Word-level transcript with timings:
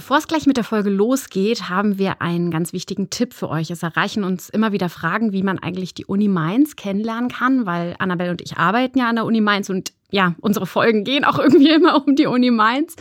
Bevor 0.00 0.16
es 0.16 0.26
gleich 0.26 0.46
mit 0.46 0.56
der 0.56 0.64
Folge 0.64 0.88
losgeht, 0.88 1.68
haben 1.68 1.98
wir 1.98 2.22
einen 2.22 2.50
ganz 2.50 2.72
wichtigen 2.72 3.10
Tipp 3.10 3.34
für 3.34 3.50
euch. 3.50 3.70
Es 3.70 3.82
erreichen 3.82 4.24
uns 4.24 4.48
immer 4.48 4.72
wieder 4.72 4.88
Fragen, 4.88 5.34
wie 5.34 5.42
man 5.42 5.58
eigentlich 5.58 5.92
die 5.92 6.06
Uni 6.06 6.26
Mainz 6.26 6.74
kennenlernen 6.74 7.28
kann, 7.28 7.66
weil 7.66 7.96
Annabelle 7.98 8.30
und 8.30 8.40
ich 8.40 8.56
arbeiten 8.56 8.98
ja 8.98 9.10
an 9.10 9.16
der 9.16 9.26
Uni 9.26 9.42
Mainz 9.42 9.68
und 9.68 9.92
ja, 10.10 10.36
unsere 10.40 10.64
Folgen 10.64 11.04
gehen 11.04 11.26
auch 11.26 11.38
irgendwie 11.38 11.68
immer 11.68 12.02
um 12.02 12.16
die 12.16 12.24
Uni 12.24 12.50
Mainz. 12.50 12.96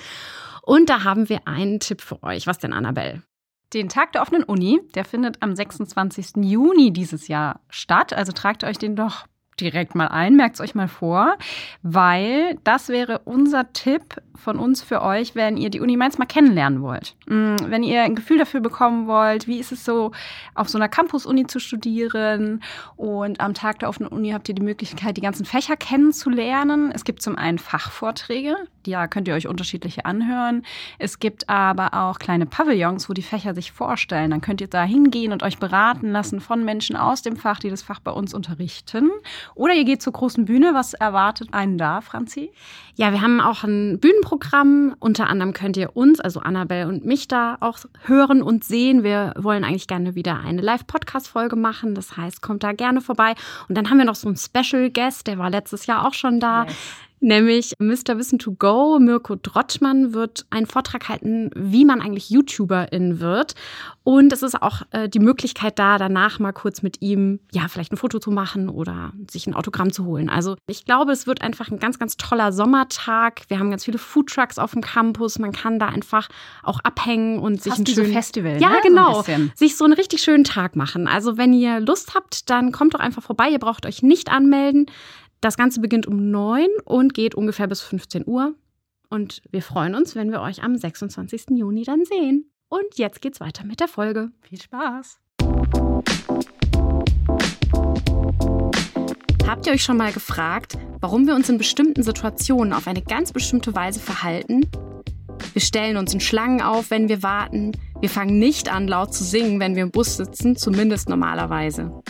Und 0.61 0.89
da 0.89 1.05
haben 1.05 1.29
wir 1.29 1.47
einen 1.47 1.79
Tipp 1.79 2.01
für 2.01 2.21
euch. 2.21 2.47
Was 2.47 2.57
denn, 2.57 2.73
Annabelle? 2.73 3.23
Den 3.73 3.87
Tag 3.87 4.11
der 4.11 4.21
offenen 4.21 4.43
Uni, 4.43 4.81
der 4.93 5.05
findet 5.05 5.41
am 5.41 5.55
26. 5.55 6.43
Juni 6.43 6.91
dieses 6.91 7.29
Jahr 7.29 7.61
statt. 7.69 8.11
Also 8.11 8.33
tragt 8.33 8.65
euch 8.65 8.77
den 8.77 8.97
doch 8.97 9.25
direkt 9.59 9.95
mal 9.95 10.07
ein, 10.07 10.35
merkt 10.35 10.55
es 10.55 10.61
euch 10.61 10.75
mal 10.75 10.87
vor, 10.87 11.37
weil 11.81 12.57
das 12.63 12.89
wäre 12.89 13.19
unser 13.25 13.71
Tipp 13.73 14.21
von 14.35 14.57
uns 14.57 14.81
für 14.81 15.01
euch, 15.01 15.35
wenn 15.35 15.57
ihr 15.57 15.69
die 15.69 15.81
Uni 15.81 15.97
Mainz 15.97 16.17
mal 16.17 16.25
kennenlernen 16.25 16.81
wollt. 16.81 17.15
Mm, 17.27 17.55
wenn 17.67 17.83
ihr 17.83 18.03
ein 18.03 18.15
Gefühl 18.15 18.37
dafür 18.37 18.61
bekommen 18.61 19.07
wollt, 19.07 19.47
wie 19.47 19.59
ist 19.59 19.71
es 19.71 19.85
so, 19.85 20.11
auf 20.55 20.69
so 20.69 20.77
einer 20.77 20.87
Campus-Uni 20.87 21.47
zu 21.47 21.59
studieren 21.59 22.63
und 22.95 23.41
am 23.41 23.53
Tag 23.53 23.79
der 23.79 23.89
offenen 23.89 24.09
Uni 24.09 24.31
habt 24.31 24.47
ihr 24.49 24.55
die 24.55 24.61
Möglichkeit, 24.61 25.17
die 25.17 25.21
ganzen 25.21 25.45
Fächer 25.45 25.75
kennenzulernen. 25.75 26.91
Es 26.93 27.03
gibt 27.03 27.21
zum 27.21 27.35
einen 27.35 27.59
Fachvorträge, 27.59 28.55
da 28.83 29.07
könnt 29.07 29.27
ihr 29.27 29.33
euch 29.33 29.47
unterschiedliche 29.47 30.05
anhören. 30.05 30.63
Es 30.97 31.19
gibt 31.19 31.49
aber 31.49 31.93
auch 31.93 32.17
kleine 32.19 32.45
Pavillons, 32.45 33.09
wo 33.09 33.13
die 33.13 33.21
Fächer 33.21 33.53
sich 33.53 33.71
vorstellen. 33.71 34.31
Dann 34.31 34.41
könnt 34.41 34.61
ihr 34.61 34.67
da 34.67 34.83
hingehen 34.83 35.33
und 35.33 35.43
euch 35.43 35.57
beraten 35.57 36.11
lassen 36.11 36.39
von 36.39 36.63
Menschen 36.63 36.95
aus 36.95 37.21
dem 37.21 37.35
Fach, 37.35 37.59
die 37.59 37.69
das 37.69 37.81
Fach 37.81 37.99
bei 37.99 38.11
uns 38.11 38.33
unterrichten. 38.33 39.11
Oder 39.55 39.73
ihr 39.73 39.85
geht 39.85 40.01
zur 40.01 40.13
großen 40.13 40.45
Bühne. 40.45 40.73
Was 40.73 40.93
erwartet 40.93 41.53
einen 41.53 41.77
da, 41.77 42.01
Franzi? 42.01 42.51
Ja, 42.95 43.11
wir 43.11 43.21
haben 43.21 43.39
auch 43.39 43.63
ein 43.63 43.99
Bühnenprogramm. 43.99 44.95
Unter 44.99 45.27
anderem 45.27 45.53
könnt 45.53 45.77
ihr 45.77 45.95
uns, 45.95 46.19
also 46.19 46.39
Annabelle 46.39 46.87
und 46.87 47.05
mich, 47.05 47.27
da 47.27 47.57
auch 47.59 47.79
hören 48.03 48.41
und 48.41 48.63
sehen. 48.63 49.03
Wir 49.03 49.33
wollen 49.37 49.63
eigentlich 49.63 49.87
gerne 49.87 50.15
wieder 50.15 50.39
eine 50.39 50.61
Live-Podcast-Folge 50.61 51.55
machen. 51.55 51.95
Das 51.95 52.17
heißt, 52.17 52.41
kommt 52.41 52.63
da 52.63 52.73
gerne 52.73 53.01
vorbei. 53.01 53.35
Und 53.67 53.77
dann 53.77 53.89
haben 53.89 53.97
wir 53.97 54.05
noch 54.05 54.15
so 54.15 54.27
einen 54.27 54.37
Special 54.37 54.89
Guest, 54.89 55.27
der 55.27 55.37
war 55.37 55.49
letztes 55.49 55.85
Jahr 55.85 56.05
auch 56.07 56.13
schon 56.13 56.39
da. 56.39 56.65
Yes 56.65 56.75
nämlich 57.19 57.73
Mr. 57.79 58.17
Wissen 58.17 58.39
to 58.39 58.53
Go. 58.53 58.99
Mirko 58.99 59.35
Drottmann 59.35 60.13
wird 60.13 60.45
einen 60.49 60.65
Vortrag 60.65 61.09
halten, 61.09 61.51
wie 61.55 61.85
man 61.85 62.01
eigentlich 62.01 62.29
YouTuberin 62.29 63.19
wird. 63.19 63.55
Und 64.03 64.33
es 64.33 64.41
ist 64.41 64.61
auch 64.61 64.81
äh, 64.91 65.07
die 65.07 65.19
Möglichkeit 65.19 65.77
da, 65.77 65.97
danach 65.97 66.39
mal 66.39 66.51
kurz 66.51 66.81
mit 66.81 67.01
ihm, 67.01 67.39
ja, 67.51 67.67
vielleicht 67.67 67.91
ein 67.91 67.97
Foto 67.97 68.19
zu 68.19 68.31
machen 68.31 68.69
oder 68.69 69.13
sich 69.29 69.45
ein 69.45 69.53
Autogramm 69.53 69.91
zu 69.91 70.05
holen. 70.05 70.29
Also 70.29 70.55
ich 70.67 70.85
glaube, 70.85 71.11
es 71.11 71.27
wird 71.27 71.41
einfach 71.41 71.69
ein 71.69 71.79
ganz, 71.79 71.99
ganz 71.99 72.17
toller 72.17 72.51
Sommertag. 72.51 73.41
Wir 73.49 73.59
haben 73.59 73.69
ganz 73.69 73.85
viele 73.85 73.97
Foodtrucks 73.97 74.57
auf 74.57 74.71
dem 74.71 74.81
Campus. 74.81 75.37
Man 75.37 75.51
kann 75.51 75.79
da 75.79 75.87
einfach 75.87 76.29
auch 76.63 76.79
abhängen 76.79 77.39
und 77.39 77.61
sich 77.61 77.73
Fast 77.73 77.87
einen 77.87 77.95
schönen 77.95 78.13
Festival. 78.13 78.59
Ja, 78.59 78.69
ne? 78.69 78.79
genau. 78.83 79.21
So 79.21 79.31
sich 79.55 79.77
so 79.77 79.85
einen 79.85 79.93
richtig 79.93 80.21
schönen 80.21 80.43
Tag 80.43 80.75
machen. 80.75 81.07
Also 81.07 81.37
wenn 81.37 81.53
ihr 81.53 81.79
Lust 81.79 82.15
habt, 82.15 82.49
dann 82.49 82.71
kommt 82.71 82.93
doch 82.95 82.99
einfach 82.99 83.21
vorbei. 83.21 83.49
Ihr 83.49 83.59
braucht 83.59 83.85
euch 83.85 84.01
nicht 84.01 84.31
anmelden. 84.31 84.87
Das 85.41 85.55
Ganze 85.55 85.79
beginnt 85.79 86.05
um 86.05 86.31
9 86.31 86.67
und 86.83 87.13
geht 87.13 87.33
ungefähr 87.33 87.67
bis 87.67 87.79
15 87.79 88.27
Uhr. 88.27 88.55
Und 89.09 89.41
wir 89.49 89.61
freuen 89.61 89.95
uns, 89.95 90.13
wenn 90.13 90.31
wir 90.31 90.41
euch 90.41 90.63
am 90.63 90.75
26. 90.75 91.51
Juni 91.51 91.83
dann 91.83 92.03
sehen. 92.03 92.51
Und 92.67 92.83
jetzt 92.95 93.21
geht's 93.21 93.39
weiter 93.39 93.63
mit 93.63 93.79
der 93.79 93.87
Folge. 93.87 94.31
Viel 94.41 94.61
Spaß! 94.61 95.17
Habt 99.47 99.65
ihr 99.65 99.71
euch 99.71 99.81
schon 99.81 99.95
mal 99.95 100.11
gefragt, 100.11 100.77
warum 100.99 101.25
wir 101.25 101.35
uns 101.35 101.47
in 101.47 101.57
bestimmten 101.57 102.03
Situationen 102.03 102.73
auf 102.73 102.87
eine 102.87 103.01
ganz 103.01 103.31
bestimmte 103.31 103.73
Weise 103.73 104.01
verhalten? 104.01 104.69
Wir 105.53 105.61
stellen 105.61 105.95
uns 105.95 106.13
in 106.13 106.19
Schlangen 106.19 106.61
auf, 106.61 106.91
wenn 106.91 107.07
wir 107.07 107.23
warten. 107.23 107.71
Wir 108.01 108.09
fangen 108.09 108.39
nicht 108.39 108.69
an, 108.69 108.89
laut 108.89 109.13
zu 109.13 109.23
singen, 109.23 109.61
wenn 109.61 109.75
wir 109.75 109.83
im 109.83 109.91
Bus 109.91 110.17
sitzen, 110.17 110.57
zumindest 110.57 111.07
normalerweise. 111.07 112.03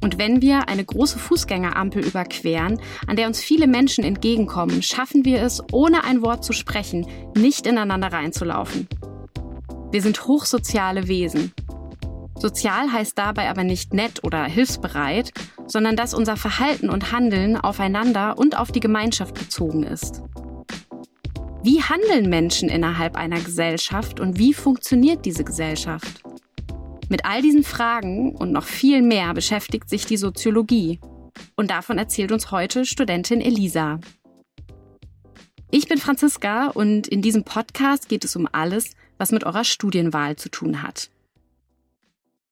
Und 0.00 0.18
wenn 0.18 0.42
wir 0.42 0.68
eine 0.68 0.84
große 0.84 1.18
Fußgängerampel 1.18 2.04
überqueren, 2.04 2.80
an 3.06 3.16
der 3.16 3.26
uns 3.26 3.40
viele 3.40 3.66
Menschen 3.66 4.04
entgegenkommen, 4.04 4.82
schaffen 4.82 5.24
wir 5.24 5.42
es, 5.42 5.62
ohne 5.72 6.04
ein 6.04 6.22
Wort 6.22 6.44
zu 6.44 6.52
sprechen, 6.52 7.06
nicht 7.36 7.66
ineinander 7.66 8.12
reinzulaufen. 8.12 8.88
Wir 9.90 10.02
sind 10.02 10.26
hochsoziale 10.26 11.08
Wesen. 11.08 11.52
Sozial 12.38 12.92
heißt 12.92 13.18
dabei 13.18 13.50
aber 13.50 13.64
nicht 13.64 13.94
nett 13.94 14.22
oder 14.22 14.44
hilfsbereit, 14.44 15.32
sondern 15.66 15.96
dass 15.96 16.14
unser 16.14 16.36
Verhalten 16.36 16.88
und 16.88 17.10
Handeln 17.10 17.56
aufeinander 17.56 18.38
und 18.38 18.56
auf 18.56 18.70
die 18.70 18.80
Gemeinschaft 18.80 19.34
bezogen 19.34 19.82
ist. 19.82 20.22
Wie 21.62 21.82
handeln 21.82 22.30
Menschen 22.30 22.68
innerhalb 22.68 23.16
einer 23.16 23.40
Gesellschaft 23.40 24.20
und 24.20 24.38
wie 24.38 24.54
funktioniert 24.54 25.24
diese 25.24 25.42
Gesellschaft? 25.42 26.22
Mit 27.10 27.24
all 27.24 27.40
diesen 27.40 27.64
Fragen 27.64 28.34
und 28.34 28.52
noch 28.52 28.64
viel 28.64 29.00
mehr 29.00 29.32
beschäftigt 29.32 29.88
sich 29.88 30.04
die 30.04 30.18
Soziologie. 30.18 31.00
Und 31.56 31.70
davon 31.70 31.96
erzählt 31.96 32.32
uns 32.32 32.50
heute 32.50 32.84
Studentin 32.84 33.40
Elisa. 33.40 33.98
Ich 35.70 35.88
bin 35.88 35.98
Franziska 35.98 36.68
und 36.68 37.08
in 37.08 37.22
diesem 37.22 37.44
Podcast 37.44 38.10
geht 38.10 38.24
es 38.24 38.36
um 38.36 38.46
alles, 38.52 38.90
was 39.16 39.32
mit 39.32 39.44
eurer 39.44 39.64
Studienwahl 39.64 40.36
zu 40.36 40.50
tun 40.50 40.82
hat. 40.82 41.10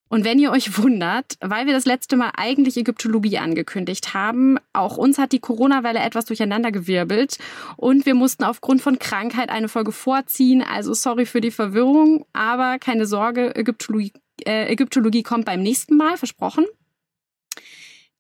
Und 0.09 0.25
wenn 0.25 0.39
ihr 0.39 0.53
euch 0.53 0.79
wundert, 0.79 1.37
weil 1.41 1.67
wir 1.67 1.75
das 1.75 1.85
letzte 1.85 2.17
Mal 2.17 2.31
eigentlich 2.37 2.77
Ägyptologie 2.77 3.39
angekündigt 3.39 4.15
haben, 4.15 4.57
auch 4.73 4.97
uns 4.97 5.19
hat 5.19 5.33
die 5.33 5.41
Corona-Welle 5.41 5.99
etwas 5.99 6.27
durcheinandergewirbelt 6.27 7.39
und 7.77 8.07
wir 8.07 8.15
mussten 8.15 8.45
aufgrund 8.45 8.81
von 8.81 8.99
Krankheit 8.99 9.51
eine 9.51 9.69
Folge 9.69 9.93
vorziehen. 9.93 10.63
Also 10.63 10.95
sorry 10.95 11.27
für 11.27 11.41
die 11.41 11.51
Verwirrung, 11.51 12.25
aber 12.33 12.79
keine 12.79 13.05
Sorge, 13.05 13.55
Ägyptologie 13.57 14.13
Ägyptologie 14.45 15.23
kommt 15.23 15.45
beim 15.45 15.63
nächsten 15.63 15.97
Mal, 15.97 16.17
versprochen. 16.17 16.67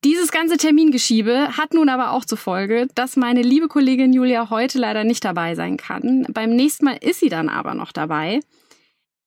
Dieses 0.05 0.31
ganze 0.31 0.57
Termingeschiebe 0.57 1.57
hat 1.57 1.75
nun 1.75 1.89
aber 1.89 2.13
auch 2.13 2.25
zur 2.25 2.39
Folge, 2.39 2.87
dass 2.95 3.17
meine 3.17 3.43
liebe 3.43 3.67
Kollegin 3.67 4.13
Julia 4.13 4.51
heute 4.51 4.79
leider 4.79 5.05
nicht 5.05 5.25
dabei 5.25 5.55
sein 5.55 5.77
kann. 5.77 6.27
Beim 6.31 6.55
nächsten 6.55 6.85
Mal 6.85 6.99
ist 7.01 7.21
sie 7.21 7.29
dann 7.29 7.49
aber 7.49 7.75
noch 7.75 7.93
dabei. 7.93 8.41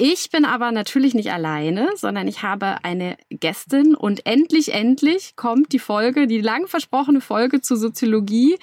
Ich 0.01 0.29
bin 0.29 0.45
aber 0.45 0.71
natürlich 0.71 1.13
nicht 1.13 1.33
alleine, 1.33 1.89
sondern 1.97 2.29
ich 2.29 2.41
habe 2.41 2.77
eine 2.83 3.17
Gästin 3.29 3.93
und 3.95 4.25
endlich, 4.25 4.73
endlich 4.73 5.35
kommt 5.35 5.73
die 5.73 5.79
Folge, 5.79 6.25
die 6.25 6.39
lang 6.39 6.67
versprochene 6.67 7.19
Folge 7.19 7.59
zur 7.59 7.75
Soziologie. 7.75 8.57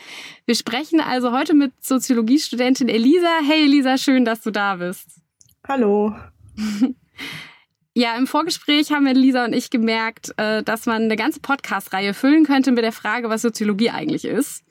Wir 0.47 0.55
sprechen 0.55 0.99
also 0.99 1.33
heute 1.33 1.53
mit 1.53 1.73
Soziologiestudentin 1.85 2.89
Elisa. 2.89 3.41
Hey 3.47 3.65
Elisa, 3.65 3.99
schön, 3.99 4.25
dass 4.25 4.41
du 4.41 4.51
da 4.51 4.77
bist. 4.77 5.21
Hallo. 5.69 6.15
Ja, 7.99 8.15
im 8.19 8.27
Vorgespräch 8.27 8.93
haben 8.93 9.07
wir 9.07 9.15
Lisa 9.15 9.47
und 9.47 9.55
ich 9.55 9.71
gemerkt, 9.71 10.35
äh, 10.37 10.63
dass 10.63 10.85
man 10.85 11.05
eine 11.05 11.17
ganze 11.17 11.41
Podcast-Reihe 11.41 12.13
füllen 12.13 12.45
könnte 12.45 12.73
mit 12.73 12.85
der 12.85 12.93
Frage, 12.93 13.31
was 13.31 13.41
Soziologie 13.41 13.89
eigentlich 13.89 14.27
ist. 14.27 14.63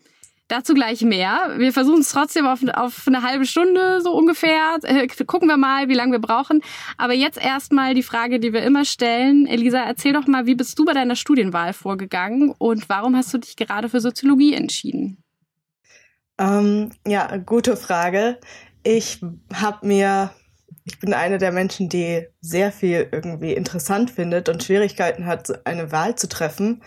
Dazu 0.47 0.75
gleich 0.75 1.01
mehr. 1.01 1.55
Wir 1.57 1.73
versuchen 1.73 2.01
es 2.01 2.09
trotzdem 2.09 2.45
auf, 2.45 2.59
auf 2.75 3.07
eine 3.07 3.23
halbe 3.23 3.47
Stunde 3.47 3.99
so 4.01 4.15
ungefähr. 4.15 4.77
Äh, 4.83 5.07
gucken 5.25 5.47
wir 5.47 5.57
mal, 5.57 5.89
wie 5.89 5.95
lange 5.95 6.11
wir 6.11 6.19
brauchen. 6.19 6.61
Aber 6.99 7.13
jetzt 7.13 7.43
erstmal 7.43 7.95
die 7.95 8.03
Frage, 8.03 8.39
die 8.39 8.53
wir 8.53 8.61
immer 8.61 8.85
stellen. 8.85 9.47
Elisa, 9.47 9.79
erzähl 9.79 10.13
doch 10.13 10.27
mal, 10.27 10.45
wie 10.45 10.53
bist 10.53 10.77
du 10.77 10.85
bei 10.85 10.93
deiner 10.93 11.15
Studienwahl 11.15 11.73
vorgegangen 11.73 12.53
und 12.55 12.89
warum 12.89 13.15
hast 13.15 13.33
du 13.33 13.39
dich 13.39 13.55
gerade 13.55 13.89
für 13.89 14.01
Soziologie 14.01 14.53
entschieden? 14.53 15.17
Ähm, 16.37 16.91
ja, 17.07 17.37
gute 17.37 17.75
Frage. 17.75 18.39
Ich 18.83 19.19
habe 19.51 19.87
mir 19.87 20.29
ich 20.85 20.99
bin 20.99 21.13
eine 21.13 21.39
der 21.39 21.51
Menschen, 21.51 21.89
die 21.89 22.27
sehr 22.41 22.71
viel 22.71 23.07
irgendwie 23.11 23.53
interessant 23.53 24.11
findet 24.11 24.49
und 24.49 24.63
Schwierigkeiten 24.63 25.25
hat, 25.25 25.65
eine 25.65 25.91
Wahl 25.91 26.15
zu 26.15 26.29
treffen. 26.29 26.83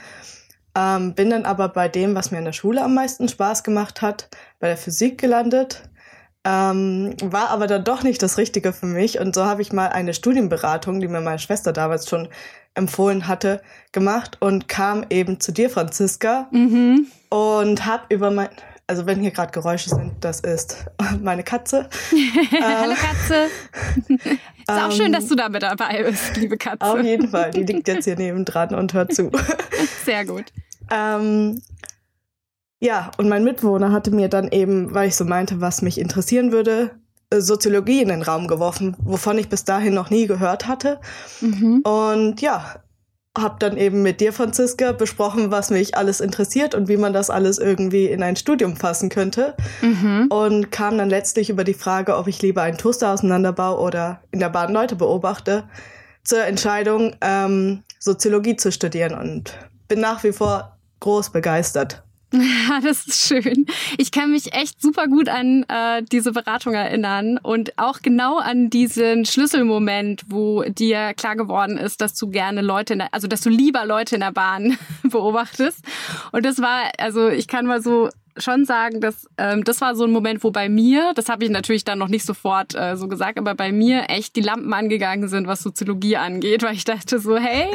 Ähm, 0.76 1.14
bin 1.14 1.30
dann 1.30 1.44
aber 1.44 1.68
bei 1.68 1.88
dem, 1.88 2.14
was 2.14 2.30
mir 2.30 2.38
in 2.38 2.44
der 2.44 2.52
Schule 2.52 2.82
am 2.84 2.94
meisten 2.94 3.28
Spaß 3.28 3.64
gemacht 3.64 4.00
hat, 4.00 4.28
bei 4.60 4.68
der 4.68 4.76
Physik 4.76 5.18
gelandet. 5.18 5.82
Ähm, 6.44 7.16
war 7.24 7.50
aber 7.50 7.66
dann 7.66 7.82
doch 7.82 8.04
nicht 8.04 8.22
das 8.22 8.38
Richtige 8.38 8.72
für 8.72 8.86
mich. 8.86 9.18
Und 9.18 9.34
so 9.34 9.44
habe 9.44 9.62
ich 9.62 9.72
mal 9.72 9.88
eine 9.88 10.14
Studienberatung, 10.14 11.00
die 11.00 11.08
mir 11.08 11.20
meine 11.20 11.40
Schwester 11.40 11.72
damals 11.72 12.08
schon 12.08 12.28
empfohlen 12.74 13.26
hatte, 13.26 13.60
gemacht 13.90 14.36
und 14.38 14.68
kam 14.68 15.04
eben 15.10 15.40
zu 15.40 15.50
dir, 15.50 15.68
Franziska, 15.70 16.46
mhm. 16.52 17.08
und 17.30 17.84
habe 17.84 18.04
über 18.14 18.30
mein 18.30 18.50
also 18.88 19.06
wenn 19.06 19.20
hier 19.20 19.30
gerade 19.30 19.52
Geräusche 19.52 19.90
sind, 19.90 20.14
das 20.22 20.40
ist 20.40 20.86
meine 21.22 21.44
Katze. 21.44 21.88
Hallo 22.60 22.94
Katze. 22.94 23.48
ist 24.24 24.68
auch 24.68 24.90
schön, 24.90 25.12
dass 25.12 25.28
du 25.28 25.36
da 25.36 25.48
mit 25.48 25.62
dabei 25.62 26.02
bist, 26.02 26.36
liebe 26.36 26.56
Katze. 26.56 26.84
Auf 26.84 27.02
jeden 27.02 27.28
Fall. 27.28 27.52
Die 27.52 27.62
liegt 27.62 27.86
jetzt 27.86 28.04
hier 28.04 28.16
nebendran 28.16 28.74
und 28.74 28.94
hört 28.94 29.14
zu. 29.14 29.30
Sehr 30.04 30.24
gut. 30.24 30.46
Ähm, 30.90 31.62
ja, 32.80 33.10
und 33.18 33.28
mein 33.28 33.44
Mitbewohner 33.44 33.92
hatte 33.92 34.10
mir 34.10 34.28
dann 34.28 34.48
eben, 34.48 34.94
weil 34.94 35.08
ich 35.08 35.16
so 35.16 35.24
meinte, 35.24 35.60
was 35.60 35.82
mich 35.82 35.98
interessieren 36.00 36.50
würde, 36.50 36.92
äh, 37.30 37.40
Soziologie 37.40 38.00
in 38.00 38.08
den 38.08 38.22
Raum 38.22 38.46
geworfen, 38.46 38.96
wovon 39.00 39.36
ich 39.36 39.50
bis 39.50 39.64
dahin 39.64 39.92
noch 39.92 40.08
nie 40.08 40.26
gehört 40.26 40.66
hatte. 40.66 40.98
Mhm. 41.42 41.80
Und 41.80 42.40
ja, 42.40 42.76
habe 43.36 43.56
dann 43.58 43.76
eben 43.76 44.02
mit 44.02 44.20
dir, 44.20 44.32
Franziska, 44.32 44.92
besprochen, 44.92 45.50
was 45.50 45.70
mich 45.70 45.96
alles 45.96 46.20
interessiert 46.20 46.74
und 46.74 46.88
wie 46.88 46.96
man 46.96 47.12
das 47.12 47.30
alles 47.30 47.58
irgendwie 47.58 48.06
in 48.06 48.22
ein 48.22 48.36
Studium 48.36 48.76
fassen 48.76 49.08
könnte. 49.10 49.54
Mhm. 49.82 50.26
Und 50.30 50.70
kam 50.70 50.98
dann 50.98 51.10
letztlich 51.10 51.50
über 51.50 51.64
die 51.64 51.74
Frage, 51.74 52.16
ob 52.16 52.26
ich 52.26 52.42
lieber 52.42 52.62
einen 52.62 52.78
Toaster 52.78 53.12
auseinanderbaue 53.12 53.80
oder 53.80 54.22
in 54.30 54.40
der 54.40 54.48
Bahn 54.48 54.72
Leute 54.72 54.96
beobachte, 54.96 55.64
zur 56.24 56.44
Entscheidung, 56.44 57.16
ähm, 57.20 57.82
Soziologie 57.98 58.56
zu 58.56 58.72
studieren 58.72 59.14
und 59.14 59.56
bin 59.88 60.00
nach 60.00 60.24
wie 60.24 60.32
vor 60.32 60.76
groß 61.00 61.30
begeistert. 61.30 62.02
Ja, 62.68 62.80
das 62.82 63.06
ist 63.06 63.26
schön. 63.26 63.66
Ich 63.96 64.10
kann 64.10 64.30
mich 64.30 64.52
echt 64.52 64.82
super 64.82 65.06
gut 65.06 65.28
an 65.28 65.64
äh, 65.68 66.02
diese 66.02 66.32
Beratung 66.32 66.74
erinnern 66.74 67.38
und 67.42 67.78
auch 67.78 68.02
genau 68.02 68.38
an 68.38 68.68
diesen 68.68 69.24
Schlüsselmoment, 69.24 70.24
wo 70.28 70.62
dir 70.64 71.14
klar 71.14 71.36
geworden 71.36 71.78
ist, 71.78 72.00
dass 72.02 72.14
du 72.14 72.28
gerne 72.28 72.60
Leute, 72.60 72.92
in 72.92 72.98
der, 73.00 73.14
also 73.14 73.28
dass 73.28 73.40
du 73.40 73.48
lieber 73.48 73.86
Leute 73.86 74.16
in 74.16 74.20
der 74.20 74.32
Bahn 74.32 74.76
beobachtest. 75.02 75.82
Und 76.32 76.44
das 76.44 76.60
war, 76.60 76.90
also 76.98 77.28
ich 77.28 77.48
kann 77.48 77.66
mal 77.66 77.82
so 77.82 78.10
schon 78.38 78.64
sagen, 78.64 79.00
dass 79.00 79.26
ähm, 79.36 79.64
das 79.64 79.80
war 79.80 79.94
so 79.94 80.04
ein 80.04 80.10
Moment, 80.10 80.44
wo 80.44 80.50
bei 80.50 80.68
mir, 80.68 81.12
das 81.14 81.28
habe 81.28 81.44
ich 81.44 81.50
natürlich 81.50 81.84
dann 81.84 81.98
noch 81.98 82.08
nicht 82.08 82.24
sofort 82.24 82.74
äh, 82.74 82.96
so 82.96 83.08
gesagt, 83.08 83.38
aber 83.38 83.54
bei 83.54 83.72
mir 83.72 84.08
echt 84.08 84.36
die 84.36 84.40
Lampen 84.40 84.72
angegangen 84.72 85.28
sind, 85.28 85.46
was 85.46 85.62
Soziologie 85.62 86.16
angeht, 86.16 86.62
weil 86.64 86.74
ich 86.74 86.84
dachte 86.84 87.18
so, 87.18 87.36
hey, 87.36 87.68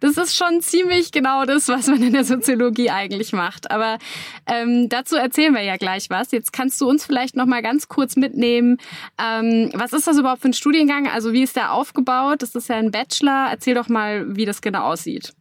das 0.00 0.16
ist 0.16 0.36
schon 0.36 0.60
ziemlich 0.60 1.10
genau 1.10 1.44
das, 1.44 1.68
was 1.68 1.88
man 1.88 2.02
in 2.02 2.12
der 2.12 2.24
Soziologie 2.24 2.90
eigentlich 2.90 3.32
macht. 3.32 3.70
Aber 3.70 3.98
ähm, 4.46 4.88
dazu 4.88 5.16
erzählen 5.16 5.54
wir 5.54 5.62
ja 5.62 5.76
gleich 5.76 6.08
was. 6.08 6.30
Jetzt 6.30 6.52
kannst 6.52 6.80
du 6.80 6.88
uns 6.88 7.04
vielleicht 7.04 7.34
noch 7.34 7.46
mal 7.46 7.62
ganz 7.62 7.88
kurz 7.88 8.14
mitnehmen. 8.14 8.78
Ähm, 9.20 9.70
was 9.74 9.92
ist 9.92 10.06
das 10.06 10.18
überhaupt 10.18 10.42
für 10.42 10.50
ein 10.50 10.54
Studiengang? 10.54 11.08
Also 11.08 11.32
wie 11.32 11.42
ist 11.42 11.56
der 11.56 11.72
aufgebaut? 11.72 12.42
Das 12.42 12.54
ist 12.54 12.68
ja 12.68 12.76
ein 12.76 12.92
Bachelor. 12.92 13.48
Erzähl 13.50 13.74
doch 13.74 13.88
mal, 13.88 14.36
wie 14.36 14.44
das 14.44 14.60
genau 14.60 14.84
aussieht. 14.84 15.32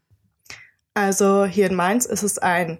Also 0.96 1.46
hier 1.46 1.68
in 1.68 1.76
Mainz 1.76 2.08
ist 2.08 2.24
es 2.24 2.40
ein 2.40 2.80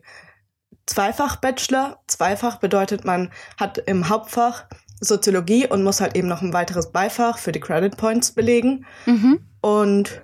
Zweifach-Bachelor. 0.88 2.00
Zweifach 2.08 2.58
bedeutet, 2.58 3.06
man 3.06 3.32
hat 3.58 3.78
im 3.78 4.10
Hauptfach 4.10 4.66
Soziologie 5.00 5.68
und 5.68 5.84
muss 5.84 6.02
halt 6.02 6.16
eben 6.16 6.28
noch 6.28 6.42
ein 6.42 6.54
weiteres 6.54 6.92
Beifach 6.92 7.38
für 7.38 7.52
die 7.52 7.60
Credit 7.60 7.96
Points 7.96 8.32
belegen. 8.32 8.86
Mhm. 9.06 9.40
Und 9.62 10.22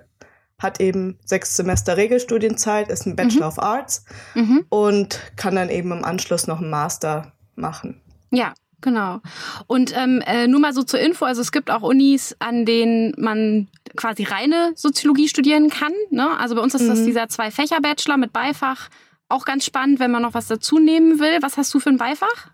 hat 0.58 0.80
eben 0.80 1.18
sechs 1.24 1.54
Semester 1.54 1.96
Regelstudienzeit, 1.96 2.88
ist 2.88 3.06
ein 3.06 3.16
Bachelor 3.16 3.46
mhm. 3.46 3.48
of 3.48 3.58
Arts 3.58 4.04
mhm. 4.34 4.64
und 4.68 5.20
kann 5.36 5.56
dann 5.56 5.68
eben 5.68 5.92
im 5.92 6.04
Anschluss 6.04 6.46
noch 6.46 6.60
einen 6.60 6.70
Master 6.70 7.32
machen. 7.54 8.00
Ja, 8.30 8.54
Genau. 8.84 9.22
Und 9.66 9.96
ähm, 9.96 10.22
äh, 10.26 10.46
nur 10.46 10.60
mal 10.60 10.74
so 10.74 10.82
zur 10.82 11.00
Info, 11.00 11.24
also 11.24 11.40
es 11.40 11.52
gibt 11.52 11.70
auch 11.70 11.80
Unis, 11.80 12.36
an 12.38 12.66
denen 12.66 13.14
man 13.16 13.68
quasi 13.96 14.24
reine 14.24 14.72
Soziologie 14.76 15.26
studieren 15.26 15.70
kann. 15.70 15.94
Ne? 16.10 16.38
Also 16.38 16.54
bei 16.54 16.60
uns 16.60 16.74
ist 16.74 16.82
mhm. 16.82 16.88
das 16.88 17.02
dieser 17.02 17.28
Zwei-Fächer-Bachelor 17.30 18.18
mit 18.18 18.34
Beifach 18.34 18.90
auch 19.28 19.44
ganz 19.44 19.64
spannend, 19.64 20.00
wenn 20.00 20.10
man 20.10 20.22
noch 20.22 20.34
was 20.34 20.46
dazu 20.46 20.78
nehmen 20.78 21.18
will. 21.18 21.38
Was 21.42 21.56
hast 21.56 21.72
du 21.74 21.80
für 21.80 21.90
ein 21.90 21.98
Beifach? 21.98 22.50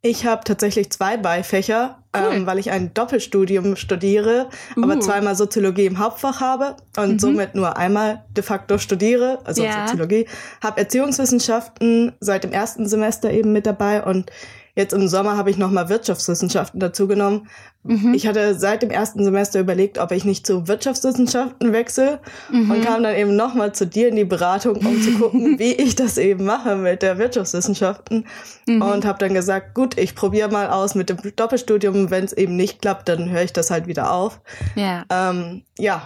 Ich 0.00 0.26
habe 0.26 0.44
tatsächlich 0.44 0.90
zwei 0.90 1.16
Beifächer, 1.16 2.04
cool. 2.16 2.30
ähm, 2.32 2.46
weil 2.46 2.60
ich 2.60 2.70
ein 2.70 2.94
Doppelstudium 2.94 3.74
studiere, 3.74 4.48
uh. 4.76 4.84
aber 4.84 5.00
zweimal 5.00 5.34
Soziologie 5.34 5.86
im 5.86 5.98
Hauptfach 5.98 6.40
habe 6.40 6.76
und 6.96 7.14
mhm. 7.14 7.18
somit 7.18 7.56
nur 7.56 7.76
einmal 7.76 8.24
de 8.30 8.44
facto 8.44 8.78
studiere, 8.78 9.40
also 9.44 9.62
yeah. 9.62 9.88
Soziologie. 9.88 10.28
Habe 10.62 10.80
Erziehungswissenschaften 10.80 12.12
seit 12.20 12.44
dem 12.44 12.52
ersten 12.52 12.88
Semester 12.88 13.32
eben 13.32 13.52
mit 13.52 13.66
dabei 13.66 14.04
und 14.04 14.30
Jetzt 14.78 14.92
im 14.92 15.08
Sommer 15.08 15.36
habe 15.36 15.50
ich 15.50 15.58
nochmal 15.58 15.88
Wirtschaftswissenschaften 15.88 16.78
dazugenommen. 16.78 17.48
Mhm. 17.84 18.12
Ich 18.12 18.26
hatte 18.26 18.54
seit 18.54 18.82
dem 18.82 18.90
ersten 18.90 19.24
Semester 19.24 19.60
überlegt, 19.60 19.98
ob 19.98 20.10
ich 20.10 20.24
nicht 20.24 20.46
zu 20.46 20.66
Wirtschaftswissenschaften 20.66 21.72
wechsle 21.72 22.18
mhm. 22.50 22.70
und 22.70 22.84
kam 22.84 23.02
dann 23.02 23.14
eben 23.14 23.36
nochmal 23.36 23.72
zu 23.72 23.86
dir 23.86 24.08
in 24.08 24.16
die 24.16 24.24
Beratung, 24.24 24.76
um 24.76 25.00
zu 25.00 25.12
gucken, 25.12 25.58
wie 25.58 25.72
ich 25.72 25.94
das 25.94 26.18
eben 26.18 26.44
mache 26.44 26.76
mit 26.76 27.02
der 27.02 27.18
Wirtschaftswissenschaften. 27.18 28.26
Mhm. 28.66 28.82
Und 28.82 29.04
habe 29.04 29.18
dann 29.18 29.32
gesagt, 29.32 29.74
gut, 29.74 29.96
ich 29.96 30.14
probiere 30.14 30.50
mal 30.50 30.68
aus 30.68 30.94
mit 30.94 31.08
dem 31.08 31.18
Doppelstudium. 31.36 32.10
Wenn 32.10 32.24
es 32.24 32.32
eben 32.32 32.56
nicht 32.56 32.82
klappt, 32.82 33.08
dann 33.08 33.30
höre 33.30 33.42
ich 33.42 33.52
das 33.52 33.70
halt 33.70 33.86
wieder 33.86 34.12
auf. 34.12 34.40
Ja. 34.74 35.04
Ähm, 35.10 35.62
ja, 35.78 36.02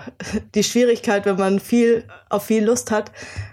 die 0.54 0.62
Schwierigkeit, 0.62 1.24
wenn 1.24 1.36
man 1.36 1.58
viel 1.58 2.04
auf 2.28 2.44
viel 2.44 2.64
Lust 2.64 2.90
hat, 2.90 3.10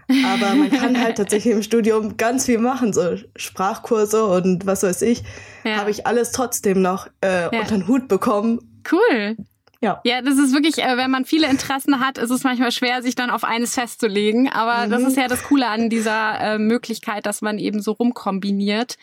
aber 0.10 0.56
man 0.56 0.70
kann 0.70 1.02
halt 1.02 1.18
tatsächlich 1.18 1.54
im 1.54 1.64
Studium 1.64 2.18
ganz 2.18 2.46
viel 2.46 2.58
machen, 2.58 2.94
so 2.94 3.16
Sprachkurse 3.36 4.26
und 4.26 4.66
was 4.66 4.84
weiß 4.84 5.02
ich. 5.04 5.24
Ja. 5.64 5.78
Habe 5.78 5.92
ich 5.92 6.08
alles 6.08 6.32
trotzdem 6.32 6.82
noch 6.82 7.08
äh, 7.22 7.44
ja. 7.44 7.50
unter 7.62 7.76
den 7.76 7.88
Hut 7.88 8.09
bekommen. 8.10 8.82
Cool. 8.92 9.38
Ja. 9.82 10.02
Ja, 10.04 10.22
das 10.22 10.38
ist 10.38 10.54
wirklich, 10.54 10.80
äh, 10.80 10.98
wenn 10.98 11.10
man 11.10 11.24
viele 11.24 11.48
Interessen 11.48 12.00
hat, 12.00 12.18
ist 12.18 12.32
es 12.32 12.44
manchmal 12.44 12.72
schwer, 12.72 13.02
sich 13.02 13.16
dann 13.16 13.30
auf 13.30 13.46
eines 13.46 13.76
festzulegen. 13.76 14.50
Aber 14.50 14.86
mhm. 14.86 14.92
das 14.92 15.04
ist 15.04 15.18
ja 15.18 15.28
das 15.28 15.44
Coole 15.44 15.68
an 15.68 15.90
dieser 15.90 16.40
äh, 16.40 16.58
Möglichkeit, 16.58 17.26
dass 17.26 17.42
man 17.42 17.58
eben 17.60 17.82
so 17.82 17.94
rumkombiniert. 17.94 18.98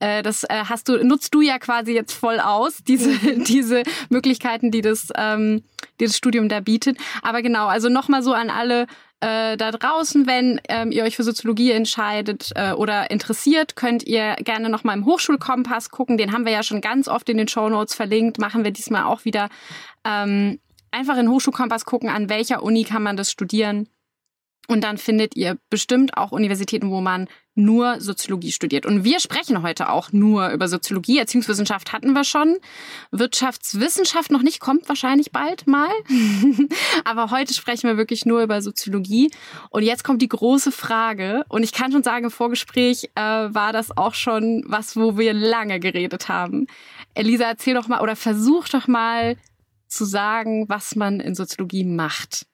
Äh, 0.00 0.22
das 0.22 0.44
hast 0.50 0.88
du, 0.88 1.02
nutzt 1.04 1.32
du 1.32 1.42
ja 1.42 1.58
quasi 1.58 1.92
jetzt 1.92 2.12
voll 2.12 2.40
aus, 2.40 2.78
diese, 2.86 3.10
mhm. 3.10 3.44
diese 3.48 3.84
Möglichkeiten, 4.08 4.72
die 4.72 4.80
das, 4.80 5.08
ähm, 5.16 5.62
die 6.00 6.06
das 6.06 6.16
Studium 6.16 6.48
da 6.48 6.58
bietet. 6.58 6.98
Aber 7.22 7.40
genau, 7.40 7.68
also 7.68 7.88
nochmal 7.88 8.22
so 8.22 8.32
an 8.32 8.50
alle 8.50 8.88
äh, 9.20 9.56
da 9.56 9.70
draußen, 9.70 10.26
wenn 10.26 10.60
ähm, 10.68 10.92
ihr 10.92 11.04
euch 11.04 11.16
für 11.16 11.22
Soziologie 11.22 11.70
entscheidet 11.70 12.50
äh, 12.54 12.72
oder 12.72 13.10
interessiert, 13.10 13.74
könnt 13.74 14.02
ihr 14.06 14.34
gerne 14.36 14.68
noch 14.68 14.84
mal 14.84 14.92
im 14.92 15.06
Hochschulkompass 15.06 15.90
gucken. 15.90 16.18
Den 16.18 16.32
haben 16.32 16.44
wir 16.44 16.52
ja 16.52 16.62
schon 16.62 16.82
ganz 16.82 17.08
oft 17.08 17.28
in 17.30 17.38
den 17.38 17.48
Show 17.48 17.68
Notes 17.68 17.94
verlinkt. 17.94 18.38
Machen 18.38 18.64
wir 18.64 18.72
diesmal 18.72 19.04
auch 19.04 19.24
wieder. 19.24 19.48
Ähm, 20.04 20.60
einfach 20.90 21.16
in 21.16 21.30
Hochschulkompass 21.30 21.86
gucken, 21.86 22.10
an 22.10 22.28
welcher 22.28 22.62
Uni 22.62 22.84
kann 22.84 23.02
man 23.02 23.16
das 23.16 23.30
studieren. 23.30 23.88
Und 24.68 24.82
dann 24.82 24.98
findet 24.98 25.36
ihr 25.36 25.58
bestimmt 25.70 26.16
auch 26.16 26.32
Universitäten, 26.32 26.90
wo 26.90 27.00
man 27.00 27.28
nur 27.56 28.00
Soziologie 28.00 28.52
studiert. 28.52 28.84
Und 28.84 29.02
wir 29.02 29.18
sprechen 29.18 29.62
heute 29.62 29.88
auch 29.88 30.12
nur 30.12 30.50
über 30.50 30.68
Soziologie. 30.68 31.18
Erziehungswissenschaft 31.18 31.92
hatten 31.92 32.12
wir 32.12 32.24
schon. 32.24 32.56
Wirtschaftswissenschaft 33.10 34.30
noch 34.30 34.42
nicht, 34.42 34.60
kommt 34.60 34.88
wahrscheinlich 34.88 35.32
bald 35.32 35.66
mal. 35.66 35.90
Aber 37.04 37.30
heute 37.30 37.54
sprechen 37.54 37.88
wir 37.88 37.96
wirklich 37.96 38.26
nur 38.26 38.42
über 38.42 38.60
Soziologie. 38.60 39.30
Und 39.70 39.82
jetzt 39.82 40.04
kommt 40.04 40.20
die 40.20 40.28
große 40.28 40.70
Frage. 40.70 41.44
Und 41.48 41.62
ich 41.62 41.72
kann 41.72 41.92
schon 41.92 42.02
sagen, 42.02 42.26
im 42.26 42.30
Vorgespräch 42.30 43.10
äh, 43.14 43.20
war 43.20 43.72
das 43.72 43.96
auch 43.96 44.14
schon 44.14 44.62
was, 44.66 44.96
wo 44.96 45.16
wir 45.16 45.32
lange 45.32 45.80
geredet 45.80 46.28
haben. 46.28 46.66
Elisa, 47.14 47.44
erzähl 47.44 47.74
doch 47.74 47.88
mal 47.88 48.00
oder 48.00 48.16
versuch 48.16 48.68
doch 48.68 48.86
mal 48.86 49.36
zu 49.88 50.04
sagen, 50.04 50.68
was 50.68 50.94
man 50.94 51.20
in 51.20 51.34
Soziologie 51.34 51.84
macht. 51.84 52.46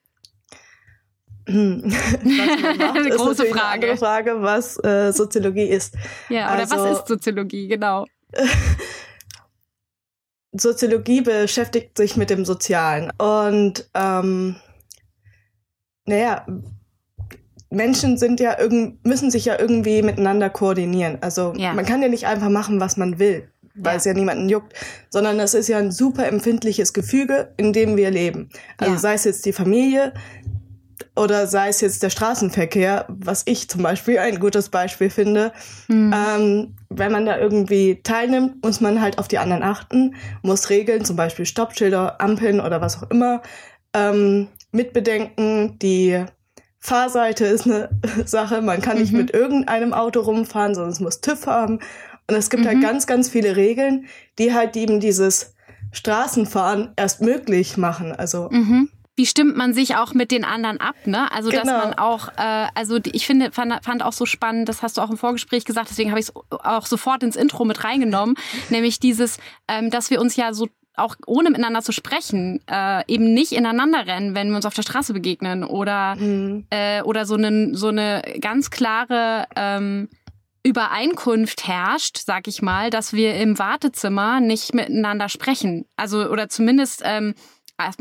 Macht, 1.46 2.24
eine 2.96 3.10
große 3.10 3.46
Frage. 3.46 3.52
Eine 3.52 3.62
andere 3.64 3.96
Frage, 3.96 4.42
was 4.42 4.82
äh, 4.84 5.12
Soziologie 5.12 5.66
ist. 5.66 5.94
Ja, 6.28 6.52
oder 6.52 6.60
also, 6.60 6.76
was 6.76 6.98
ist 7.00 7.08
Soziologie, 7.08 7.68
genau. 7.68 8.06
Soziologie 10.52 11.22
beschäftigt 11.22 11.96
sich 11.96 12.16
mit 12.16 12.30
dem 12.30 12.44
Sozialen. 12.44 13.10
Und 13.18 13.88
ähm, 13.94 14.56
naja, 16.04 16.46
Menschen 17.72 18.18
sind 18.18 18.38
ja 18.38 18.58
irgend, 18.58 19.04
müssen 19.04 19.30
sich 19.30 19.46
ja 19.46 19.58
irgendwie 19.58 20.02
miteinander 20.02 20.50
koordinieren. 20.50 21.18
Also 21.22 21.54
ja. 21.56 21.72
man 21.72 21.86
kann 21.86 22.02
ja 22.02 22.08
nicht 22.08 22.26
einfach 22.26 22.50
machen, 22.50 22.80
was 22.80 22.98
man 22.98 23.18
will, 23.18 23.48
weil 23.74 23.94
ja. 23.94 23.98
es 23.98 24.04
ja 24.04 24.12
niemanden 24.12 24.48
juckt, 24.50 24.74
sondern 25.08 25.40
es 25.40 25.54
ist 25.54 25.68
ja 25.68 25.78
ein 25.78 25.90
super 25.90 26.26
empfindliches 26.26 26.92
Gefüge, 26.92 27.54
in 27.56 27.72
dem 27.72 27.96
wir 27.96 28.10
leben. 28.10 28.50
Also 28.76 28.92
ja. 28.92 28.98
sei 28.98 29.14
es 29.14 29.24
jetzt 29.24 29.46
die 29.46 29.54
Familie, 29.54 30.12
oder 31.16 31.46
sei 31.46 31.68
es 31.68 31.80
jetzt 31.80 32.02
der 32.02 32.10
Straßenverkehr, 32.10 33.06
was 33.08 33.42
ich 33.46 33.68
zum 33.68 33.82
Beispiel 33.82 34.18
ein 34.18 34.40
gutes 34.40 34.68
Beispiel 34.68 35.10
finde. 35.10 35.52
Mhm. 35.88 36.14
Ähm, 36.14 36.76
wenn 36.88 37.12
man 37.12 37.26
da 37.26 37.38
irgendwie 37.38 38.00
teilnimmt, 38.02 38.64
muss 38.64 38.80
man 38.80 39.00
halt 39.00 39.18
auf 39.18 39.28
die 39.28 39.38
anderen 39.38 39.62
achten, 39.62 40.14
muss 40.42 40.70
Regeln, 40.70 41.04
zum 41.04 41.16
Beispiel 41.16 41.46
Stoppschilder, 41.46 42.20
Ampeln 42.20 42.60
oder 42.60 42.80
was 42.80 43.02
auch 43.02 43.10
immer, 43.10 43.42
ähm, 43.94 44.48
mitbedenken. 44.72 45.78
Die 45.80 46.24
Fahrseite 46.78 47.46
ist 47.46 47.66
eine 47.66 47.90
Sache, 48.24 48.62
man 48.62 48.80
kann 48.80 48.96
mhm. 48.96 49.02
nicht 49.02 49.12
mit 49.12 49.32
irgendeinem 49.32 49.92
Auto 49.92 50.20
rumfahren, 50.20 50.74
sondern 50.74 50.92
es 50.92 51.00
muss 51.00 51.20
TÜV 51.20 51.46
haben. 51.46 51.78
Und 52.28 52.36
es 52.36 52.50
gibt 52.50 52.66
halt 52.66 52.78
mhm. 52.78 52.82
halt 52.82 52.92
ganz, 52.92 53.06
ganz 53.06 53.28
viele 53.28 53.56
Regeln, 53.56 54.06
die 54.38 54.54
halt 54.54 54.76
eben 54.76 55.00
dieses 55.00 55.54
Straßenfahren 55.92 56.92
erst 56.96 57.20
möglich 57.20 57.76
machen. 57.76 58.12
Also 58.12 58.48
mhm 58.50 58.88
wie 59.16 59.26
stimmt 59.26 59.56
man 59.56 59.74
sich 59.74 59.96
auch 59.96 60.14
mit 60.14 60.30
den 60.30 60.44
anderen 60.44 60.80
ab, 60.80 60.94
ne? 61.04 61.30
Also 61.32 61.50
genau. 61.50 61.62
dass 61.62 61.72
man 61.72 61.94
auch, 61.94 62.28
äh, 62.38 62.68
also 62.74 62.98
ich 63.04 63.26
finde, 63.26 63.52
fand, 63.52 63.84
fand 63.84 64.02
auch 64.02 64.12
so 64.12 64.24
spannend, 64.24 64.68
das 64.68 64.82
hast 64.82 64.96
du 64.96 65.02
auch 65.02 65.10
im 65.10 65.18
Vorgespräch 65.18 65.64
gesagt, 65.64 65.90
deswegen 65.90 66.10
habe 66.10 66.20
ich 66.20 66.28
es 66.28 66.34
auch 66.50 66.86
sofort 66.86 67.22
ins 67.22 67.36
Intro 67.36 67.64
mit 67.64 67.84
reingenommen, 67.84 68.36
nämlich 68.70 69.00
dieses, 69.00 69.38
ähm, 69.68 69.90
dass 69.90 70.10
wir 70.10 70.20
uns 70.20 70.36
ja 70.36 70.52
so 70.54 70.68
auch 70.94 71.16
ohne 71.26 71.50
miteinander 71.50 71.82
zu 71.82 71.92
sprechen, 71.92 72.60
äh, 72.66 73.02
eben 73.06 73.32
nicht 73.32 73.52
ineinander 73.52 74.06
rennen, 74.06 74.34
wenn 74.34 74.50
wir 74.50 74.56
uns 74.56 74.66
auf 74.66 74.74
der 74.74 74.82
Straße 74.82 75.14
begegnen 75.14 75.64
oder, 75.64 76.16
mhm. 76.16 76.66
äh, 76.70 77.02
oder 77.02 77.24
so, 77.24 77.34
eine 77.34 77.74
so 77.74 77.88
eine 77.88 78.22
ganz 78.40 78.70
klare 78.70 79.46
ähm, 79.56 80.08
Übereinkunft 80.62 81.66
herrscht, 81.66 82.18
sag 82.18 82.46
ich 82.46 82.62
mal, 82.62 82.90
dass 82.90 83.12
wir 83.12 83.34
im 83.36 83.58
Wartezimmer 83.58 84.40
nicht 84.40 84.74
miteinander 84.74 85.28
sprechen. 85.28 85.86
Also 85.96 86.28
oder 86.28 86.48
zumindest 86.48 87.02
ähm, 87.04 87.34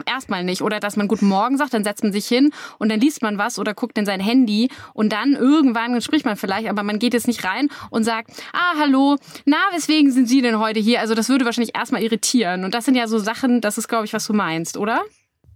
erstmal 0.06 0.44
nicht. 0.44 0.62
Oder 0.62 0.80
dass 0.80 0.96
man 0.96 1.08
Guten 1.08 1.28
Morgen 1.28 1.58
sagt, 1.58 1.74
dann 1.74 1.84
setzt 1.84 2.04
man 2.04 2.12
sich 2.12 2.28
hin 2.28 2.52
und 2.78 2.90
dann 2.90 3.00
liest 3.00 3.22
man 3.22 3.38
was 3.38 3.60
oder 3.60 3.74
guckt 3.74 3.98
in 3.98 4.06
sein 4.06 4.20
Handy 4.20 4.70
und 4.94 5.12
dann 5.12 5.34
irgendwann 5.34 6.00
spricht 6.02 6.26
man 6.26 6.36
vielleicht, 6.36 6.68
aber 6.70 6.84
man 6.84 7.00
geht 7.00 7.14
jetzt 7.14 7.28
nicht 7.28 7.44
rein 7.44 7.70
und 7.90 8.04
sagt, 8.04 8.32
ah, 8.54 8.80
hallo, 8.80 9.18
na, 9.46 9.58
weswegen 9.74 10.12
sind 10.12 10.28
Sie 10.28 10.42
denn 10.42 10.60
heute 10.60 10.80
hier? 10.80 11.00
Also 11.00 11.16
das 11.16 11.30
würde 11.30 11.46
wahrscheinlich 11.46 11.76
erstmal 11.76 12.04
irritieren. 12.04 12.64
Und 12.64 12.74
das 12.74 12.86
sind 12.86 12.96
ja 12.96 13.08
so 13.08 13.18
Sachen, 13.18 13.62
das 13.62 13.78
ist, 13.78 13.88
glaube 13.88 14.06
ich, 14.06 14.14
was 14.14 14.26
du 14.26 14.34
meinst, 14.34 14.78
oder? 14.78 15.02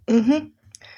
Mhm. 0.10 0.52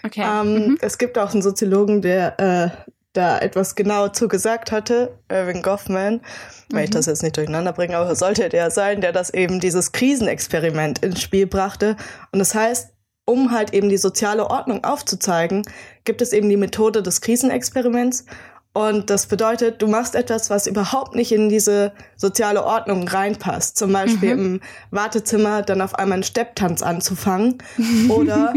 Okay. 0.04 0.24
Ähm, 0.24 0.54
mhm. 0.54 0.78
Es 0.82 0.98
gibt 0.98 1.18
auch 1.18 1.34
einen 1.34 1.42
Soziologen, 1.42 2.02
der 2.02 2.40
äh, 2.40 2.70
da 3.14 3.40
etwas 3.40 3.76
genau 3.76 4.10
zu 4.10 4.28
gesagt 4.28 4.72
hatte, 4.72 5.18
Irving 5.30 5.64
Goffman, 5.64 6.22
weil 6.70 6.82
mhm. 6.82 6.84
ich 6.86 6.90
das 6.92 7.08
jetzt 7.08 7.24
nicht 7.24 7.36
durcheinander 7.36 7.74
bringe, 7.74 7.98
aber 7.98 8.16
sollte 8.16 8.48
der 8.50 8.70
sein, 8.70 9.02
der 9.02 9.12
das 9.12 9.34
eben 9.34 9.60
dieses 9.60 9.92
Krisenexperiment 9.92 11.00
ins 11.00 11.22
Spiel 11.22 11.48
brachte. 11.48 11.98
Und 12.32 12.40
das 12.40 12.54
heißt, 12.54 12.92
um 13.28 13.52
halt 13.52 13.74
eben 13.74 13.90
die 13.90 13.98
soziale 13.98 14.50
Ordnung 14.50 14.84
aufzuzeigen, 14.84 15.64
gibt 16.06 16.22
es 16.22 16.32
eben 16.32 16.50
die 16.50 16.58
Methode 16.58 17.04
des 17.04 17.22
Krisenexperiments. 17.22 18.26
Und 18.74 19.10
das 19.10 19.26
bedeutet, 19.26 19.82
du 19.82 19.88
machst 19.88 20.14
etwas, 20.14 20.50
was 20.50 20.68
überhaupt 20.68 21.16
nicht 21.16 21.32
in 21.32 21.50
diese 21.50 21.92
soziale 22.16 22.64
Ordnung 22.64 23.08
reinpasst. 23.08 23.76
Zum 23.76 23.92
Beispiel 23.92 24.36
mhm. 24.36 24.46
im 24.46 24.62
Wartezimmer 24.92 25.64
dann 25.64 25.82
auf 25.82 25.96
einmal 25.96 26.18
einen 26.18 26.24
Stepptanz 26.24 26.84
anzufangen 26.84 27.58
oder 28.10 28.54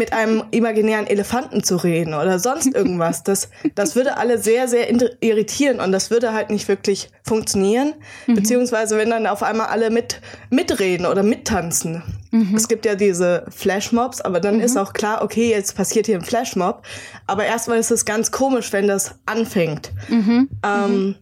mit 0.00 0.14
einem 0.14 0.44
imaginären 0.50 1.06
Elefanten 1.06 1.62
zu 1.62 1.76
reden 1.76 2.14
oder 2.14 2.38
sonst 2.38 2.66
irgendwas. 2.74 3.22
Das, 3.22 3.50
das 3.74 3.96
würde 3.96 4.16
alle 4.16 4.38
sehr, 4.38 4.66
sehr 4.66 4.88
irritieren 5.22 5.78
und 5.78 5.92
das 5.92 6.10
würde 6.10 6.32
halt 6.32 6.48
nicht 6.48 6.68
wirklich 6.68 7.10
funktionieren. 7.22 7.92
Mhm. 8.26 8.34
Beziehungsweise 8.34 8.96
wenn 8.96 9.10
dann 9.10 9.26
auf 9.26 9.42
einmal 9.42 9.66
alle 9.66 9.90
mit, 9.90 10.22
mitreden 10.48 11.04
oder 11.04 11.22
mittanzen. 11.22 12.02
Mhm. 12.30 12.54
Es 12.56 12.66
gibt 12.66 12.86
ja 12.86 12.94
diese 12.94 13.44
Flashmobs, 13.50 14.22
aber 14.22 14.40
dann 14.40 14.56
mhm. 14.56 14.62
ist 14.62 14.78
auch 14.78 14.94
klar, 14.94 15.22
okay, 15.22 15.50
jetzt 15.50 15.76
passiert 15.76 16.06
hier 16.06 16.16
ein 16.16 16.24
Flashmob. 16.24 16.82
Aber 17.26 17.44
erstmal 17.44 17.78
ist 17.78 17.90
es 17.90 18.06
ganz 18.06 18.30
komisch, 18.30 18.72
wenn 18.72 18.88
das 18.88 19.16
anfängt. 19.26 19.92
Mhm. 20.08 20.48
Ähm, 20.64 21.04
mhm. 21.04 21.16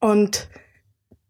und 0.00 0.48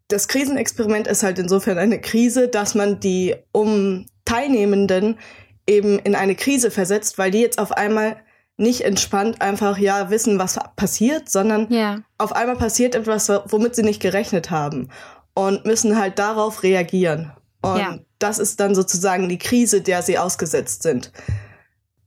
das 0.08 0.26
Krisenexperiment 0.26 1.06
ist 1.06 1.22
halt 1.22 1.38
insofern 1.38 1.76
eine 1.76 2.00
Krise, 2.00 2.48
dass 2.48 2.74
man 2.74 2.98
die 2.98 3.34
um 3.52 4.06
Teilnehmenden 4.24 5.18
eben 5.66 5.98
in 5.98 6.14
eine 6.14 6.34
Krise 6.34 6.70
versetzt, 6.70 7.18
weil 7.18 7.30
die 7.30 7.40
jetzt 7.40 7.58
auf 7.58 7.72
einmal 7.72 8.16
nicht 8.56 8.82
entspannt 8.82 9.40
einfach 9.40 9.78
ja 9.78 10.10
wissen, 10.10 10.38
was 10.38 10.58
passiert, 10.76 11.28
sondern 11.28 11.72
ja. 11.72 12.00
auf 12.18 12.32
einmal 12.34 12.56
passiert 12.56 12.94
etwas, 12.94 13.28
womit 13.28 13.74
sie 13.74 13.82
nicht 13.82 14.00
gerechnet 14.00 14.50
haben 14.50 14.88
und 15.34 15.64
müssen 15.64 15.98
halt 15.98 16.18
darauf 16.18 16.62
reagieren. 16.62 17.32
Und 17.62 17.78
ja. 17.78 17.98
das 18.18 18.38
ist 18.38 18.60
dann 18.60 18.74
sozusagen 18.74 19.28
die 19.28 19.38
Krise, 19.38 19.80
der 19.80 20.02
sie 20.02 20.18
ausgesetzt 20.18 20.82
sind. 20.82 21.12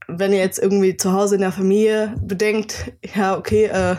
Wenn 0.07 0.33
ihr 0.33 0.39
jetzt 0.39 0.59
irgendwie 0.59 0.97
zu 0.97 1.13
Hause 1.13 1.35
in 1.35 1.41
der 1.41 1.51
Familie 1.51 2.13
bedenkt, 2.21 2.93
ja, 3.15 3.37
okay, 3.37 3.65
äh, 3.65 3.95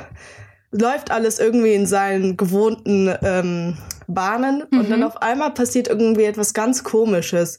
läuft 0.71 1.11
alles 1.11 1.39
irgendwie 1.39 1.75
in 1.75 1.87
seinen 1.87 2.37
gewohnten 2.37 3.13
ähm, 3.23 3.77
Bahnen 4.07 4.65
mhm. 4.71 4.81
und 4.81 4.91
dann 4.91 5.03
auf 5.03 5.21
einmal 5.21 5.53
passiert 5.53 5.89
irgendwie 5.89 6.25
etwas 6.25 6.55
ganz 6.55 6.85
Komisches. 6.85 7.59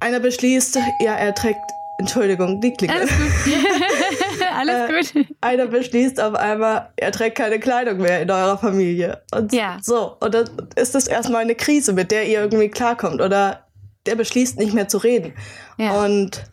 Einer 0.00 0.20
beschließt, 0.20 0.78
ja, 1.00 1.14
er 1.14 1.34
trägt, 1.34 1.60
Entschuldigung, 1.98 2.60
die 2.60 2.72
Klingel. 2.72 2.96
Alles 2.96 3.10
gut. 3.10 3.54
Alles 4.56 5.12
gut. 5.14 5.22
Äh, 5.22 5.26
einer 5.40 5.66
beschließt 5.66 6.20
auf 6.20 6.34
einmal, 6.34 6.90
er 6.96 7.12
trägt 7.12 7.36
keine 7.36 7.58
Kleidung 7.58 7.98
mehr 7.98 8.22
in 8.22 8.30
eurer 8.30 8.58
Familie. 8.58 9.22
Und 9.32 9.52
ja. 9.52 9.78
so. 9.82 10.16
Und 10.20 10.34
dann 10.34 10.50
ist 10.76 10.94
das 10.94 11.06
erstmal 11.06 11.42
eine 11.42 11.54
Krise, 11.54 11.92
mit 11.92 12.10
der 12.10 12.26
ihr 12.26 12.40
irgendwie 12.40 12.68
klarkommt. 12.68 13.20
Oder 13.20 13.64
der 14.06 14.16
beschließt 14.16 14.58
nicht 14.58 14.74
mehr 14.74 14.88
zu 14.88 14.98
reden. 14.98 15.34
Ja. 15.78 16.04
Und 16.04 16.44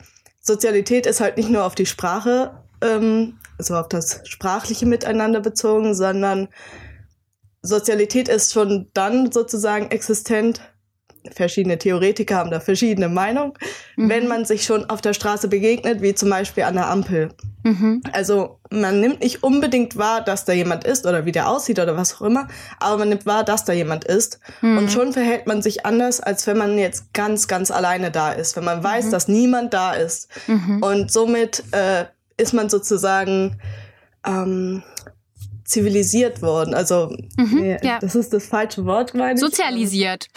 Sozialität 0.41 1.05
ist 1.05 1.21
halt 1.21 1.37
nicht 1.37 1.49
nur 1.49 1.65
auf 1.65 1.75
die 1.75 1.85
Sprache, 1.85 2.51
ähm, 2.81 3.37
also 3.57 3.75
auf 3.75 3.89
das 3.89 4.21
sprachliche 4.25 4.85
Miteinander 4.85 5.39
bezogen, 5.39 5.93
sondern 5.93 6.47
Sozialität 7.61 8.27
ist 8.27 8.53
schon 8.53 8.89
dann 8.93 9.31
sozusagen 9.31 9.91
existent, 9.91 10.61
verschiedene 11.33 11.77
Theoretiker 11.77 12.35
haben 12.35 12.51
da 12.51 12.59
verschiedene 12.59 13.09
Meinungen, 13.09 13.53
mhm. 13.95 14.09
wenn 14.09 14.27
man 14.27 14.45
sich 14.45 14.63
schon 14.63 14.89
auf 14.89 15.01
der 15.01 15.13
Straße 15.13 15.47
begegnet, 15.47 16.01
wie 16.01 16.13
zum 16.13 16.29
Beispiel 16.29 16.63
an 16.63 16.75
der 16.75 16.89
Ampel. 16.89 17.29
Mhm. 17.63 18.01
Also 18.11 18.59
man 18.69 18.99
nimmt 18.99 19.21
nicht 19.21 19.43
unbedingt 19.43 19.97
wahr, 19.97 20.21
dass 20.21 20.45
da 20.45 20.53
jemand 20.53 20.83
ist 20.83 21.05
oder 21.05 21.25
wie 21.25 21.31
der 21.31 21.49
aussieht 21.49 21.79
oder 21.79 21.95
was 21.97 22.15
auch 22.15 22.21
immer, 22.21 22.47
aber 22.79 22.97
man 22.97 23.09
nimmt 23.09 23.25
wahr, 23.25 23.43
dass 23.43 23.65
da 23.65 23.73
jemand 23.73 24.05
ist. 24.05 24.39
Mhm. 24.61 24.77
Und 24.77 24.91
schon 24.91 25.13
verhält 25.13 25.47
man 25.47 25.61
sich 25.61 25.85
anders, 25.85 26.19
als 26.19 26.47
wenn 26.47 26.57
man 26.57 26.77
jetzt 26.77 27.13
ganz, 27.13 27.47
ganz 27.47 27.71
alleine 27.71 28.11
da 28.11 28.31
ist, 28.31 28.55
wenn 28.55 28.65
man 28.65 28.83
weiß, 28.83 29.05
mhm. 29.05 29.11
dass 29.11 29.27
niemand 29.27 29.73
da 29.73 29.93
ist. 29.93 30.29
Mhm. 30.47 30.81
Und 30.81 31.11
somit 31.11 31.63
äh, 31.71 32.05
ist 32.37 32.53
man 32.53 32.69
sozusagen 32.69 33.59
ähm, 34.25 34.83
zivilisiert 35.71 36.41
worden. 36.41 36.73
Also 36.73 37.15
mhm, 37.37 37.61
nee, 37.61 37.77
ja. 37.81 37.99
das 37.99 38.15
ist 38.15 38.33
das 38.33 38.47
falsche 38.47 38.85
Wort, 38.85 39.13
meine 39.13 39.35
ich. 39.35 39.39
Sozialisiert. 39.39 40.27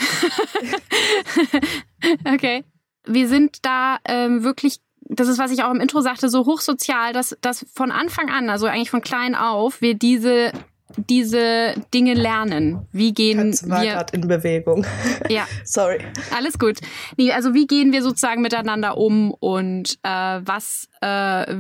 okay. 2.33 2.64
Wir 3.07 3.29
sind 3.29 3.59
da 3.62 3.99
ähm, 4.07 4.45
wirklich, 4.45 4.81
das 5.00 5.29
ist, 5.29 5.38
was 5.38 5.50
ich 5.50 5.62
auch 5.62 5.71
im 5.71 5.81
Intro 5.81 6.00
sagte, 6.00 6.29
so 6.29 6.47
hochsozial, 6.47 7.12
dass, 7.12 7.37
dass 7.41 7.67
von 7.75 7.91
Anfang 7.91 8.31
an, 8.31 8.49
also 8.49 8.67
eigentlich 8.67 8.91
von 8.91 9.03
klein 9.03 9.35
auf, 9.35 9.81
wir 9.83 9.95
diese 9.95 10.53
diese 10.97 11.75
Dinge 11.93 12.15
lernen? 12.15 12.87
Wie 12.93 13.13
gehen 13.13 13.53
wir 13.53 14.07
in 14.13 14.29
Bewegung? 14.29 14.87
Ja. 15.29 15.47
Sorry. 15.65 15.99
Alles 16.37 16.59
gut. 16.59 16.79
Nee, 17.17 17.33
also 17.33 17.55
wie 17.55 17.67
gehen 17.67 17.93
wir 17.93 18.03
sozusagen 18.03 18.43
miteinander 18.43 18.97
um 18.97 19.33
und 19.33 19.99
äh, 20.03 20.09
was, 20.09 20.89
äh, 21.01 21.07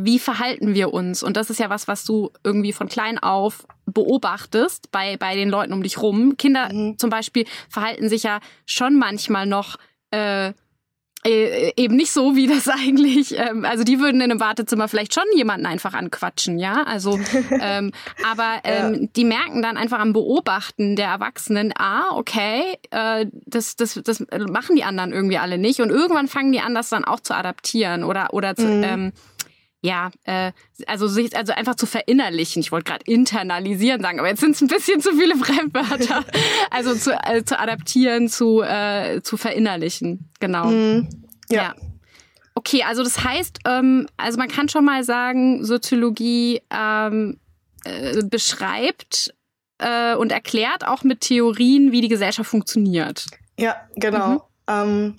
wie 0.02 0.18
verhalten 0.18 0.74
wir 0.74 0.92
uns? 0.92 1.22
Und 1.22 1.36
das 1.36 1.50
ist 1.50 1.60
ja 1.60 1.70
was, 1.70 1.88
was 1.88 2.04
du 2.04 2.30
irgendwie 2.42 2.72
von 2.72 2.88
klein 2.88 3.18
auf 3.18 3.66
beobachtest 3.86 4.90
bei 4.90 5.16
bei 5.16 5.34
den 5.34 5.48
Leuten 5.48 5.72
um 5.72 5.82
dich 5.82 6.00
rum. 6.00 6.36
Kinder 6.36 6.72
mhm. 6.72 6.98
zum 6.98 7.10
Beispiel 7.10 7.46
verhalten 7.68 8.08
sich 8.08 8.22
ja 8.22 8.40
schon 8.66 8.98
manchmal 8.98 9.46
noch 9.46 9.76
äh, 10.10 10.52
äh, 11.26 11.72
eben 11.76 11.96
nicht 11.96 12.12
so, 12.12 12.36
wie 12.36 12.46
das 12.46 12.68
eigentlich, 12.68 13.38
ähm, 13.38 13.64
also 13.64 13.84
die 13.84 13.98
würden 13.98 14.20
in 14.20 14.30
einem 14.30 14.40
Wartezimmer 14.40 14.88
vielleicht 14.88 15.14
schon 15.14 15.24
jemanden 15.34 15.66
einfach 15.66 15.94
anquatschen, 15.94 16.58
ja, 16.58 16.82
also, 16.82 17.18
ähm, 17.60 17.92
aber 18.30 18.60
ähm, 18.64 18.94
ja. 18.94 19.08
die 19.16 19.24
merken 19.24 19.62
dann 19.62 19.76
einfach 19.76 20.00
am 20.00 20.12
Beobachten 20.12 20.96
der 20.96 21.08
Erwachsenen, 21.08 21.72
ah, 21.76 22.14
okay, 22.14 22.78
äh, 22.90 23.26
das, 23.46 23.76
das, 23.76 24.00
das 24.04 24.24
machen 24.50 24.76
die 24.76 24.84
anderen 24.84 25.12
irgendwie 25.12 25.38
alle 25.38 25.58
nicht 25.58 25.80
und 25.80 25.90
irgendwann 25.90 26.28
fangen 26.28 26.52
die 26.52 26.60
an, 26.60 26.74
das 26.74 26.88
dann 26.90 27.04
auch 27.04 27.20
zu 27.20 27.34
adaptieren 27.34 28.04
oder, 28.04 28.32
oder 28.32 28.54
zu, 28.54 28.66
mhm. 28.66 28.84
ähm, 28.84 29.12
ja, 29.84 30.10
äh, 30.24 30.52
also 30.86 31.06
sich 31.08 31.36
also 31.36 31.52
einfach 31.52 31.74
zu 31.74 31.84
verinnerlichen. 31.84 32.60
Ich 32.60 32.72
wollte 32.72 32.90
gerade 32.90 33.04
internalisieren 33.04 34.00
sagen, 34.00 34.18
aber 34.18 34.28
jetzt 34.28 34.40
sind 34.40 34.54
es 34.54 34.62
ein 34.62 34.68
bisschen 34.68 35.02
zu 35.02 35.12
viele 35.12 35.36
Fremdwörter. 35.44 36.24
also 36.70 36.94
zu, 36.94 37.12
äh, 37.12 37.44
zu 37.44 37.58
adaptieren, 37.58 38.30
zu, 38.30 38.62
äh, 38.62 39.20
zu 39.22 39.36
verinnerlichen. 39.36 40.30
Genau. 40.40 40.68
Mm, 40.68 41.08
ja. 41.50 41.62
ja. 41.62 41.74
Okay, 42.54 42.82
also 42.82 43.04
das 43.04 43.22
heißt, 43.22 43.58
ähm, 43.66 44.06
also 44.16 44.38
man 44.38 44.48
kann 44.48 44.70
schon 44.70 44.86
mal 44.86 45.04
sagen, 45.04 45.62
Soziologie 45.66 46.62
ähm, 46.70 47.38
äh, 47.84 48.22
beschreibt 48.22 49.34
äh, 49.76 50.14
und 50.14 50.32
erklärt 50.32 50.86
auch 50.86 51.02
mit 51.02 51.20
Theorien, 51.20 51.92
wie 51.92 52.00
die 52.00 52.08
Gesellschaft 52.08 52.48
funktioniert. 52.48 53.26
Ja, 53.58 53.76
genau. 53.96 54.28
Mhm. 54.30 54.40
Ähm, 54.66 55.14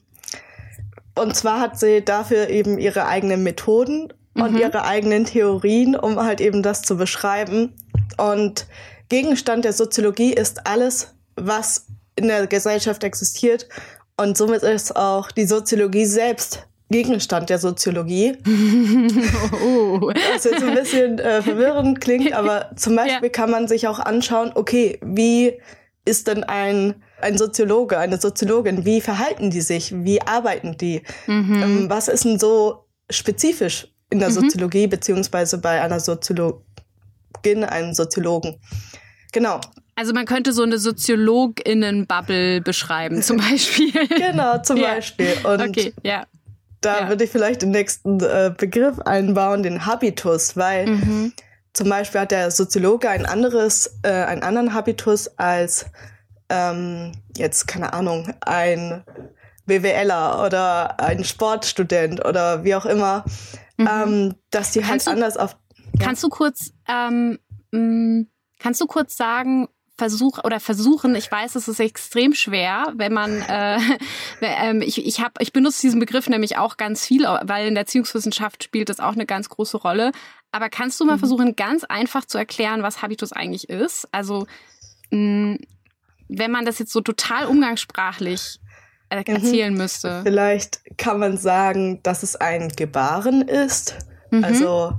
und 1.13 1.35
zwar 1.35 1.59
hat 1.59 1.79
sie 1.79 2.03
dafür 2.03 2.49
eben 2.49 2.79
ihre 2.79 3.05
eigenen 3.05 3.43
Methoden 3.43 4.11
und 4.35 4.51
mhm. 4.51 4.59
ihre 4.59 4.83
eigenen 4.83 5.25
Theorien, 5.25 5.95
um 5.95 6.21
halt 6.21 6.41
eben 6.41 6.61
das 6.61 6.81
zu 6.81 6.97
beschreiben. 6.97 7.73
Und 8.17 8.67
Gegenstand 9.09 9.65
der 9.65 9.73
Soziologie 9.73 10.33
ist 10.33 10.67
alles, 10.67 11.13
was 11.35 11.87
in 12.15 12.27
der 12.27 12.47
Gesellschaft 12.47 13.03
existiert. 13.03 13.67
Und 14.17 14.37
somit 14.37 14.63
ist 14.63 14.95
auch 14.95 15.31
die 15.31 15.45
Soziologie 15.45 16.05
selbst 16.05 16.67
Gegenstand 16.89 17.49
der 17.49 17.57
Soziologie. 17.57 18.37
oh. 19.65 20.01
Was 20.01 20.43
jetzt 20.43 20.63
ein 20.63 20.75
bisschen 20.75 21.19
äh, 21.19 21.41
verwirrend 21.41 21.99
klingt, 21.99 22.33
aber 22.33 22.71
zum 22.75 22.95
Beispiel 22.95 23.23
ja. 23.23 23.29
kann 23.29 23.49
man 23.49 23.67
sich 23.67 23.87
auch 23.87 23.99
anschauen, 23.99 24.51
okay, 24.53 24.99
wie 25.01 25.59
ist 26.05 26.27
denn 26.27 26.43
ein, 26.43 26.95
ein 27.19 27.37
Soziologe, 27.37 27.97
eine 27.97 28.19
Soziologin, 28.21 28.85
wie 28.85 29.01
verhalten 29.01 29.49
die 29.49 29.61
sich, 29.61 29.93
wie 30.05 30.21
arbeiten 30.21 30.77
die, 30.77 31.01
mhm. 31.25 31.63
ähm, 31.63 31.89
was 31.89 32.07
ist 32.07 32.25
denn 32.25 32.37
so 32.37 32.85
spezifisch 33.09 33.87
in 34.09 34.19
der 34.19 34.29
mhm. 34.29 34.33
Soziologie 34.33 34.87
beziehungsweise 34.87 35.57
bei 35.57 35.81
einer 35.81 35.99
Soziologin, 35.99 37.63
einem 37.63 37.93
Soziologen. 37.93 38.57
Genau. 39.31 39.59
Also 39.95 40.13
man 40.13 40.25
könnte 40.25 40.51
so 40.51 40.63
eine 40.63 40.77
Soziologinnen-Bubble 40.77 42.61
beschreiben, 42.61 43.21
zum 43.21 43.37
Beispiel. 43.37 43.91
genau, 44.07 44.57
zum 44.59 44.77
ja. 44.77 44.95
Beispiel. 44.95 45.33
Und 45.43 45.61
okay, 45.61 45.93
ja. 46.03 46.25
Da 46.81 47.01
ja. 47.01 47.09
würde 47.09 47.23
ich 47.23 47.31
vielleicht 47.31 47.61
den 47.61 47.71
nächsten 47.71 48.19
äh, 48.19 48.53
Begriff 48.55 48.99
einbauen, 48.99 49.63
den 49.63 49.85
Habitus, 49.85 50.55
weil 50.57 50.87
mhm. 50.87 51.33
zum 51.73 51.89
Beispiel 51.89 52.21
hat 52.21 52.31
der 52.31 52.51
Soziologe 52.51 53.09
ein 53.09 53.25
anderes, 53.25 53.97
äh, 54.03 54.09
einen 54.09 54.43
anderen 54.43 54.73
Habitus 54.73 55.27
als 55.37 55.85
ähm, 56.49 57.13
jetzt, 57.35 57.67
keine 57.67 57.93
Ahnung, 57.93 58.33
ein 58.41 59.03
BWLer 59.65 60.43
oder 60.45 60.99
ein 60.99 61.23
Sportstudent 61.23 62.23
oder 62.23 62.63
wie 62.63 62.75
auch 62.75 62.85
immer, 62.85 63.25
mhm. 63.77 63.89
ähm, 63.89 64.35
dass 64.51 64.71
die 64.71 64.79
halt 64.79 64.91
kannst 64.91 65.07
halt 65.07 65.17
du, 65.17 65.23
anders 65.23 65.37
auf. 65.37 65.57
Ja. 65.99 66.05
Kannst 66.05 66.23
du 66.23 66.29
kurz, 66.29 66.71
ähm, 66.87 67.39
mm, 67.71 68.23
kannst 68.59 68.81
du 68.81 68.85
kurz 68.87 69.15
sagen, 69.17 69.67
versuch 69.97 70.43
oder 70.43 70.59
versuchen, 70.59 71.15
ich 71.15 71.31
weiß, 71.31 71.55
es 71.55 71.67
ist 71.67 71.79
extrem 71.79 72.33
schwer, 72.33 72.93
wenn 72.95 73.13
man, 73.13 73.41
äh, 73.41 73.79
äh, 74.41 74.83
ich, 74.83 75.05
ich, 75.05 75.21
hab, 75.21 75.41
ich 75.41 75.53
benutze 75.53 75.81
diesen 75.81 75.99
Begriff 75.99 76.27
nämlich 76.27 76.57
auch 76.57 76.77
ganz 76.77 77.05
viel, 77.05 77.23
weil 77.23 77.67
in 77.67 77.75
der 77.75 77.83
Erziehungswissenschaft 77.83 78.63
spielt 78.63 78.89
das 78.89 78.99
auch 78.99 79.13
eine 79.13 79.25
ganz 79.25 79.49
große 79.49 79.77
Rolle. 79.77 80.11
Aber 80.51 80.69
kannst 80.69 80.99
du 80.99 81.05
mal 81.05 81.15
mhm. 81.15 81.19
versuchen, 81.19 81.55
ganz 81.55 81.83
einfach 81.83 82.25
zu 82.25 82.37
erklären, 82.37 82.83
was 82.83 83.01
Habitus 83.01 83.31
eigentlich 83.31 83.69
ist? 83.69 84.07
Also, 84.11 84.47
mh, 85.11 85.57
wenn 86.27 86.51
man 86.51 86.65
das 86.65 86.79
jetzt 86.79 86.91
so 86.91 87.01
total 87.01 87.45
umgangssprachlich. 87.45 88.59
Erzählen 89.09 89.73
mhm. 89.73 89.79
müsste. 89.79 90.21
Vielleicht 90.23 90.81
kann 90.97 91.19
man 91.19 91.37
sagen, 91.37 92.01
dass 92.03 92.23
es 92.23 92.35
ein 92.35 92.69
Gebaren 92.69 93.41
ist. 93.41 93.97
Mhm. 94.31 94.43
Also 94.43 94.93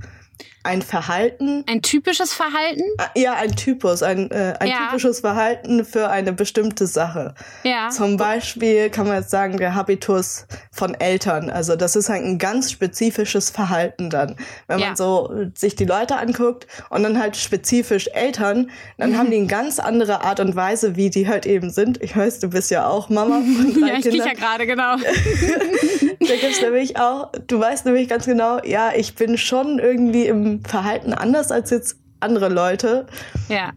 ein 0.67 0.83
Verhalten. 0.83 1.65
Ein 1.69 1.81
typisches 1.81 2.35
Verhalten? 2.35 2.83
Ah, 2.99 3.09
ja, 3.15 3.35
ein 3.35 3.55
Typus, 3.55 4.03
ein, 4.03 4.31
äh, 4.33 4.55
ein 4.59 4.69
ja. 4.69 4.87
typisches 4.87 5.21
Verhalten 5.21 5.85
für 5.85 6.11
eine 6.11 6.33
bestimmte 6.33 6.89
Sache. 6.89 7.35
Ja. 7.63 7.89
Zum 7.91 8.17
Beispiel 8.17 8.91
kann 8.91 9.07
man 9.07 9.19
jetzt 9.19 9.31
sagen, 9.31 9.59
der 9.59 9.77
Habitus 9.77 10.47
von 10.73 10.95
Eltern. 10.95 11.51
Also 11.51 11.77
das 11.77 11.95
ist 11.95 12.09
halt 12.09 12.25
ein 12.25 12.39
ganz 12.39 12.73
spezifisches 12.73 13.51
Verhalten 13.51 14.11
dann. 14.11 14.37
Wenn 14.67 14.81
ja. 14.81 14.89
man 14.89 14.97
so 14.97 15.33
sich 15.55 15.77
die 15.77 15.85
Leute 15.85 16.17
anguckt 16.17 16.67
und 16.91 17.05
dann 17.05 17.19
halt 17.19 17.37
spezifisch 17.37 18.09
Eltern, 18.09 18.71
dann 18.99 19.13
mhm. 19.13 19.19
haben 19.19 19.31
die 19.31 19.37
eine 19.37 19.47
ganz 19.47 19.79
andere 19.79 20.25
Art 20.25 20.41
und 20.41 20.57
Weise, 20.57 20.97
wie 20.97 21.11
die 21.11 21.29
halt 21.29 21.47
eben 21.47 21.71
sind. 21.71 22.03
Ich 22.03 22.17
weiß, 22.17 22.41
du 22.41 22.51
bist 22.51 22.73
ja 22.73 22.89
auch 22.89 23.09
Mama 23.09 23.37
von 23.37 23.75
drei 23.81 23.89
Ja, 23.89 23.99
ich 23.99 24.03
Kindern. 24.03 24.27
ja 24.27 24.35
gerade, 24.35 24.67
genau. 24.67 24.97
da 26.21 26.35
gibt's 26.41 26.61
nämlich 26.61 26.99
auch, 26.99 27.31
du 27.47 27.61
weißt 27.61 27.87
nämlich 27.87 28.09
ganz 28.09 28.27
genau, 28.27 28.61
ja, 28.65 28.91
ich 28.97 29.15
bin 29.15 29.39
schon 29.39 29.79
irgendwie 29.79 30.27
im 30.27 30.56
Verhalten 30.63 31.13
anders 31.13 31.51
als 31.51 31.71
jetzt 31.71 31.97
andere 32.21 32.49
Leute. 32.49 33.07
Ja. 33.49 33.73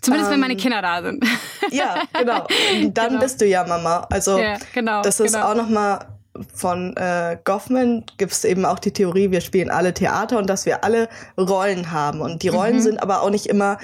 Zumindest 0.00 0.28
ähm, 0.30 0.34
wenn 0.34 0.40
meine 0.40 0.52
ähm, 0.54 0.58
Kinder 0.60 0.82
da 0.82 1.02
sind. 1.02 1.24
ja, 1.70 2.02
genau. 2.18 2.46
Dann 2.92 3.08
genau. 3.08 3.20
bist 3.20 3.40
du 3.40 3.46
ja 3.46 3.64
Mama. 3.66 4.06
Also 4.10 4.38
ja, 4.38 4.56
genau, 4.72 5.02
das 5.02 5.18
ist 5.20 5.34
genau. 5.34 5.50
auch 5.50 5.54
nochmal 5.54 6.06
von 6.54 6.96
äh, 6.96 7.38
Goffman 7.44 8.04
gibt 8.16 8.32
es 8.32 8.44
eben 8.44 8.64
auch 8.64 8.78
die 8.78 8.92
Theorie, 8.92 9.30
wir 9.30 9.40
spielen 9.40 9.68
alle 9.68 9.92
Theater 9.92 10.38
und 10.38 10.48
dass 10.48 10.64
wir 10.64 10.84
alle 10.84 11.08
Rollen 11.36 11.90
haben. 11.90 12.20
Und 12.20 12.42
die 12.42 12.48
Rollen 12.48 12.76
mhm. 12.76 12.80
sind 12.80 13.02
aber 13.02 13.22
auch 13.22 13.30
nicht 13.30 13.46
immer 13.46 13.78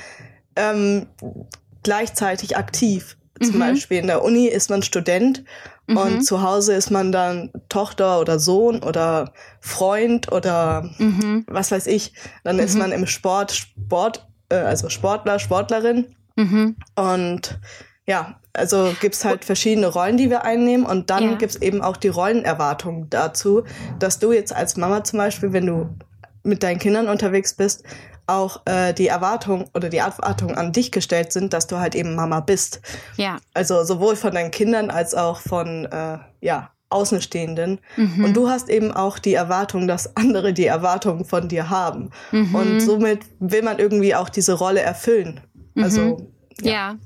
ähm, 0.54 1.06
gleichzeitig 1.82 2.56
aktiv. 2.56 3.16
Zum 3.40 3.56
mhm. 3.56 3.60
Beispiel 3.60 3.98
in 3.98 4.06
der 4.06 4.22
Uni 4.22 4.46
ist 4.46 4.70
man 4.70 4.82
Student 4.82 5.44
Mhm. 5.86 5.96
Und 5.96 6.22
zu 6.22 6.42
Hause 6.42 6.74
ist 6.74 6.90
man 6.90 7.12
dann 7.12 7.50
Tochter 7.68 8.20
oder 8.20 8.38
Sohn 8.38 8.82
oder 8.82 9.32
Freund 9.60 10.32
oder 10.32 10.90
mhm. 10.98 11.44
was 11.46 11.70
weiß 11.70 11.86
ich. 11.86 12.12
Dann 12.44 12.56
mhm. 12.56 12.62
ist 12.62 12.76
man 12.76 12.92
im 12.92 13.06
Sport, 13.06 13.52
Sport, 13.52 14.26
äh, 14.48 14.56
also 14.56 14.88
Sportler, 14.88 15.38
Sportlerin. 15.38 16.16
Mhm. 16.34 16.76
Und 16.96 17.60
ja, 18.06 18.40
also 18.52 18.94
gibt's 19.00 19.24
halt 19.24 19.44
verschiedene 19.44 19.86
Rollen, 19.86 20.16
die 20.16 20.30
wir 20.30 20.44
einnehmen. 20.44 20.86
Und 20.86 21.10
dann 21.10 21.24
ja. 21.24 21.34
gibt's 21.36 21.56
eben 21.56 21.82
auch 21.82 21.96
die 21.96 22.08
Rollenerwartung 22.08 23.08
dazu, 23.08 23.62
dass 23.98 24.18
du 24.18 24.32
jetzt 24.32 24.54
als 24.54 24.76
Mama 24.76 25.04
zum 25.04 25.18
Beispiel, 25.18 25.52
wenn 25.52 25.66
du 25.66 25.88
mit 26.42 26.62
deinen 26.62 26.78
Kindern 26.78 27.08
unterwegs 27.08 27.54
bist, 27.54 27.84
auch 28.26 28.62
äh, 28.66 28.92
die 28.92 29.06
Erwartung 29.06 29.70
oder 29.74 29.88
die 29.88 29.98
Erwartung 29.98 30.54
an 30.56 30.72
dich 30.72 30.92
gestellt 30.92 31.32
sind, 31.32 31.52
dass 31.52 31.66
du 31.66 31.78
halt 31.78 31.94
eben 31.94 32.14
Mama 32.14 32.40
bist. 32.40 32.80
Ja. 33.16 33.38
Also 33.54 33.84
sowohl 33.84 34.16
von 34.16 34.34
deinen 34.34 34.50
Kindern 34.50 34.90
als 34.90 35.14
auch 35.14 35.40
von 35.40 35.86
äh, 35.86 36.18
ja 36.40 36.70
Außenstehenden. 36.88 37.80
Mhm. 37.96 38.24
Und 38.24 38.36
du 38.36 38.48
hast 38.48 38.68
eben 38.68 38.92
auch 38.92 39.18
die 39.18 39.34
Erwartung, 39.34 39.88
dass 39.88 40.16
andere 40.16 40.52
die 40.52 40.66
Erwartungen 40.66 41.24
von 41.24 41.48
dir 41.48 41.68
haben. 41.68 42.10
Mhm. 42.32 42.54
Und 42.54 42.80
somit 42.80 43.20
will 43.40 43.62
man 43.62 43.78
irgendwie 43.78 44.14
auch 44.14 44.28
diese 44.28 44.52
Rolle 44.52 44.80
erfüllen. 44.80 45.40
Also 45.76 46.00
mhm. 46.00 46.26
ja. 46.62 46.72
ja. 46.72 46.96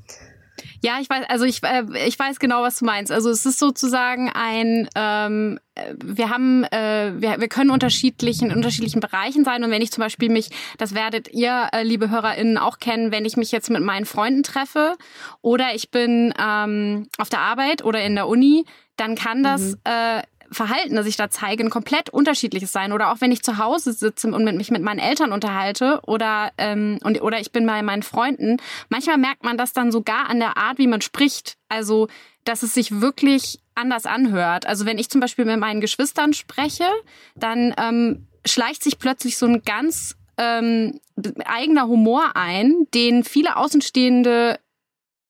Ja, 0.83 0.99
ich 1.01 1.09
weiß, 1.09 1.25
also 1.29 1.45
ich, 1.45 1.63
äh, 1.63 1.85
ich 2.07 2.19
weiß 2.19 2.39
genau, 2.39 2.63
was 2.63 2.79
du 2.79 2.85
meinst. 2.85 3.13
Also 3.13 3.31
es 3.31 3.47
ist 3.47 3.59
sozusagen 3.59 4.31
ein, 4.33 4.89
ähm, 4.95 5.59
wir 6.03 6.31
haben, 6.31 6.65
äh, 6.65 7.13
wir, 7.17 7.41
wir 7.41 7.49
können 7.49 7.71
unterschiedlich 7.71 8.43
in 8.43 8.53
unterschiedlichen 8.53 9.01
Bereichen 9.01 9.45
sein. 9.45 9.65
Und 9.65 9.71
wenn 9.71 9.83
ich 9.83 9.93
zum 9.93 10.03
Beispiel 10.03 10.29
mich, 10.29 10.51
das 10.79 10.95
werdet 10.95 11.33
ihr, 11.33 11.69
äh, 11.73 11.83
liebe 11.83 12.11
HörerInnen, 12.11 12.59
auch 12.59 12.79
kennen, 12.79 13.13
wenn 13.13 13.25
ich 13.25 13.37
mich 13.37 13.53
jetzt 13.53 13.71
mit 13.71 13.83
meinen 13.83 14.07
Freunden 14.07 14.43
treffe 14.43 14.97
oder 15.43 15.75
ich 15.75 15.91
bin 15.91 16.35
ähm, 16.41 17.09
auf 17.19 17.29
der 17.29 17.41
Arbeit 17.41 17.85
oder 17.85 18.03
in 18.03 18.15
der 18.15 18.29
Uni, 18.29 18.65
dann 18.97 19.15
kann 19.15 19.43
das 19.43 19.73
mhm. 19.73 19.81
äh, 19.85 20.23
Verhalten, 20.51 20.97
das 20.97 21.07
ich 21.07 21.17
da 21.17 21.31
zeige, 21.31 21.65
ein 21.65 21.71
komplett 21.71 22.11
unterschiedliches 22.11 22.73
sein. 22.73 22.93
Oder 22.93 23.13
auch 23.13 23.21
wenn 23.21 23.33
ich 23.33 23.43
zu 23.43 23.59
Hause 23.59 23.93
sitze 23.93 24.29
und 24.29 24.45
mich 24.57 24.71
mit 24.71 24.83
meinen 24.83 24.99
Eltern 24.99 25.33
unterhalte 25.33 26.01
oder, 26.07 26.51
ähm, 26.59 26.99
und, 27.05 27.21
oder 27.23 27.41
ich 27.41 27.53
bin 27.53 27.67
bei 27.67 27.83
meinen 27.83 28.03
Freunden, 28.03 28.57
manchmal 28.89 29.19
merkt 29.19 29.45
man 29.45 29.57
das 29.57 29.73
dann 29.73 29.93
sogar 29.93 30.29
an 30.29 30.41
der 30.41 30.57
Art, 30.57 30.79
wie 30.79 30.87
man 30.87 31.01
spricht. 31.01 31.57
Also, 31.69 32.09
dass 32.45 32.63
es 32.63 32.75
sich 32.75 33.01
wirklich 33.01 33.61
anders 33.75 34.07
anhört. 34.07 34.67
Also 34.67 34.87
wenn 34.87 34.99
ich 34.99 35.11
zum 35.11 35.21
Beispiel 35.21 35.45
mit 35.45 35.59
meinen 35.59 35.81
Geschwistern 35.81 36.33
spreche, 36.33 36.87
dann 37.35 37.75
ähm, 37.79 38.27
schleicht 38.45 38.83
sich 38.83 38.99
plötzlich 38.99 39.37
so 39.37 39.47
ein 39.47 39.63
ganz 39.63 40.17
ähm, 40.37 41.01
eigener 41.45 41.87
Humor 41.87 42.33
ein, 42.35 42.87
den 42.95 43.25
viele 43.25 43.57
Außenstehende 43.57 44.59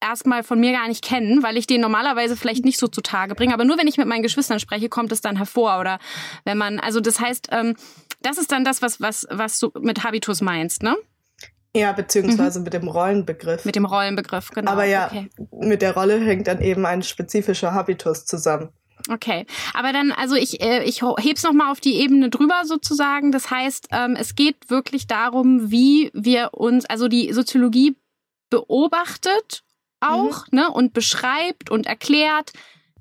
erstmal 0.01 0.43
von 0.43 0.59
mir 0.61 0.73
gar 0.73 0.89
nicht 0.89 1.05
kennen, 1.05 1.43
weil 1.43 1.57
ich 1.57 1.67
den 1.67 1.81
normalerweise 1.81 2.37
vielleicht 2.37 2.65
nicht 2.65 2.79
so 2.79 2.89
zutage 2.89 3.35
bringe. 3.35 3.55
Aber 3.55 3.65
nur 3.65 3.79
wenn 3.79 3.87
ich 3.87 3.97
mit 3.97 4.07
meinen 4.07 4.23
Geschwistern 4.23 4.61
spreche, 4.61 4.89
kommt 4.89 5.13
es 5.13 5.21
dann 5.21 5.37
hervor. 5.37 5.79
Oder 5.81 5.99
wenn 6.45 6.59
man, 6.59 6.81
also 6.81 7.01
das 7.01 7.21
heißt, 7.21 7.49
ähm, 7.53 7.77
das 8.23 8.39
ist 8.39 8.53
dann 8.53 8.65
das, 8.65 8.83
was, 8.83 9.01
was, 9.01 9.27
was 9.31 9.59
du 9.59 9.71
mit 9.81 10.05
Habitus 10.05 10.41
meinst, 10.41 10.83
ne? 10.83 10.97
Ja, 11.75 11.93
beziehungsweise 11.93 12.59
mhm. 12.59 12.65
mit 12.65 12.73
dem 12.75 12.89
Rollenbegriff. 12.89 13.65
Mit 13.65 13.77
dem 13.77 13.85
Rollenbegriff, 13.85 14.51
genau. 14.51 14.73
Aber 14.73 14.85
ja, 14.85 15.07
okay. 15.07 15.31
mit 15.53 15.83
der 15.83 15.95
Rolle 15.95 16.19
hängt 16.21 16.49
dann 16.49 16.61
eben 16.61 16.85
ein 16.85 17.03
spezifischer 17.03 17.73
Habitus 17.73 18.27
zusammen. 18.27 18.71
Okay, 19.09 19.47
aber 19.73 19.93
dann, 19.93 20.13
also 20.13 20.35
ich, 20.35 20.61
äh, 20.61 20.83
ich 20.85 21.03
heb's 21.03 21.43
noch 21.43 21.53
mal 21.53 21.71
auf 21.71 21.81
die 21.81 21.95
Ebene 21.95 22.29
drüber 22.29 22.63
sozusagen. 22.65 23.33
Das 23.33 23.51
heißt, 23.51 23.89
ähm, 23.93 24.17
es 24.19 24.35
geht 24.35 24.69
wirklich 24.69 25.07
darum, 25.07 25.71
wie 25.71 26.11
wir 26.13 26.51
uns, 26.53 26.85
also 26.85 27.09
die 27.09 27.33
Soziologie 27.33 27.97
beobachtet 28.51 29.63
auch, 30.01 30.47
mhm. 30.51 30.59
ne, 30.59 30.71
und 30.71 30.93
beschreibt 30.93 31.71
und 31.71 31.87
erklärt, 31.87 32.53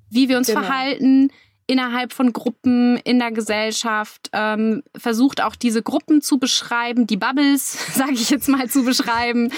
wie 0.10 0.30
wir 0.30 0.38
uns 0.38 0.48
genau. 0.48 0.62
verhalten 0.62 1.32
innerhalb 1.70 2.14
von 2.14 2.34
Gruppen 2.34 2.98
in 2.98 3.20
der 3.20 3.32
Gesellschaft, 3.32 4.32
ähm, 4.34 4.82
versucht 4.98 5.42
auch 5.44 5.56
diese 5.56 5.84
Gruppen 5.84 6.24
zu 6.24 6.40
beschreiben, 6.40 7.06
die 7.06 7.16
Bubbles, 7.16 7.94
sage 7.96 8.14
ich 8.14 8.32
jetzt 8.32 8.50
mal, 8.50 8.68
zu 8.68 8.84
beschreiben. 8.84 9.52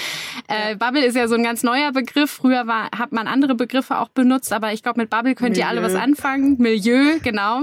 Äh, 0.46 0.76
Bubble 0.76 1.04
ist 1.04 1.16
ja 1.16 1.26
so 1.26 1.36
ein 1.36 1.42
ganz 1.42 1.62
neuer 1.62 1.90
Begriff. 1.92 2.30
Früher 2.30 2.66
war, 2.66 2.90
hat 2.96 3.12
man 3.12 3.26
andere 3.26 3.54
Begriffe 3.54 3.98
auch 3.98 4.10
benutzt, 4.10 4.52
aber 4.52 4.74
ich 4.74 4.82
glaube, 4.82 5.00
mit 5.00 5.08
Bubble 5.08 5.34
könnt 5.34 5.56
Milieu. 5.56 5.64
ihr 5.64 5.68
alle 5.68 5.82
was 5.82 5.94
anfangen. 5.94 6.56
Milieu, 6.58 7.18
genau. 7.22 7.62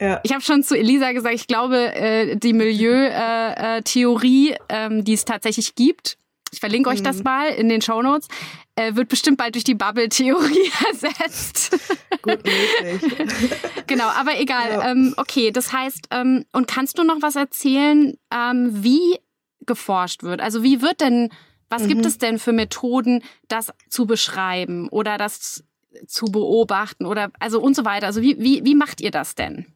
Ja. 0.00 0.20
Ich 0.22 0.32
habe 0.32 0.42
schon 0.42 0.62
zu 0.62 0.78
Elisa 0.78 1.10
gesagt, 1.10 1.34
ich 1.34 1.48
glaube, 1.48 1.94
äh, 1.94 2.36
die 2.36 2.52
Milieu-Theorie, 2.52 4.50
äh, 4.50 4.54
äh, 4.54 4.58
ähm, 4.68 5.04
die 5.04 5.14
es 5.14 5.24
tatsächlich 5.24 5.74
gibt, 5.74 6.18
ich 6.52 6.60
verlinke 6.60 6.90
euch 6.90 7.02
das 7.02 7.18
mhm. 7.18 7.22
mal 7.24 7.48
in 7.48 7.68
den 7.68 7.80
Show 7.80 8.02
Notes, 8.02 8.28
äh, 8.76 8.94
wird 8.94 9.08
bestimmt 9.08 9.38
bald 9.38 9.54
durch 9.54 9.64
die 9.64 9.74
Bubble-Theorie 9.74 10.70
ersetzt. 10.88 11.76
Gut 12.20 12.40
möglich. 12.44 13.50
genau, 13.86 14.08
aber 14.08 14.38
egal. 14.38 14.70
Ja. 14.70 14.90
Ähm, 14.90 15.14
okay, 15.16 15.50
das 15.50 15.72
heißt, 15.72 16.08
ähm, 16.10 16.44
und 16.52 16.68
kannst 16.68 16.98
du 16.98 17.04
noch 17.04 17.16
was 17.20 17.36
erzählen, 17.36 18.14
ähm, 18.30 18.84
wie 18.84 19.18
geforscht 19.66 20.22
wird? 20.22 20.40
Also 20.40 20.62
wie 20.62 20.82
wird 20.82 21.00
denn, 21.00 21.30
was 21.70 21.84
mhm. 21.84 21.88
gibt 21.88 22.06
es 22.06 22.18
denn 22.18 22.38
für 22.38 22.52
Methoden, 22.52 23.22
das 23.48 23.72
zu 23.88 24.06
beschreiben 24.06 24.88
oder 24.90 25.16
das 25.16 25.64
zu 26.06 26.26
beobachten 26.26 27.06
oder 27.06 27.30
also 27.40 27.60
und 27.60 27.74
so 27.74 27.84
weiter? 27.86 28.06
Also 28.06 28.20
wie, 28.20 28.38
wie, 28.38 28.64
wie 28.64 28.74
macht 28.74 29.00
ihr 29.00 29.10
das 29.10 29.34
denn? 29.34 29.66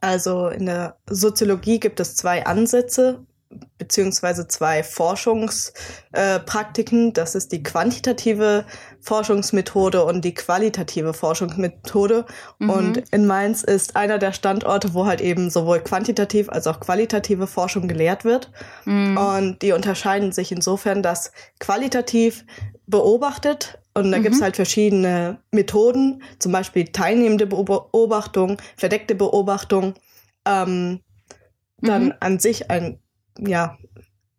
Also 0.00 0.48
in 0.48 0.66
der 0.66 0.98
Soziologie 1.08 1.80
gibt 1.80 2.00
es 2.00 2.16
zwei 2.16 2.44
Ansätze, 2.44 3.24
beziehungsweise 3.78 4.48
zwei 4.48 4.82
Forschungspraktiken. 4.82 7.08
Äh, 7.08 7.12
das 7.12 7.34
ist 7.34 7.52
die 7.52 7.62
quantitative 7.62 8.64
Forschungsmethode 9.00 10.04
und 10.04 10.24
die 10.24 10.32
qualitative 10.34 11.14
Forschungsmethode. 11.14 12.26
Mhm. 12.58 12.70
Und 12.70 12.98
in 13.10 13.26
Mainz 13.26 13.62
ist 13.62 13.96
einer 13.96 14.18
der 14.18 14.32
Standorte, 14.32 14.94
wo 14.94 15.06
halt 15.06 15.20
eben 15.20 15.50
sowohl 15.50 15.80
quantitativ 15.80 16.48
als 16.48 16.66
auch 16.66 16.80
qualitative 16.80 17.46
Forschung 17.46 17.86
gelehrt 17.88 18.24
wird. 18.24 18.50
Mhm. 18.84 19.16
Und 19.16 19.62
die 19.62 19.70
unterscheiden 19.72 20.32
sich 20.32 20.52
insofern, 20.52 21.02
dass 21.02 21.32
qualitativ 21.60 22.44
beobachtet 22.86 23.78
und 23.94 24.12
da 24.12 24.18
mhm. 24.18 24.24
gibt's 24.24 24.42
halt 24.42 24.56
verschiedene 24.56 25.38
Methoden, 25.52 26.22
zum 26.38 26.52
Beispiel 26.52 26.88
teilnehmende 26.88 27.46
Beobachtung, 27.46 28.58
verdeckte 28.76 29.14
Beobachtung, 29.14 29.94
ähm, 30.44 31.00
dann 31.80 32.06
mhm. 32.06 32.14
an 32.20 32.38
sich 32.38 32.70
ein 32.70 32.98
ja, 33.38 33.78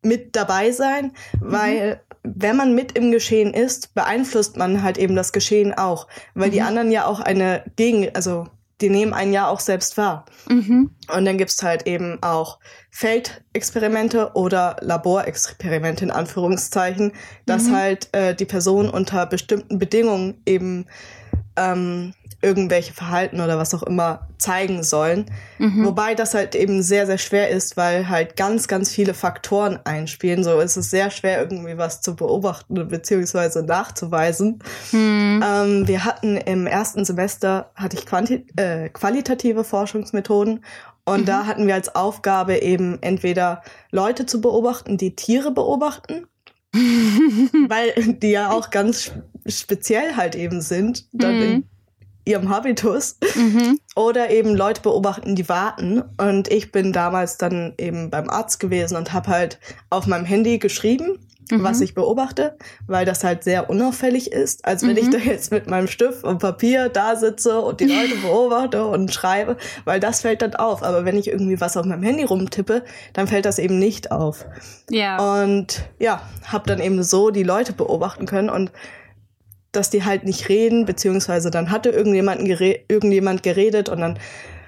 mit 0.01 0.35
dabei 0.35 0.71
sein, 0.71 1.13
mhm. 1.39 1.51
weil 1.51 2.01
wenn 2.23 2.55
man 2.55 2.75
mit 2.75 2.91
im 2.93 3.11
Geschehen 3.11 3.53
ist, 3.53 3.93
beeinflusst 3.93 4.57
man 4.57 4.83
halt 4.83 4.97
eben 4.97 5.15
das 5.15 5.31
Geschehen 5.31 5.73
auch, 5.73 6.07
weil 6.33 6.47
mhm. 6.49 6.53
die 6.53 6.61
anderen 6.61 6.91
ja 6.91 7.05
auch 7.05 7.19
eine 7.19 7.63
Gegen, 7.75 8.13
also 8.15 8.47
die 8.81 8.89
nehmen 8.89 9.13
einen 9.13 9.33
ja 9.33 9.47
auch 9.47 9.59
selbst 9.59 9.97
wahr. 9.97 10.25
Mhm. 10.49 10.91
Und 11.15 11.25
dann 11.25 11.37
gibt's 11.37 11.63
halt 11.63 11.87
eben 11.87 12.19
auch 12.21 12.59
Feldexperimente 12.91 14.31
oder 14.35 14.75
Laborexperimente 14.81 16.05
in 16.05 16.11
Anführungszeichen, 16.11 17.13
dass 17.45 17.63
mhm. 17.63 17.75
halt 17.75 18.13
äh, 18.13 18.35
die 18.35 18.45
Person 18.45 18.89
unter 18.89 19.25
bestimmten 19.25 19.79
Bedingungen 19.79 20.41
eben 20.45 20.85
ähm, 21.57 22.13
irgendwelche 22.41 22.93
Verhalten 22.93 23.41
oder 23.41 23.57
was 23.57 23.73
auch 23.73 23.83
immer 23.83 24.27
zeigen 24.37 24.83
sollen. 24.83 25.25
Mhm. 25.57 25.85
Wobei 25.85 26.13
das 26.13 26.35
halt 26.35 26.53
eben 26.53 26.83
sehr, 26.83 27.07
sehr 27.07 27.17
schwer 27.17 27.49
ist, 27.49 27.77
weil 27.77 28.09
halt 28.09 28.35
ganz, 28.35 28.67
ganz 28.67 28.91
viele 28.91 29.15
Faktoren 29.15 29.79
einspielen. 29.83 30.43
So 30.43 30.59
ist 30.59 30.77
es 30.77 30.91
sehr 30.91 31.09
schwer, 31.09 31.39
irgendwie 31.39 31.77
was 31.77 32.01
zu 32.01 32.15
beobachten 32.15 32.87
bzw. 32.87 33.63
nachzuweisen. 33.63 34.59
Mhm. 34.91 35.43
Ähm, 35.43 35.87
wir 35.87 36.05
hatten 36.05 36.37
im 36.37 36.67
ersten 36.67 37.05
Semester, 37.05 37.71
hatte 37.75 37.97
ich 37.97 38.05
quanti 38.05 38.45
äh, 38.55 38.89
qualitative 38.89 39.63
Forschungsmethoden 39.63 40.63
und 41.07 41.21
mhm. 41.21 41.25
da 41.25 41.45
hatten 41.45 41.65
wir 41.67 41.73
als 41.73 41.95
Aufgabe 41.95 42.61
eben 42.61 43.01
entweder 43.01 43.63
Leute 43.91 44.25
zu 44.25 44.41
beobachten, 44.41 44.97
die 44.97 45.15
Tiere 45.15 45.51
beobachten, 45.51 46.27
weil 46.73 47.93
die 48.19 48.31
ja 48.31 48.51
auch 48.51 48.69
ganz 48.69 49.13
speziell 49.47 50.15
halt 50.15 50.35
eben 50.35 50.61
sind, 50.61 51.07
dann 51.11 51.41
in 51.41 51.53
mhm 51.53 51.63
ihrem 52.27 52.49
Habitus 52.49 53.17
mhm. 53.35 53.79
oder 53.95 54.29
eben 54.29 54.55
Leute 54.55 54.81
beobachten, 54.81 55.35
die 55.35 55.49
warten. 55.49 56.03
Und 56.17 56.51
ich 56.51 56.71
bin 56.71 56.93
damals 56.93 57.37
dann 57.37 57.73
eben 57.77 58.09
beim 58.09 58.29
Arzt 58.29 58.59
gewesen 58.59 58.97
und 58.97 59.13
habe 59.13 59.29
halt 59.29 59.59
auf 59.89 60.05
meinem 60.07 60.25
Handy 60.25 60.59
geschrieben, 60.59 61.19
mhm. 61.49 61.63
was 61.63 61.81
ich 61.81 61.93
beobachte, 61.93 62.57
weil 62.85 63.05
das 63.05 63.23
halt 63.23 63.43
sehr 63.43 63.69
unauffällig 63.69 64.31
ist, 64.31 64.65
als 64.65 64.83
wenn 64.83 64.91
mhm. 64.91 64.97
ich 64.97 65.09
da 65.09 65.17
jetzt 65.17 65.51
mit 65.51 65.67
meinem 65.67 65.87
Stift 65.87 66.23
und 66.23 66.39
Papier 66.39 66.89
da 66.89 67.15
sitze 67.15 67.61
und 67.61 67.79
die 67.79 67.85
Leute 67.93 68.15
beobachte 68.21 68.85
und 68.85 69.13
schreibe, 69.13 69.57
weil 69.85 69.99
das 69.99 70.21
fällt 70.21 70.41
dann 70.41 70.55
auf. 70.55 70.83
Aber 70.83 71.05
wenn 71.05 71.17
ich 71.17 71.27
irgendwie 71.29 71.59
was 71.61 71.77
auf 71.77 71.85
meinem 71.85 72.03
Handy 72.03 72.25
rumtippe, 72.25 72.83
dann 73.13 73.27
fällt 73.27 73.45
das 73.45 73.57
eben 73.57 73.79
nicht 73.79 74.11
auf. 74.11 74.45
Ja. 74.89 75.41
Und 75.41 75.83
ja, 75.97 76.21
habe 76.45 76.67
dann 76.67 76.79
eben 76.79 77.01
so 77.03 77.29
die 77.29 77.43
Leute 77.43 77.73
beobachten 77.73 78.25
können 78.25 78.49
und 78.49 78.71
dass 79.77 79.89
die 79.89 80.03
halt 80.03 80.25
nicht 80.25 80.49
reden, 80.49 80.85
beziehungsweise 80.85 81.51
dann 81.51 81.71
hatte 81.71 81.89
irgendjemand, 81.89 82.43
gere 82.45 82.79
irgendjemand 82.87 83.43
geredet 83.43 83.89
und 83.89 84.01
dann 84.01 84.19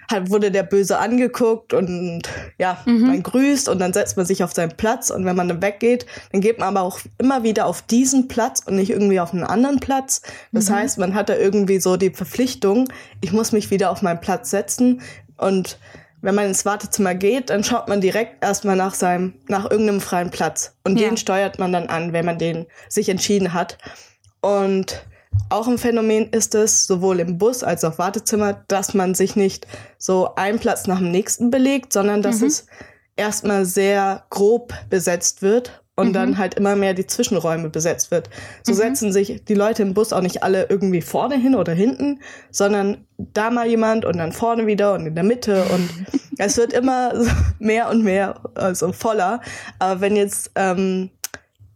halt 0.10 0.30
wurde 0.30 0.52
der 0.52 0.64
böse 0.64 0.98
angeguckt 0.98 1.74
und 1.74 2.24
ja, 2.58 2.80
mhm. 2.86 3.08
man 3.08 3.24
grüßt 3.24 3.70
und 3.70 3.80
dann 3.80 3.94
setzt 3.94 4.18
man 4.18 4.26
sich 4.26 4.44
auf 4.44 4.54
seinen 4.54 4.76
Platz 4.76 5.10
und 5.10 5.26
wenn 5.26 5.36
man 5.36 5.48
dann 5.48 5.62
weggeht, 5.62 6.06
dann 6.32 6.42
geht 6.42 6.60
man 6.60 6.70
aber 6.70 6.82
auch 6.82 7.00
immer 7.18 7.44
wieder 7.44 7.66
auf 7.66 7.82
diesen 7.82 8.28
Platz 8.28 8.64
und 8.66 8.76
nicht 8.76 8.90
irgendwie 8.90 9.20
auf 9.20 9.34
einen 9.34 9.44
anderen 9.44 9.80
Platz. 9.80 10.22
Das 10.52 10.70
mhm. 10.70 10.76
heißt, 10.76 10.98
man 10.98 11.14
hat 11.14 11.30
da 11.30 11.36
irgendwie 11.36 11.80
so 11.80 11.98
die 11.98 12.10
Verpflichtung, 12.10 12.90
ich 13.22 13.32
muss 13.32 13.52
mich 13.52 13.70
wieder 13.72 13.92
auf 13.92 14.02
meinen 14.02 14.22
Platz 14.22 14.50
setzen 14.50 15.02
und 15.38 15.78
wenn 16.22 16.36
man 16.36 16.48
ins 16.48 16.66
Wartezimmer 16.66 17.16
geht, 17.16 17.50
dann 17.50 17.64
schaut 17.64 17.88
man 17.88 18.02
direkt 18.02 18.44
erstmal 18.44 18.76
nach 18.76 18.94
seinem, 18.94 19.36
nach 19.48 19.70
irgendeinem 19.70 20.02
freien 20.02 20.32
Platz. 20.32 20.76
Und 20.84 21.00
ja. 21.00 21.08
den 21.08 21.16
steuert 21.16 21.60
man 21.60 21.72
dann 21.72 21.88
an, 21.88 22.12
wenn 22.12 22.26
man 22.26 22.38
den 22.38 22.66
sich 22.90 23.08
entschieden 23.08 23.54
hat. 23.54 23.78
Und 24.42 25.04
auch 25.50 25.68
ein 25.68 25.78
Phänomen 25.78 26.30
ist 26.30 26.56
es, 26.56 26.86
sowohl 26.88 27.20
im 27.20 27.38
Bus 27.38 27.64
als 27.64 27.84
auch 27.84 27.98
Wartezimmer, 27.98 28.64
dass 28.68 28.94
man 28.94 29.16
sich 29.16 29.36
nicht 29.36 29.68
so 29.98 30.36
einen 30.36 30.60
Platz 30.60 30.88
nach 30.88 31.00
dem 31.00 31.12
nächsten 31.12 31.50
belegt, 31.50 31.94
sondern 31.94 32.22
dass 32.22 32.42
mhm. 32.42 32.48
es 32.48 32.68
erstmal 33.16 33.66
sehr 33.66 34.26
grob 34.30 34.74
besetzt 34.90 35.42
wird 35.42 35.84
und 36.00 36.10
mhm. 36.10 36.14
dann 36.14 36.38
halt 36.38 36.54
immer 36.54 36.76
mehr 36.76 36.94
die 36.94 37.06
Zwischenräume 37.06 37.70
besetzt 37.70 38.12
wird. 38.12 38.30
So 38.64 38.74
mhm. 38.74 38.78
setzen 38.78 39.12
sich 39.12 39.44
die 39.44 39.54
Leute 39.54 39.82
im 39.82 39.94
Bus 39.94 40.14
auch 40.14 40.22
nicht 40.22 40.44
alle 40.44 40.68
irgendwie 40.70 41.02
vorne 41.02 41.36
hin 41.36 41.56
oder 41.56 41.74
hinten, 41.74 42.22
sondern 42.52 43.06
da 43.18 43.50
mal 43.50 43.68
jemand 43.68 44.06
und 44.06 44.18
dann 44.18 44.32
vorne 44.32 44.66
wieder 44.66 44.94
und 44.94 45.08
in 45.08 45.16
der 45.16 45.26
Mitte 45.26 45.66
und 45.66 45.90
es 46.38 46.58
wird 46.58 46.74
immer 46.74 47.14
mehr 47.60 47.90
und 47.90 48.04
mehr, 48.04 48.40
also 48.56 48.94
voller. 48.94 49.42
Aber 49.80 50.00
wenn 50.02 50.16
jetzt 50.16 50.52
ähm, 50.56 51.12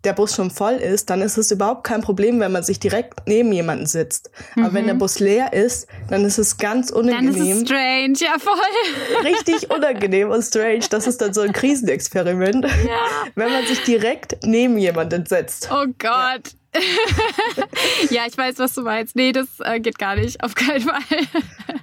der 0.04 0.14
Bus 0.14 0.36
schon 0.36 0.52
voll 0.52 0.74
ist, 0.74 1.10
dann 1.10 1.22
ist 1.22 1.38
es 1.38 1.52
überhaupt 1.52 1.84
kein 1.84 2.02
Problem, 2.02 2.40
wenn 2.40 2.52
man 2.52 2.64
sich 2.64 2.80
direkt 2.80 3.28
neben 3.28 3.52
jemanden 3.52 3.86
sitzt. 3.86 4.30
Mhm. 4.56 4.66
Aber 4.66 4.74
wenn 4.74 4.86
der 4.86 4.96
mhm. 4.96 5.00
Bus 5.00 5.20
leer 5.20 5.54
ist, 5.54 5.88
dann 6.10 6.26
ist 6.26 6.38
es 6.38 6.58
ganz 6.58 6.90
unangenehm. 6.90 7.34
Dann 7.34 7.48
ist 7.48 7.62
es 7.62 7.68
strange, 7.68 8.14
ja 8.20 8.40
voll. 8.40 9.24
Richtig 9.24 9.70
unangenehm 9.76 10.30
und 10.30 10.44
strange. 10.44 10.86
Das 10.90 11.08
ist 11.08 11.22
dann 11.22 11.34
so 11.34 11.42
ein 11.42 11.54
Krisenexperiment. 11.54 12.66
Ja. 12.66 13.30
Wenn 13.36 13.52
man 13.52 13.66
sich 13.66 13.84
direkt 13.84 14.38
neben 14.46 14.78
jemanden 14.78 15.26
setzt. 15.26 15.70
Oh 15.72 15.86
Gott. 15.98 16.54
Ja. 16.54 16.54
ja, 18.10 18.22
ich 18.28 18.38
weiß, 18.38 18.58
was 18.58 18.74
du 18.74 18.82
meinst. 18.82 19.16
Nee, 19.16 19.32
das 19.32 19.48
äh, 19.64 19.80
geht 19.80 20.00
gar 20.00 20.16
nicht, 20.16 20.44
auf 20.44 20.56
keinen 20.56 20.82
Fall. 20.82 21.02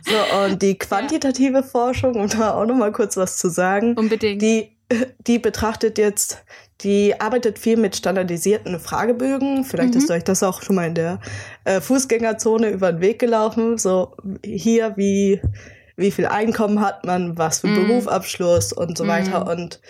so, 0.02 0.44
und 0.44 0.62
die 0.62 0.76
quantitative 0.76 1.58
ja. 1.58 1.62
Forschung, 1.62 2.16
um 2.16 2.28
da 2.28 2.54
auch 2.54 2.66
noch 2.66 2.74
mal 2.74 2.92
kurz 2.92 3.16
was 3.16 3.38
zu 3.38 3.48
sagen. 3.48 3.94
Unbedingt. 3.96 4.42
Die, 4.42 4.76
die 5.26 5.38
betrachtet 5.38 5.98
jetzt 5.98 6.42
die 6.82 7.20
arbeitet 7.20 7.58
viel 7.58 7.76
mit 7.76 7.96
standardisierten 7.96 8.80
Fragebögen. 8.80 9.64
Vielleicht 9.64 9.94
mhm. 9.94 10.00
ist 10.00 10.10
euch 10.10 10.24
das 10.24 10.42
auch 10.42 10.62
schon 10.62 10.76
mal 10.76 10.86
in 10.86 10.94
der 10.94 11.20
äh, 11.64 11.80
Fußgängerzone 11.80 12.70
über 12.70 12.92
den 12.92 13.00
Weg 13.00 13.18
gelaufen. 13.18 13.78
So 13.78 14.16
hier, 14.44 14.94
wie, 14.96 15.40
wie 15.96 16.10
viel 16.10 16.26
Einkommen 16.26 16.80
hat 16.80 17.04
man, 17.04 17.36
was 17.36 17.60
für 17.60 17.68
mhm. 17.68 17.86
Berufsabschluss 17.86 18.72
und 18.72 18.96
so 18.96 19.04
mhm. 19.04 19.08
weiter. 19.08 19.46
Und 19.46 19.80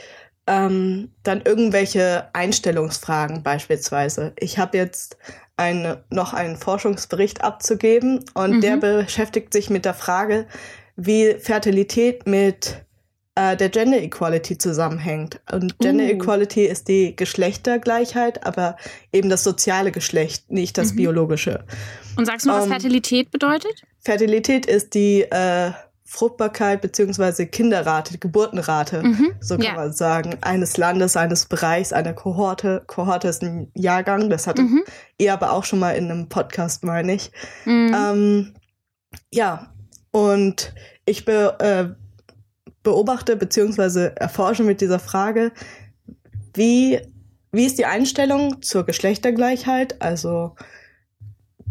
ähm, 0.47 1.13
dann 1.23 1.43
irgendwelche 1.43 2.29
Einstellungsfragen 2.33 3.43
beispielsweise. 3.43 4.33
Ich 4.37 4.59
habe 4.59 4.77
jetzt 4.77 5.17
eine, 5.57 6.05
noch 6.11 6.33
einen 6.33 6.57
Forschungsbericht 6.57 7.45
abzugeben 7.45 8.25
und 8.35 8.63
der 8.63 8.77
mhm. 8.77 8.81
beschäftigt 8.81 9.53
sich 9.53 9.71
mit 9.71 9.85
der 9.85 9.95
Frage, 9.95 10.47
wie 10.97 11.35
Fertilität 11.35 12.27
mit 12.27 12.85
äh, 13.35 13.57
der 13.57 13.69
Gender 13.69 13.99
Equality 13.99 14.59
zusammenhängt. 14.59 15.41
Und 15.51 15.79
Gender 15.79 16.05
uh. 16.05 16.09
Equality 16.09 16.65
ist 16.65 16.89
die 16.89 17.15
Geschlechtergleichheit, 17.15 18.47
aber 18.47 18.77
eben 19.13 19.29
das 19.29 19.45
soziale 19.45 19.93
Geschlecht, 19.93 20.51
nicht 20.51 20.77
das 20.79 20.93
mhm. 20.93 20.97
biologische. 20.97 21.65
Und 22.17 22.27
sagst 22.27 22.47
du, 22.47 22.51
was 22.51 22.65
ähm, 22.65 22.71
Fertilität 22.71 23.31
bedeutet? 23.31 23.83
Fertilität 24.01 24.67
ist 24.67 24.95
die 24.95 25.23
äh, 25.23 25.73
Fruchtbarkeit 26.05 26.81
beziehungsweise 26.81 27.47
Kinderrate, 27.47 28.19
Geburtenrate, 28.19 29.03
mhm. 29.05 29.31
so 29.39 29.55
kann 29.55 29.65
ja. 29.65 29.75
man 29.75 29.93
sagen, 29.93 30.37
eines 30.41 30.77
Landes, 30.77 31.17
eines 31.17 31.47
Bereichs, 31.47 31.93
einer 31.93 32.15
Kohorte. 32.15 32.83
Kohorte 32.89 33.29
ist 33.29 33.45
ein 33.45 33.71
Jahrgang, 33.77 34.29
das 34.29 34.49
hatte 34.49 34.63
mhm. 34.63 34.83
ihr 35.19 35.33
aber 35.33 35.53
auch 35.53 35.63
schon 35.63 35.79
mal 35.79 35.93
in 35.93 36.11
einem 36.11 36.29
Podcast, 36.29 36.83
meine 36.83 37.15
ich. 37.15 37.31
Mhm. 37.65 37.95
Ähm, 37.95 38.55
ja, 39.33 39.73
und 40.11 40.75
ich 41.05 41.25
be, 41.25 41.57
äh, 41.61 42.00
beobachte 42.83 43.37
bzw. 43.37 44.11
erforsche 44.17 44.63
mit 44.63 44.81
dieser 44.81 44.99
Frage, 44.99 45.53
wie, 46.55 47.01
wie 47.53 47.67
ist 47.67 47.79
die 47.79 47.87
Einstellung 47.87 48.63
zur 48.63 48.85
Geschlechtergleichheit? 48.85 50.01
Also 50.01 50.55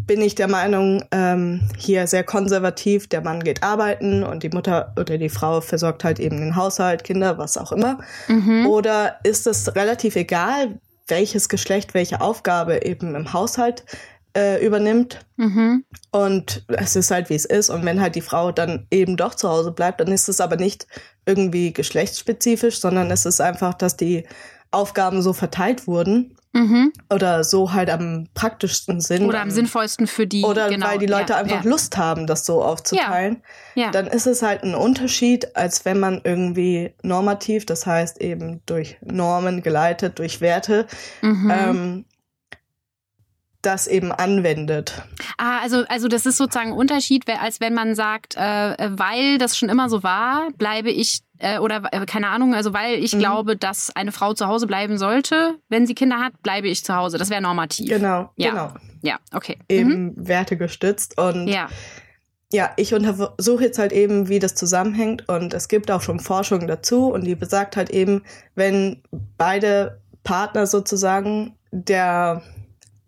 bin 0.09 0.21
ich 0.21 0.33
der 0.33 0.47
Meinung, 0.47 1.03
ähm, 1.11 1.69
hier 1.77 2.07
sehr 2.07 2.23
konservativ, 2.23 3.07
der 3.07 3.21
Mann 3.21 3.43
geht 3.43 3.61
arbeiten 3.61 4.23
und 4.23 4.41
die 4.41 4.49
Mutter 4.49 4.91
oder 4.99 5.19
die 5.19 5.29
Frau 5.29 5.61
versorgt 5.61 6.03
halt 6.03 6.19
eben 6.19 6.37
den 6.37 6.55
Haushalt, 6.55 7.03
Kinder, 7.03 7.37
was 7.37 7.57
auch 7.57 7.71
immer. 7.71 7.99
Mhm. 8.27 8.65
Oder 8.65 9.19
ist 9.23 9.45
es 9.45 9.75
relativ 9.75 10.15
egal, 10.15 10.79
welches 11.07 11.47
Geschlecht 11.47 11.93
welche 11.93 12.21
Aufgabe 12.21 12.85
eben 12.85 13.13
im 13.13 13.33
Haushalt 13.33 13.85
äh, 14.35 14.65
übernimmt. 14.65 15.25
Mhm. 15.37 15.85
Und 16.11 16.63
es 16.67 16.95
ist 16.95 17.11
halt, 17.11 17.29
wie 17.29 17.35
es 17.35 17.45
ist. 17.45 17.69
Und 17.69 17.85
wenn 17.85 18.01
halt 18.01 18.15
die 18.15 18.21
Frau 18.21 18.51
dann 18.51 18.87
eben 18.91 19.17
doch 19.17 19.35
zu 19.35 19.49
Hause 19.49 19.71
bleibt, 19.71 19.99
dann 19.99 20.09
ist 20.09 20.29
es 20.29 20.41
aber 20.41 20.55
nicht 20.55 20.87
irgendwie 21.25 21.73
geschlechtsspezifisch, 21.73 22.79
sondern 22.79 23.11
es 23.11 23.25
ist 23.25 23.41
einfach, 23.41 23.73
dass 23.73 23.97
die 23.97 24.25
Aufgaben 24.71 25.21
so 25.21 25.33
verteilt 25.33 25.87
wurden. 25.87 26.35
Mhm. 26.51 26.91
Oder 27.13 27.43
so 27.43 27.73
halt 27.73 27.91
am 27.91 28.27
praktischsten 28.33 29.01
sind. 29.01 29.27
Oder 29.27 29.41
am 29.41 29.51
sinnvollsten 29.51 30.07
für 30.07 30.25
die. 30.25 30.43
Oder 30.43 30.69
genau, 30.69 30.87
weil 30.87 30.97
die 30.97 31.05
Leute 31.05 31.33
ja, 31.33 31.39
einfach 31.39 31.63
ja. 31.63 31.69
Lust 31.69 31.95
haben, 31.95 32.25
das 32.25 32.43
so 32.43 32.63
aufzuteilen. 32.63 33.43
Ja. 33.75 33.91
Dann 33.91 34.07
ist 34.07 34.25
es 34.25 34.41
halt 34.41 34.63
ein 34.63 34.73
Unterschied, 34.73 35.55
als 35.55 35.85
wenn 35.85 35.99
man 35.99 36.21
irgendwie 36.23 36.93
normativ, 37.03 37.67
das 37.67 37.85
heißt 37.85 38.19
eben 38.21 38.61
durch 38.65 38.97
Normen 39.01 39.61
geleitet, 39.61 40.17
durch 40.17 40.41
Werte, 40.41 40.87
mhm. 41.21 41.53
ähm, 41.53 42.05
das 43.61 43.87
eben 43.87 44.11
anwendet. 44.11 45.03
Ah, 45.37 45.59
also, 45.61 45.83
also 45.89 46.07
das 46.07 46.25
ist 46.25 46.37
sozusagen 46.37 46.71
ein 46.71 46.77
Unterschied, 46.77 47.25
als 47.41 47.59
wenn 47.59 47.73
man 47.73 47.95
sagt, 47.95 48.35
äh, 48.35 48.89
weil 48.91 49.37
das 49.37 49.57
schon 49.57 49.69
immer 49.69 49.89
so 49.89 50.01
war, 50.03 50.49
bleibe 50.57 50.89
ich, 50.89 51.21
äh, 51.39 51.59
oder 51.59 51.83
äh, 51.91 52.05
keine 52.05 52.29
Ahnung, 52.29 52.53
also 52.53 52.73
weil 52.73 52.95
ich 52.95 53.13
mhm. 53.13 53.19
glaube, 53.19 53.57
dass 53.57 53.93
eine 53.95 54.11
Frau 54.11 54.33
zu 54.33 54.47
Hause 54.47 54.65
bleiben 54.65 54.97
sollte, 54.97 55.55
wenn 55.67 55.85
sie 55.85 55.95
Kinder 55.95 56.19
hat, 56.19 56.41
bleibe 56.41 56.67
ich 56.67 56.83
zu 56.83 56.95
Hause. 56.95 57.17
Das 57.17 57.29
wäre 57.29 57.41
normativ. 57.41 57.89
Genau, 57.89 58.31
ja. 58.37 58.49
genau. 58.49 58.73
Ja, 59.01 59.17
okay. 59.33 59.57
Eben 59.67 60.05
mhm. 60.05 60.13
wertegestützt 60.15 61.17
und 61.17 61.47
ja. 61.47 61.67
Ja, 62.51 62.71
ich 62.77 62.95
untersuche 62.95 63.63
jetzt 63.63 63.77
halt 63.77 63.91
eben, 63.91 64.27
wie 64.27 64.39
das 64.39 64.55
zusammenhängt 64.55 65.29
und 65.29 65.53
es 65.53 65.67
gibt 65.67 65.91
auch 65.91 66.01
schon 66.01 66.19
Forschung 66.19 66.65
dazu 66.65 67.11
und 67.13 67.23
die 67.23 67.35
besagt 67.35 67.77
halt 67.77 67.91
eben, 67.91 68.23
wenn 68.55 69.03
beide 69.37 70.01
Partner 70.23 70.65
sozusagen 70.65 71.55
der 71.71 72.41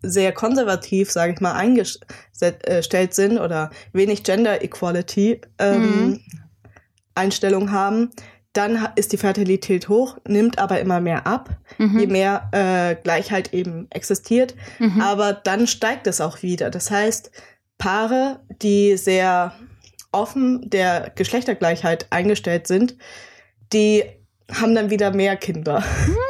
sehr 0.02 0.32
konservativ, 0.32 1.10
sage 1.10 1.32
ich 1.32 1.40
mal, 1.40 1.52
eingestellt 1.52 3.14
sind 3.14 3.38
oder 3.38 3.70
wenig 3.92 4.24
Gender 4.24 4.62
Equality 4.62 5.40
ähm, 5.58 5.82
mhm. 5.82 6.20
Einstellung 7.14 7.72
haben, 7.72 8.10
dann 8.52 8.88
ist 8.96 9.12
die 9.12 9.16
Fertilität 9.16 9.88
hoch, 9.88 10.18
nimmt 10.26 10.58
aber 10.58 10.80
immer 10.80 11.00
mehr 11.00 11.26
ab, 11.26 11.50
mhm. 11.78 11.98
je 11.98 12.06
mehr 12.06 12.48
äh, 12.52 12.96
Gleichheit 13.02 13.54
eben 13.54 13.86
existiert. 13.90 14.54
Mhm. 14.78 15.00
Aber 15.00 15.32
dann 15.32 15.66
steigt 15.66 16.06
es 16.06 16.20
auch 16.20 16.42
wieder. 16.42 16.70
Das 16.70 16.90
heißt, 16.90 17.30
Paare, 17.78 18.40
die 18.60 18.96
sehr 18.96 19.54
offen 20.12 20.68
der 20.68 21.10
Geschlechtergleichheit 21.14 22.06
eingestellt 22.10 22.66
sind, 22.66 22.96
die 23.72 24.04
haben 24.50 24.74
dann 24.74 24.90
wieder 24.90 25.12
mehr 25.12 25.36
Kinder. 25.36 25.82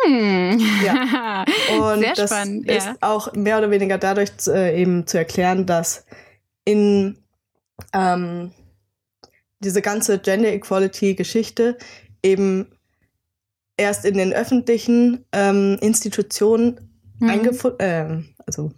Hm. 0.05 0.61
ja. 0.85 1.45
Und 1.79 2.01
Sehr 2.01 2.15
das 2.15 2.31
spannend, 2.31 2.69
ist 2.69 2.87
ja. 2.87 2.97
auch 3.01 3.33
mehr 3.35 3.59
oder 3.59 3.71
weniger 3.71 3.99
dadurch 3.99 4.31
äh, 4.47 4.81
eben 4.81 5.07
zu 5.07 5.19
erklären, 5.19 5.67
dass 5.67 6.05
in 6.65 7.19
ähm, 7.93 8.53
diese 9.61 9.83
ganze 9.83 10.19
Gender 10.19 10.53
Equality 10.53 11.15
Geschichte 11.15 11.79
eben 12.23 12.67
erst 13.77 14.05
in 14.05 14.17
den 14.17 14.33
öffentlichen 14.33 15.25
ähm, 15.33 15.79
Institutionen 15.81 16.93
mhm. 17.19 17.51
äh, 17.79 18.23
also 18.47 18.73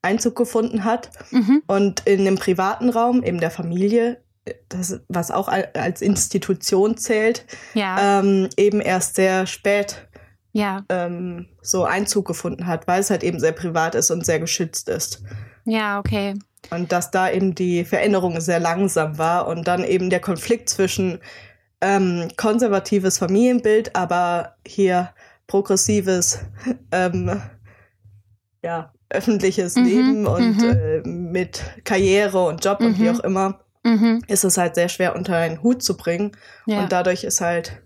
Einzug 0.00 0.36
gefunden 0.36 0.84
hat 0.84 1.10
mhm. 1.30 1.62
und 1.66 2.06
in 2.06 2.24
dem 2.24 2.36
privaten 2.36 2.88
Raum, 2.88 3.22
eben 3.22 3.38
der 3.38 3.50
Familie, 3.50 4.21
das, 4.68 5.00
was 5.08 5.30
auch 5.30 5.48
als 5.48 6.02
Institution 6.02 6.96
zählt, 6.96 7.46
ja. 7.74 8.20
ähm, 8.20 8.48
eben 8.56 8.80
erst 8.80 9.14
sehr 9.14 9.46
spät 9.46 10.08
ja. 10.52 10.84
ähm, 10.88 11.46
so 11.60 11.84
Einzug 11.84 12.26
gefunden 12.26 12.66
hat, 12.66 12.86
weil 12.86 13.00
es 13.00 13.10
halt 13.10 13.22
eben 13.22 13.40
sehr 13.40 13.52
privat 13.52 13.94
ist 13.94 14.10
und 14.10 14.24
sehr 14.24 14.40
geschützt 14.40 14.88
ist. 14.88 15.22
Ja, 15.64 15.98
okay. 15.98 16.34
Und 16.70 16.92
dass 16.92 17.10
da 17.10 17.30
eben 17.30 17.54
die 17.54 17.84
Veränderung 17.84 18.40
sehr 18.40 18.60
langsam 18.60 19.18
war 19.18 19.46
und 19.46 19.66
dann 19.66 19.84
eben 19.84 20.10
der 20.10 20.20
Konflikt 20.20 20.68
zwischen 20.68 21.18
ähm, 21.80 22.28
konservatives 22.36 23.18
Familienbild, 23.18 23.96
aber 23.96 24.56
hier 24.66 25.10
progressives, 25.46 26.40
ähm, 26.92 27.42
ja, 28.62 28.92
öffentliches 29.10 29.76
mhm, 29.76 29.84
Leben 29.84 30.26
und 30.26 30.58
mhm. 30.58 30.70
äh, 30.70 31.00
mit 31.08 31.62
Karriere 31.84 32.44
und 32.46 32.64
Job 32.64 32.80
mhm. 32.80 32.86
und 32.86 32.98
wie 32.98 33.08
mhm. 33.08 33.16
auch 33.16 33.20
immer 33.20 33.60
mhm. 33.82 34.22
ist 34.26 34.44
es 34.44 34.58
halt 34.58 34.74
sehr 34.74 34.88
schwer 34.88 35.16
unter 35.16 35.36
einen 35.36 35.62
Hut 35.62 35.82
zu 35.82 35.96
bringen. 35.96 36.32
Ja. 36.66 36.82
Und 36.82 36.92
dadurch 36.92 37.24
ist 37.24 37.40
halt 37.40 37.82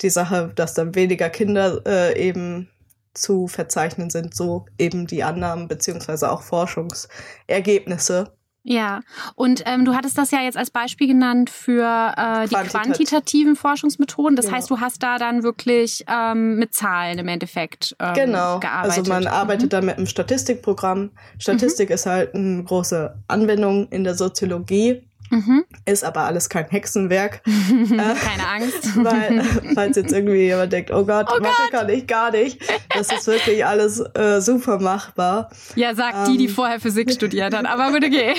die 0.00 0.10
Sache, 0.10 0.52
dass 0.54 0.74
dann 0.74 0.94
weniger 0.94 1.28
Kinder 1.30 1.82
äh, 1.86 2.18
eben 2.18 2.68
zu 3.14 3.48
verzeichnen 3.48 4.10
sind, 4.10 4.34
so 4.34 4.66
eben 4.78 5.06
die 5.06 5.24
Annahmen 5.24 5.66
beziehungsweise 5.68 6.30
auch 6.30 6.42
Forschungsergebnisse. 6.42 8.32
Ja, 8.64 9.00
und 9.34 9.62
ähm, 9.64 9.86
du 9.86 9.94
hattest 9.94 10.18
das 10.18 10.30
ja 10.30 10.40
jetzt 10.42 10.58
als 10.58 10.70
Beispiel 10.70 11.06
genannt 11.06 11.48
für 11.48 12.12
äh, 12.16 12.46
die 12.46 12.54
Quantitat 12.54 12.82
quantitativen 12.82 13.56
Forschungsmethoden. 13.56 14.36
Das 14.36 14.46
genau. 14.46 14.58
heißt, 14.58 14.68
du 14.68 14.80
hast 14.80 15.02
da 15.02 15.16
dann 15.16 15.42
wirklich 15.42 16.04
ähm, 16.06 16.56
mit 16.56 16.74
Zahlen 16.74 17.18
im 17.18 17.28
Endeffekt 17.28 17.96
ähm, 17.98 18.12
genau. 18.12 18.60
gearbeitet. 18.60 18.98
Also 18.98 19.10
man 19.10 19.26
arbeitet 19.26 19.64
mhm. 19.64 19.68
da 19.70 19.80
mit 19.80 19.96
einem 19.96 20.06
Statistikprogramm. 20.06 21.12
Statistik 21.38 21.88
mhm. 21.88 21.94
ist 21.94 22.04
halt 22.04 22.34
eine 22.34 22.62
große 22.62 23.16
Anwendung 23.26 23.88
in 23.88 24.04
der 24.04 24.14
Soziologie. 24.14 25.07
Mhm. 25.30 25.64
Ist 25.84 26.04
aber 26.04 26.22
alles 26.22 26.48
kein 26.48 26.66
Hexenwerk. 26.68 27.42
Keine 27.44 28.48
Angst. 28.48 28.96
Weil, 29.04 29.42
falls 29.74 29.96
jetzt 29.96 30.12
irgendwie 30.12 30.44
jemand 30.44 30.72
denkt, 30.72 30.90
oh 30.90 31.04
Gott, 31.04 31.26
oh 31.30 31.40
Mathe 31.40 31.54
Gott. 31.70 31.70
kann 31.70 31.88
ich 31.90 32.06
gar 32.06 32.30
nicht. 32.30 32.60
Das 32.94 33.12
ist 33.12 33.26
wirklich 33.26 33.64
alles 33.64 34.00
äh, 34.14 34.40
super 34.40 34.78
machbar. 34.78 35.50
Ja, 35.74 35.94
sagt 35.94 36.28
ähm, 36.28 36.32
die, 36.32 36.38
die 36.38 36.46
ähm. 36.46 36.54
vorher 36.54 36.80
Physik 36.80 37.12
studiert 37.12 37.54
hat. 37.54 37.66
Aber 37.66 37.92
gut, 37.92 38.04
okay. 38.04 38.34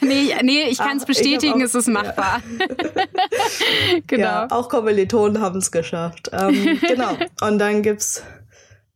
nee, 0.00 0.34
nee, 0.42 0.64
ich 0.68 0.78
kann 0.78 0.96
es 0.96 1.04
bestätigen, 1.04 1.62
auch, 1.62 1.66
es 1.66 1.74
ist 1.74 1.88
machbar. 1.88 2.42
Ja. 2.58 3.98
genau. 4.06 4.22
Ja, 4.22 4.46
auch 4.50 4.68
Kommilitonen 4.68 5.40
haben 5.40 5.58
es 5.58 5.70
geschafft. 5.70 6.30
Ähm, 6.32 6.78
genau. 6.80 7.16
Und 7.42 7.58
dann 7.58 7.82
gibt's 7.82 8.22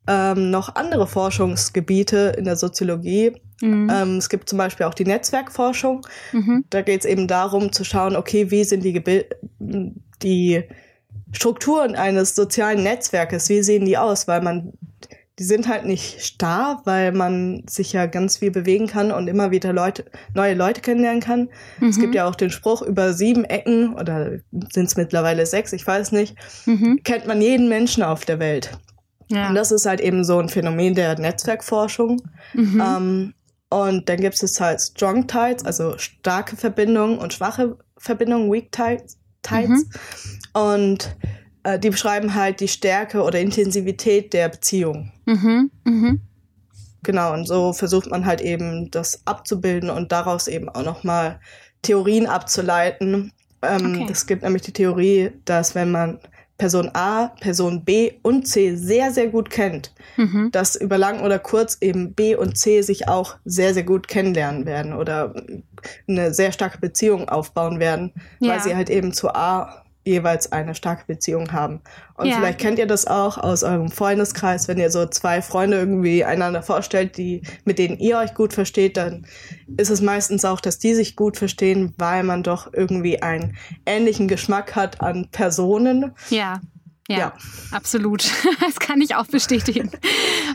ähm, 0.08 0.50
noch 0.50 0.74
andere 0.74 1.06
Forschungsgebiete 1.06 2.34
in 2.36 2.44
der 2.44 2.56
Soziologie. 2.56 3.40
Mhm. 3.60 3.90
Ähm, 3.92 4.16
es 4.16 4.28
gibt 4.28 4.48
zum 4.48 4.58
Beispiel 4.58 4.86
auch 4.86 4.94
die 4.94 5.04
Netzwerkforschung. 5.04 6.06
Mhm. 6.32 6.64
Da 6.70 6.82
geht 6.82 7.00
es 7.00 7.06
eben 7.06 7.26
darum 7.26 7.72
zu 7.72 7.84
schauen, 7.84 8.16
okay, 8.16 8.50
wie 8.50 8.64
sind 8.64 8.84
die, 8.84 8.92
Gebil 8.92 9.24
die 10.22 10.64
Strukturen 11.32 11.94
eines 11.94 12.34
sozialen 12.34 12.82
Netzwerkes, 12.82 13.48
wie 13.48 13.62
sehen 13.62 13.84
die 13.84 13.98
aus? 13.98 14.28
Weil 14.28 14.40
man, 14.40 14.72
die 15.38 15.44
sind 15.44 15.68
halt 15.68 15.84
nicht 15.84 16.24
starr, 16.24 16.80
weil 16.84 17.12
man 17.12 17.64
sich 17.68 17.92
ja 17.92 18.06
ganz 18.06 18.38
viel 18.38 18.50
bewegen 18.50 18.86
kann 18.86 19.12
und 19.12 19.28
immer 19.28 19.50
wieder 19.50 19.72
Leute, 19.72 20.04
neue 20.34 20.54
Leute 20.54 20.80
kennenlernen 20.80 21.20
kann. 21.20 21.48
Mhm. 21.80 21.88
Es 21.88 21.98
gibt 21.98 22.14
ja 22.14 22.26
auch 22.26 22.34
den 22.34 22.50
Spruch, 22.50 22.82
über 22.82 23.12
sieben 23.12 23.44
Ecken 23.44 23.94
oder 23.94 24.38
sind 24.72 24.86
es 24.86 24.96
mittlerweile 24.96 25.44
sechs, 25.46 25.72
ich 25.72 25.86
weiß 25.86 26.12
nicht, 26.12 26.34
mhm. 26.66 27.00
kennt 27.04 27.26
man 27.26 27.42
jeden 27.42 27.68
Menschen 27.68 28.02
auf 28.02 28.24
der 28.24 28.38
Welt. 28.38 28.78
Ja. 29.30 29.48
Und 29.48 29.54
das 29.54 29.70
ist 29.70 29.84
halt 29.84 30.00
eben 30.00 30.24
so 30.24 30.38
ein 30.38 30.48
Phänomen 30.48 30.94
der 30.94 31.18
Netzwerkforschung. 31.18 32.22
Mhm. 32.54 32.82
Ähm, 32.84 33.34
und 33.70 34.08
dann 34.08 34.20
gibt 34.20 34.42
es 34.42 34.60
halt 34.60 34.80
Strong 34.80 35.26
Tides, 35.26 35.64
also 35.64 35.98
starke 35.98 36.56
Verbindungen 36.56 37.18
und 37.18 37.32
schwache 37.32 37.76
Verbindungen, 37.98 38.50
Weak 38.50 38.72
Tides. 38.72 39.18
Mhm. 39.50 39.84
Und 40.54 41.16
äh, 41.64 41.78
die 41.78 41.90
beschreiben 41.90 42.34
halt 42.34 42.60
die 42.60 42.68
Stärke 42.68 43.22
oder 43.22 43.40
Intensivität 43.40 44.32
der 44.32 44.48
Beziehung. 44.48 45.12
Mhm. 45.26 45.70
Mhm. 45.84 46.20
Genau, 47.02 47.32
und 47.32 47.46
so 47.46 47.72
versucht 47.72 48.10
man 48.10 48.26
halt 48.26 48.40
eben 48.40 48.90
das 48.90 49.26
abzubilden 49.26 49.90
und 49.90 50.12
daraus 50.12 50.48
eben 50.48 50.68
auch 50.68 50.84
nochmal 50.84 51.40
Theorien 51.82 52.26
abzuleiten. 52.26 53.32
Ähm, 53.62 54.02
okay. 54.02 54.08
Es 54.10 54.26
gibt 54.26 54.42
nämlich 54.42 54.62
die 54.62 54.72
Theorie, 54.72 55.30
dass 55.44 55.74
wenn 55.74 55.90
man 55.90 56.20
Person 56.58 56.90
A, 56.92 57.28
Person 57.40 57.84
B 57.84 58.14
und 58.22 58.48
C 58.48 58.74
sehr, 58.74 59.12
sehr 59.12 59.28
gut 59.28 59.48
kennt, 59.48 59.94
mhm. 60.16 60.50
dass 60.50 60.74
über 60.74 60.98
lang 60.98 61.20
oder 61.20 61.38
kurz 61.38 61.78
eben 61.80 62.14
B 62.14 62.34
und 62.34 62.58
C 62.58 62.82
sich 62.82 63.08
auch 63.08 63.36
sehr, 63.44 63.74
sehr 63.74 63.84
gut 63.84 64.08
kennenlernen 64.08 64.66
werden 64.66 64.92
oder 64.92 65.34
eine 66.08 66.34
sehr 66.34 66.50
starke 66.50 66.78
Beziehung 66.78 67.28
aufbauen 67.28 67.78
werden, 67.78 68.12
ja. 68.40 68.52
weil 68.52 68.60
sie 68.60 68.74
halt 68.74 68.90
eben 68.90 69.12
zu 69.12 69.32
A 69.34 69.84
jeweils 70.08 70.50
eine 70.50 70.74
starke 70.74 71.04
Beziehung 71.06 71.52
haben. 71.52 71.80
Und 72.14 72.26
ja. 72.26 72.36
vielleicht 72.36 72.58
kennt 72.58 72.78
ihr 72.78 72.86
das 72.86 73.06
auch 73.06 73.38
aus 73.38 73.62
eurem 73.62 73.90
Freundeskreis, 73.90 74.66
wenn 74.66 74.78
ihr 74.78 74.90
so 74.90 75.06
zwei 75.06 75.40
Freunde 75.42 75.78
irgendwie 75.78 76.24
einander 76.24 76.62
vorstellt, 76.62 77.16
die, 77.16 77.42
mit 77.64 77.78
denen 77.78 77.98
ihr 77.98 78.18
euch 78.18 78.34
gut 78.34 78.52
versteht, 78.52 78.96
dann 78.96 79.26
ist 79.76 79.90
es 79.90 80.00
meistens 80.00 80.44
auch, 80.44 80.60
dass 80.60 80.78
die 80.78 80.94
sich 80.94 81.14
gut 81.14 81.36
verstehen, 81.36 81.94
weil 81.98 82.24
man 82.24 82.42
doch 82.42 82.72
irgendwie 82.72 83.22
einen 83.22 83.56
ähnlichen 83.86 84.26
Geschmack 84.28 84.74
hat 84.74 85.00
an 85.00 85.28
Personen. 85.30 86.12
Ja. 86.30 86.60
Ja, 87.10 87.18
ja, 87.18 87.32
absolut. 87.72 88.24
Das 88.60 88.78
kann 88.78 89.00
ich 89.00 89.14
auch 89.14 89.26
bestätigen. 89.26 89.90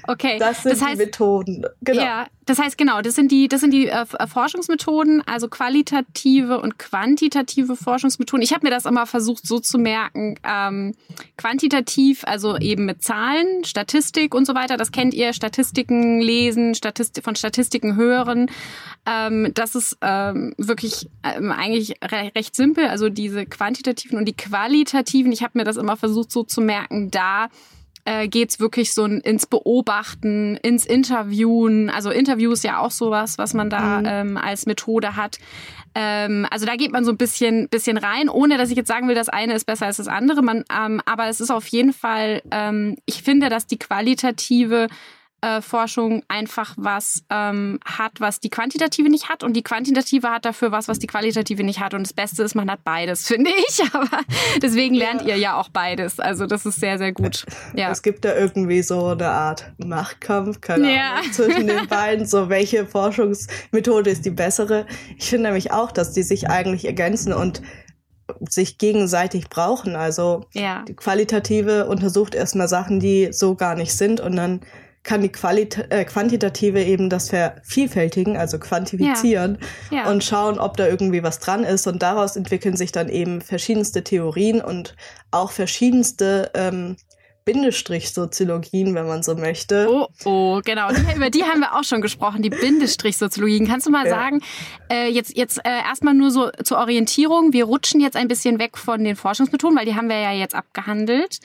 Okay. 0.08 0.38
Das 0.38 0.63
sind 0.63 0.74
das 0.74 0.82
heißt, 0.82 0.94
die 0.94 1.06
Methoden. 1.06 1.66
Genau. 1.82 2.02
Ja, 2.02 2.28
das 2.46 2.60
heißt 2.60 2.78
genau, 2.78 3.02
das 3.02 3.16
sind 3.16 3.32
die, 3.32 3.48
das 3.48 3.62
sind 3.62 3.72
die 3.72 3.88
äh, 3.88 4.06
Forschungsmethoden, 4.06 5.24
also 5.26 5.48
qualitative 5.48 6.60
und 6.60 6.78
quantitative 6.78 7.76
Forschungsmethoden. 7.76 8.44
Ich 8.44 8.54
habe 8.54 8.66
mir 8.66 8.70
das 8.70 8.86
immer 8.86 9.06
versucht 9.06 9.48
so 9.48 9.60
zu 9.60 9.78
merken. 9.78 10.36
Ähm, 10.44 10.94
quantitativ, 11.38 12.24
also 12.26 12.58
eben 12.58 12.86
mit 12.86 13.02
Zahlen, 13.02 13.63
Statistik 13.63 14.36
und 14.36 14.46
so 14.46 14.54
weiter. 14.54 14.78
Das 14.78 14.92
kennt 14.92 15.13
ihr, 15.13 15.34
Statistiken 15.34 16.20
lesen, 16.20 16.76
Statistik, 16.76 17.24
von 17.24 17.36
Statistiken 17.36 17.96
hören. 17.96 18.52
Ähm, 19.06 19.52
das 19.54 19.76
ist 19.76 19.98
ähm, 20.02 20.54
wirklich 20.58 21.10
ähm, 21.24 21.52
eigentlich 21.52 21.96
re 22.04 22.32
recht 22.36 22.56
simpel. 22.56 22.88
Also 22.88 23.10
diese 23.10 23.46
quantitativen 23.46 24.18
und 24.18 24.26
die 24.26 24.36
qualitativen. 24.36 25.32
Ich 25.32 25.44
habe 25.44 25.58
mir 25.58 25.63
das 25.63 25.78
immer 25.78 25.98
versucht 25.98 26.32
so 26.32 26.43
zu 26.44 26.62
merken, 26.62 27.12
da 27.12 27.50
äh, 28.06 28.28
geht 28.28 28.60
wirklich 28.60 28.94
so 28.94 29.06
ins 29.06 29.46
Beobachten, 29.46 30.58
ins 30.58 30.86
Interviewen. 30.86 31.90
Also 31.90 32.10
Interview 32.10 32.52
ist 32.52 32.64
ja 32.64 32.80
auch 32.80 32.92
sowas, 32.92 33.38
was 33.38 33.54
man 33.54 33.70
da 33.70 34.00
mhm. 34.00 34.06
ähm, 34.06 34.38
als 34.38 34.66
Methode 34.66 35.16
hat. 35.16 35.40
Ähm, 35.96 36.46
also 36.50 36.66
da 36.66 36.76
geht 36.76 36.92
man 36.92 37.06
so 37.06 37.12
ein 37.12 37.18
bisschen, 37.18 37.70
bisschen 37.70 37.98
rein, 37.98 38.28
ohne 38.28 38.58
dass 38.58 38.72
ich 38.72 38.78
jetzt 38.78 38.88
sagen 38.88 39.08
will, 39.08 39.16
das 39.16 39.30
eine 39.30 39.54
ist 39.54 39.66
besser 39.66 39.86
als 39.86 39.98
das 39.98 40.08
andere. 40.08 40.42
Man, 40.42 40.66
ähm, 40.76 41.02
aber 41.06 41.28
es 41.28 41.40
ist 41.40 41.52
auf 41.52 41.68
jeden 41.68 41.94
Fall, 41.94 42.42
ähm, 42.52 42.98
ich 43.06 43.24
finde, 43.24 43.50
dass 43.50 43.68
die 43.68 43.80
qualitative 43.80 44.88
äh, 45.44 45.62
Forschung 45.62 46.24
einfach 46.30 46.74
was 46.78 47.24
ähm, 47.30 47.78
hat, 47.84 48.14
was 48.20 48.40
die 48.40 48.50
quantitative 48.50 49.10
nicht 49.10 49.28
hat 49.28 49.44
und 49.44 49.54
die 49.54 49.62
quantitative 49.62 50.30
hat 50.30 50.46
dafür 50.46 50.72
was, 50.72 50.88
was 50.88 51.00
die 51.00 51.08
qualitative 51.08 51.64
nicht 51.64 51.82
hat. 51.82 51.94
Und 51.94 52.04
das 52.04 52.14
Beste 52.14 52.44
ist, 52.44 52.56
man 52.56 52.72
hat 52.72 52.84
beides, 52.86 53.28
finde 53.28 53.52
ich. 53.52 53.84
Aber 53.94 54.22
deswegen 54.62 54.96
lernt 54.96 55.22
ja. 55.24 55.30
ihr 55.30 55.38
ja 55.38 55.60
auch 55.60 55.68
beides. 55.68 56.20
Also 56.20 56.48
das 56.48 56.66
ist 56.66 56.80
sehr, 56.80 56.98
sehr 56.98 57.12
gut. 57.12 57.46
Ja. 57.76 57.92
Es 57.92 58.02
gibt 58.02 58.24
da 58.24 58.34
irgendwie 58.36 58.82
so 58.82 59.08
eine 59.08 59.30
Art 59.30 59.74
Machtkampf, 59.78 60.62
keine 60.62 60.96
ja. 60.96 61.16
Ahnung, 61.16 61.34
zwischen 61.34 61.68
den 61.68 61.88
beiden. 61.88 62.26
So 62.26 62.48
welche 62.48 62.86
Forschungsmethode 62.86 64.10
ist 64.10 64.26
die 64.26 64.32
bessere? 64.32 64.86
Ich 65.18 65.30
finde 65.30 65.48
nämlich 65.48 65.74
auch, 65.74 65.92
dass 65.92 66.14
die 66.14 66.24
sich 66.24 66.50
eigentlich 66.50 66.86
ergänzen 66.86 67.34
und 67.34 67.62
sich 68.50 68.78
gegenseitig 68.78 69.50
brauchen. 69.50 69.98
Also 69.98 70.46
ja. 70.54 70.86
die 70.88 70.96
qualitative 70.96 71.88
untersucht 71.88 72.34
erstmal 72.34 72.70
Sachen, 72.70 73.02
die 73.02 73.34
so 73.34 73.56
gar 73.56 73.76
nicht 73.76 73.94
sind 73.94 74.22
und 74.22 74.38
dann 74.38 74.62
kann 75.04 75.22
die 75.22 75.30
Qualit 75.30 75.86
äh, 75.89 76.06
quantitative 76.06 76.82
eben 76.82 77.10
das 77.10 77.30
vervielfältigen, 77.30 78.38
also 78.38 78.58
quantifizieren 78.58 79.58
Ja. 79.92 79.98
Ja. 80.04 80.10
und 80.12 80.24
schauen, 80.24 80.58
ob 80.60 80.78
da 80.78 80.88
irgendwie 80.88 81.24
was 81.24 81.39
dran 81.39 81.63
ist. 81.66 81.88
Und 81.88 82.02
daraus 82.02 82.36
entwickeln 82.38 82.78
sich 82.78 82.92
dann 82.94 83.10
eben 83.10 83.42
verschiedenste 83.42 84.04
Theorien 84.04 84.62
und 84.62 84.96
auch 85.32 85.52
verschiedenste 85.52 86.52
ähm, 86.54 86.96
Bindestrich-Soziologien, 87.46 88.96
wenn 88.96 89.06
man 89.08 89.24
so 89.24 89.36
möchte. 89.36 89.88
Oh, 89.89 90.08
oh, 90.26 90.62
genau. 90.63 90.89
Die, 90.92 91.16
über 91.16 91.30
die 91.30 91.44
haben 91.44 91.60
wir 91.60 91.76
auch 91.76 91.84
schon 91.84 92.02
gesprochen, 92.02 92.42
die 92.42 92.50
Bindestrichsoziologien. 92.50 93.68
Kannst 93.68 93.86
du 93.88 93.92
mal 93.92 94.06
Ja. 94.06 94.12
sagen, 94.12 94.42
äh, 94.89 95.10
jetzt, 95.10 95.36
jetzt 95.36 95.58
äh, 95.66 95.70
erstmal 95.86 96.13
nur 96.13 96.32
so 96.32 96.50
zur 96.63 96.78
Orientierung, 96.78 97.52
wir 97.54 97.66
rutschen 97.66 98.00
jetzt 98.00 98.16
ein 98.16 98.28
bisschen 98.30 98.60
weg 98.60 98.78
von 98.78 99.04
den 99.04 99.16
Forschungsmethoden, 99.16 99.78
weil 99.78 99.86
die 99.86 99.96
haben 99.96 100.08
wir 100.08 100.20
ja 100.20 100.32
jetzt 100.32 100.56
abgehandelt. 100.56 101.39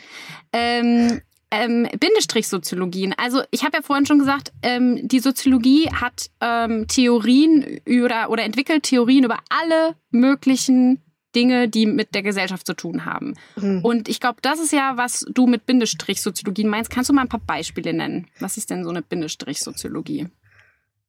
Ähm, 0.53 1.21
ähm, 1.51 1.89
Bindestrichsoziologien. 1.99 3.15
Also 3.17 3.43
ich 3.51 3.65
habe 3.65 3.79
ja 3.79 3.83
vorhin 3.83 4.07
schon 4.07 4.19
gesagt, 4.19 4.53
ähm, 4.63 5.07
die 5.07 5.21
Soziologie 5.21 5.91
hat 5.91 6.31
ähm, 6.41 6.87
Theorien 6.89 7.81
oder, 7.87 8.31
oder 8.31 8.43
entwickelt 8.45 8.85
Theorien 8.85 9.25
über 9.25 9.39
alle 9.49 9.95
möglichen 10.11 11.01
Dinge, 11.35 11.69
die 11.69 11.87
mit 11.87 12.15
der 12.15 12.23
Gesellschaft 12.23 12.67
zu 12.67 12.75
tun 12.75 13.05
haben. 13.05 13.35
Mhm. 13.57 13.85
Und 13.85 14.09
ich 14.09 14.21
glaube, 14.21 14.39
das 14.43 14.61
ist 14.61 14.73
ja, 14.73 14.97
was 14.97 15.25
du 15.31 15.47
mit 15.47 15.67
Bindestrichsoziologien 15.67 16.69
meinst. 16.69 16.91
Kannst 16.91 17.11
du 17.11 17.15
mal 17.15 17.23
ein 17.23 17.29
paar 17.29 17.41
Beispiele 17.41 17.93
nennen? 17.93 18.27
Was 18.41 18.57
ist 18.57 18.71
denn 18.71 18.83
so 18.83 18.91
eine 18.91 19.03
Bindestrichsoziologie? 19.03 20.29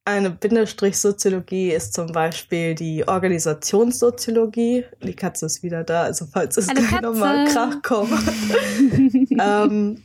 Eine 0.04 0.30
Bindestrich-Soziologie 0.30 1.70
ist 1.70 1.92
zum 1.92 2.08
Beispiel 2.12 2.74
die 2.74 3.06
Organisationssoziologie. 3.06 4.84
Die 5.02 5.14
Katze 5.14 5.46
ist 5.46 5.62
wieder 5.62 5.84
da, 5.84 6.04
also 6.04 6.26
falls 6.26 6.56
es 6.56 6.68
gleich 6.68 7.00
nochmal 7.00 7.46
Krach 7.48 7.82
kommt. 7.82 8.10
ähm, 9.38 10.02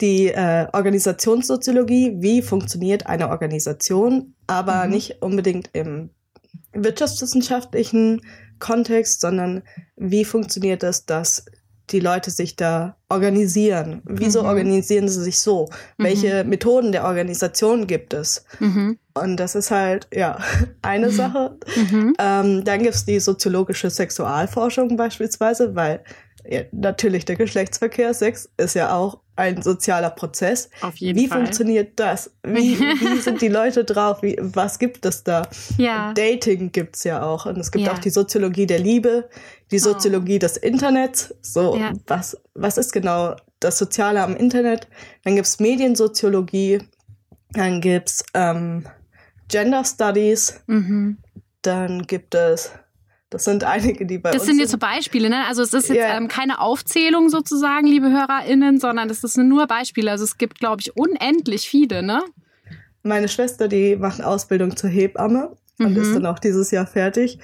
die 0.00 0.28
äh, 0.28 0.66
Organisationssoziologie, 0.72 2.16
wie 2.18 2.40
funktioniert 2.42 3.06
eine 3.06 3.30
Organisation, 3.30 4.34
aber 4.46 4.84
Mhm. 4.84 4.90
nicht 4.90 5.22
unbedingt 5.22 5.70
im 5.72 6.10
wirtschaftswissenschaftlichen 6.72 8.20
Kontext, 8.58 9.20
sondern 9.20 9.62
wie 9.96 10.24
funktioniert 10.24 10.82
es, 10.82 11.04
dass 11.06 11.46
die 11.90 12.00
Leute 12.00 12.30
sich 12.30 12.56
da 12.56 12.96
organisieren? 13.08 14.02
Wieso 14.04 14.42
Mhm. 14.42 14.48
organisieren 14.48 15.08
sie 15.08 15.22
sich 15.22 15.38
so? 15.40 15.68
Welche 15.98 16.44
Methoden 16.44 16.92
der 16.92 17.04
Organisation 17.04 17.86
gibt 17.86 18.12
es? 18.14 18.44
Mhm. 18.60 18.98
Und 19.14 19.36
das 19.38 19.54
ist 19.54 19.70
halt, 19.70 20.08
ja, 20.12 20.38
eine 20.82 21.08
Mhm. 21.08 21.12
Sache. 21.12 21.58
Mhm. 21.76 22.14
Ähm, 22.18 22.64
dann 22.64 22.82
gibt's 22.82 23.04
die 23.04 23.20
soziologische 23.20 23.90
Sexualforschung 23.90 24.96
beispielsweise, 24.96 25.74
weil 25.74 26.00
ja, 26.48 26.60
natürlich 26.72 27.24
der 27.24 27.36
Geschlechtsverkehr, 27.36 28.14
Sex 28.14 28.48
ist 28.56 28.74
ja 28.74 28.94
auch 28.94 29.20
ein 29.36 29.62
sozialer 29.62 30.10
Prozess. 30.10 30.70
Auf 30.80 30.96
jeden 30.96 31.18
Wie 31.18 31.28
Fall. 31.28 31.38
funktioniert 31.42 31.98
das? 32.00 32.30
Wie, 32.42 32.78
wie 32.80 33.20
sind 33.20 33.40
die 33.42 33.48
Leute 33.48 33.84
drauf? 33.84 34.22
Wie, 34.22 34.36
was 34.40 34.78
gibt 34.78 35.04
es 35.06 35.22
da? 35.24 35.42
Ja. 35.78 36.12
Dating 36.14 36.72
gibt's 36.72 37.04
ja 37.04 37.22
auch. 37.22 37.46
Und 37.46 37.58
es 37.58 37.70
gibt 37.70 37.86
Ja. 37.86 37.92
auch 37.92 37.98
die 37.98 38.10
Soziologie 38.10 38.66
der 38.66 38.78
Liebe, 38.78 39.28
die 39.70 39.76
Oh. 39.76 39.80
Soziologie 39.80 40.38
des 40.38 40.56
Internets. 40.56 41.34
So, 41.42 41.76
Ja. 41.76 41.92
was, 42.06 42.36
was 42.54 42.78
ist 42.78 42.92
genau 42.92 43.36
das 43.60 43.78
Soziale 43.78 44.22
am 44.22 44.34
Internet? 44.36 44.88
Dann 45.24 45.36
gibt's 45.36 45.60
Mediensoziologie, 45.60 46.80
dann 47.52 47.80
gibt's 47.80 48.24
ähm, 48.34 48.86
Gender 49.48 49.84
Studies, 49.84 50.60
Mhm. 50.66 51.18
dann 51.62 52.06
gibt 52.06 52.34
es, 52.34 52.70
das 53.30 53.44
sind 53.44 53.64
einige, 53.64 54.06
die 54.06 54.18
bei 54.18 54.30
Das 54.30 54.42
uns 54.42 54.50
sind 54.50 54.58
jetzt 54.60 54.70
so 54.70 54.78
Beispiele, 54.78 55.28
ne? 55.28 55.46
Also 55.46 55.62
es 55.62 55.72
ist 55.74 55.88
jetzt 55.88 55.98
Ja. 55.98 56.16
ähm, 56.16 56.28
keine 56.28 56.60
Aufzählung 56.60 57.28
sozusagen, 57.28 57.86
liebe 57.86 58.10
HörerInnen, 58.10 58.78
sondern 58.80 59.08
das 59.08 59.20
sind 59.20 59.48
nur 59.48 59.66
Beispiele. 59.66 60.10
Also 60.10 60.24
es 60.24 60.38
gibt, 60.38 60.58
glaube 60.60 60.80
ich, 60.80 60.96
unendlich 60.96 61.68
viele, 61.68 62.02
ne? 62.02 62.22
Meine 63.02 63.28
Schwester, 63.28 63.68
die 63.68 63.96
macht 63.96 64.20
eine 64.20 64.28
Ausbildung 64.28 64.76
zur 64.76 64.90
Hebamme 64.90 65.56
und 65.78 65.92
Mhm. 65.92 66.00
ist 66.00 66.14
dann 66.14 66.26
auch 66.26 66.38
dieses 66.38 66.70
Jahr 66.70 66.86
fertig. 66.86 67.38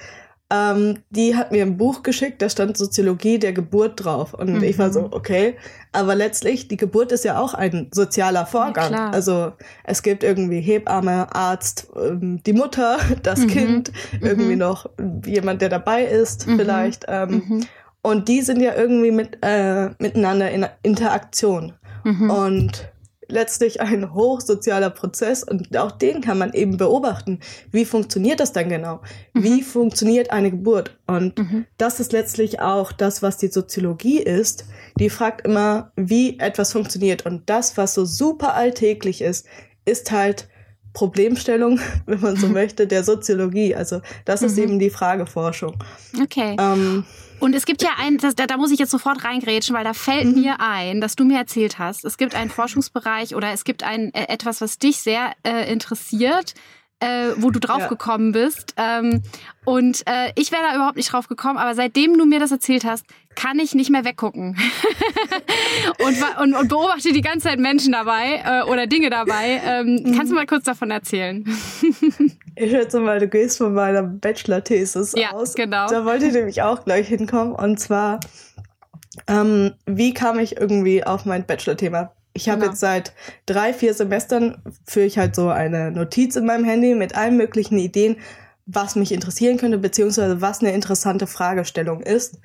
Ähm, 0.55 0.99
die 1.09 1.35
hat 1.35 1.51
mir 1.51 1.63
ein 1.63 1.77
Buch 1.77 2.03
geschickt, 2.03 2.41
da 2.43 2.47
stand 2.49 2.77
Soziologie 2.77 3.39
der 3.39 3.53
Geburt 3.53 4.03
drauf. 4.05 4.35
Und 4.35 4.53
Mhm. 4.57 4.63
ich 4.63 4.77
war 4.77 4.93
so, 4.93 5.07
okay. 5.11 5.55
Aber 5.93 6.13
letztlich, 6.13 6.67
die 6.67 6.77
Geburt 6.77 7.11
ist 7.11 7.25
ja 7.25 7.39
auch 7.39 7.55
ein 7.55 7.87
sozialer 7.91 8.45
Vorgang. 8.45 8.89
klar. 8.93 9.13
also 9.13 9.53
es 9.83 10.03
gibt 10.03 10.23
irgendwie 10.23 10.61
Hebamme, 10.61 11.33
Arzt, 11.33 11.87
ähm, 11.95 12.41
die 12.45 12.53
Mutter, 12.53 12.97
das 13.23 13.39
Mhm. 13.39 13.47
Kind, 13.47 13.91
irgendwie 14.21 14.53
Mhm. 14.53 14.59
noch 14.59 14.89
jemand, 15.25 15.61
der 15.63 15.69
dabei 15.69 16.03
ist, 16.03 16.45
Mhm. 16.47 16.59
vielleicht. 16.59 17.05
Ähm, 17.07 17.29
Mhm. 17.47 17.65
Und 18.03 18.27
die 18.27 18.41
sind 18.41 18.61
ja 18.61 18.75
irgendwie 18.75 19.11
mit, 19.11 19.37
äh, 19.41 19.89
miteinander 19.97 20.51
in 20.51 20.65
Interaktion. 20.83 21.73
Mhm. 22.03 22.29
Und 22.29 22.91
letztlich 23.33 23.81
ein 23.81 24.13
hochsozialer 24.13 24.89
Prozess 24.89 25.43
und 25.43 25.75
auch 25.77 25.91
den 25.91 26.21
kann 26.21 26.37
man 26.37 26.53
eben 26.53 26.77
beobachten. 26.77 27.39
Wie 27.71 27.85
funktioniert 27.85 28.39
das 28.39 28.53
dann 28.53 28.69
genau? 28.69 29.01
Wie 29.33 29.61
funktioniert 29.61 30.31
eine 30.31 30.51
Geburt? 30.51 30.97
Und 31.07 31.37
Mhm. 31.37 31.65
das 31.77 31.99
ist 31.99 32.13
letztlich 32.13 32.59
auch 32.61 32.91
das, 32.91 33.21
was 33.21 33.37
die 33.37 33.47
Soziologie 33.47 34.19
ist. 34.19 34.65
Die 34.99 35.09
fragt 35.09 35.45
immer, 35.45 35.91
wie 35.95 36.39
etwas 36.39 36.71
funktioniert. 36.71 37.25
Und 37.25 37.49
das, 37.49 37.75
was 37.77 37.93
so 37.93 38.05
super 38.05 38.53
alltäglich 38.53 39.21
ist, 39.21 39.45
ist 39.85 40.11
halt 40.11 40.47
Problemstellung, 40.93 41.79
wenn 42.05 42.21
man 42.21 42.35
so 42.37 42.47
möchte, 42.47 42.87
der 42.87 43.03
Soziologie. 43.03 43.75
Also 43.75 44.01
das 44.25 44.41
ist 44.41 44.57
Mhm. 44.57 44.63
eben 44.63 44.79
die 44.79 44.89
Frageforschung. 44.89 45.75
Okay. 46.21 46.55
Ähm, 46.59 47.03
Und 47.39 47.55
es 47.55 47.65
gibt 47.65 47.81
ja 47.83 47.89
ein, 47.99 48.17
das, 48.19 48.35
da, 48.35 48.45
da 48.47 48.55
muss 48.57 48.71
ich 48.71 48.79
jetzt 48.79 48.91
sofort 48.91 49.25
reingrätschen, 49.25 49.75
weil 49.75 49.83
da 49.83 49.93
fällt 49.93 50.27
Mhm. 50.35 50.41
mir 50.41 50.55
ein, 50.61 51.01
dass 51.01 51.15
du 51.17 51.25
mir 51.25 51.37
erzählt 51.39 51.77
hast, 51.77 52.05
es 52.05 52.17
gibt 52.17 52.35
einen 52.35 52.49
Forschungsbereich 52.49 53.35
oder 53.35 53.51
es 53.51 53.65
gibt 53.65 53.83
ein 53.83 54.13
äh, 54.13 54.27
etwas, 54.29 54.61
was 54.61 54.77
dich 54.77 54.97
sehr 54.97 55.33
äh, 55.45 55.69
interessiert, 55.71 56.53
äh, 57.01 57.31
wo 57.35 57.49
du 57.51 57.59
drauf 57.59 57.79
Ja. 57.81 57.87
gekommen 57.89 58.31
bist. 58.31 58.73
Ähm, 58.77 59.23
und 59.65 60.03
äh, 60.07 60.31
ich 60.35 60.53
wäre 60.53 60.61
da 60.69 60.75
überhaupt 60.75 60.95
nicht 60.95 61.11
drauf 61.11 61.27
gekommen, 61.27 61.57
aber 61.57 61.75
seitdem 61.75 62.17
du 62.17 62.25
mir 62.25 62.39
das 62.39 62.51
erzählt 62.51 62.85
hast, 62.85 63.05
kann 63.35 63.59
ich 63.59 63.73
nicht 63.75 63.89
mehr 63.89 64.05
weggucken. 64.05 64.57
und, 66.05 66.41
und, 66.41 66.53
und 66.55 66.67
beobachte 66.69 67.11
die 67.13 67.21
ganze 67.21 67.47
Zeit 67.49 67.59
Menschen 67.59 67.91
dabei 67.93 68.41
äh, 68.45 68.63
oder 68.69 68.87
Dinge 68.87 69.09
dabei. 69.09 69.61
Ähm, 69.65 70.01
Mhm. 70.03 70.15
Kannst 70.17 70.31
du 70.31 70.35
mal 70.35 70.45
kurz 70.45 70.63
davon 70.65 70.91
erzählen? 70.91 71.45
ich 72.55 72.71
schätze 72.71 72.99
mal, 72.99 73.19
du 73.19 73.27
gehst 73.27 73.57
von 73.57 73.73
meiner 73.73 74.03
Bachelor-Thesis 74.03 75.13
Ja, 75.17 75.31
aus. 75.31 75.53
genau. 75.55 75.87
Da 75.87 76.05
wollte 76.05 76.25
ich 76.27 76.33
nämlich 76.33 76.61
auch 76.61 76.83
gleich 76.83 77.07
hinkommen. 77.07 77.53
Und 77.53 77.79
zwar, 77.79 78.19
ähm, 79.27 79.73
wie 79.85 80.13
kam 80.13 80.39
ich 80.39 80.57
irgendwie 80.57 81.03
auf 81.03 81.25
mein 81.25 81.45
Bachelor-Thema? 81.45 82.11
Ich 82.33 82.49
habe 82.49 82.61
Genau. 82.61 82.71
jetzt 82.71 82.79
seit 82.79 83.13
drei, 83.45 83.73
vier 83.73 83.93
Semestern 83.93 84.61
führe 84.85 85.05
ich 85.05 85.17
halt 85.17 85.35
so 85.35 85.49
eine 85.49 85.91
Notiz 85.91 86.35
in 86.35 86.45
meinem 86.45 86.65
Handy 86.65 86.95
mit 86.95 87.15
allen 87.15 87.37
möglichen 87.37 87.77
Ideen, 87.77 88.17
was 88.65 88.95
mich 88.95 89.11
interessieren 89.11 89.57
könnte, 89.57 89.77
beziehungsweise 89.77 90.41
was 90.41 90.61
eine 90.61 90.71
interessante 90.71 91.27
Fragestellung 91.27 92.01
ist. 92.01 92.39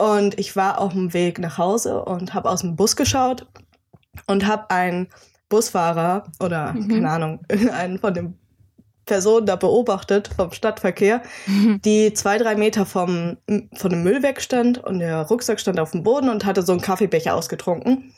Und 0.00 0.38
ich 0.40 0.56
war 0.56 0.78
auf 0.80 0.92
dem 0.94 1.12
Weg 1.12 1.38
nach 1.38 1.58
Hause 1.58 2.02
und 2.02 2.32
habe 2.32 2.48
aus 2.48 2.62
dem 2.62 2.74
Bus 2.74 2.96
geschaut 2.96 3.46
und 4.26 4.46
habe 4.46 4.70
einen 4.70 5.08
Busfahrer 5.50 6.24
oder 6.42 6.72
Mhm. 6.72 6.88
keine 6.88 7.10
Ahnung, 7.10 7.40
irgendeinen 7.50 7.98
von 7.98 8.14
den 8.14 8.38
Personen 9.04 9.44
da 9.44 9.56
beobachtet 9.56 10.30
vom 10.34 10.52
Stadtverkehr, 10.52 11.20
die 11.84 12.14
zwei, 12.14 12.38
drei 12.38 12.54
Meter 12.54 12.86
vom, 12.86 13.36
von 13.74 13.90
dem 13.90 14.02
Müll 14.02 14.22
wegstand 14.22 14.78
und 14.78 15.00
der 15.00 15.20
Rucksack 15.22 15.60
stand 15.60 15.78
auf 15.78 15.90
dem 15.90 16.02
Boden 16.02 16.30
und 16.30 16.46
hatte 16.46 16.62
so 16.62 16.72
einen 16.72 16.80
Kaffeebecher 16.80 17.34
ausgetrunken 17.34 18.14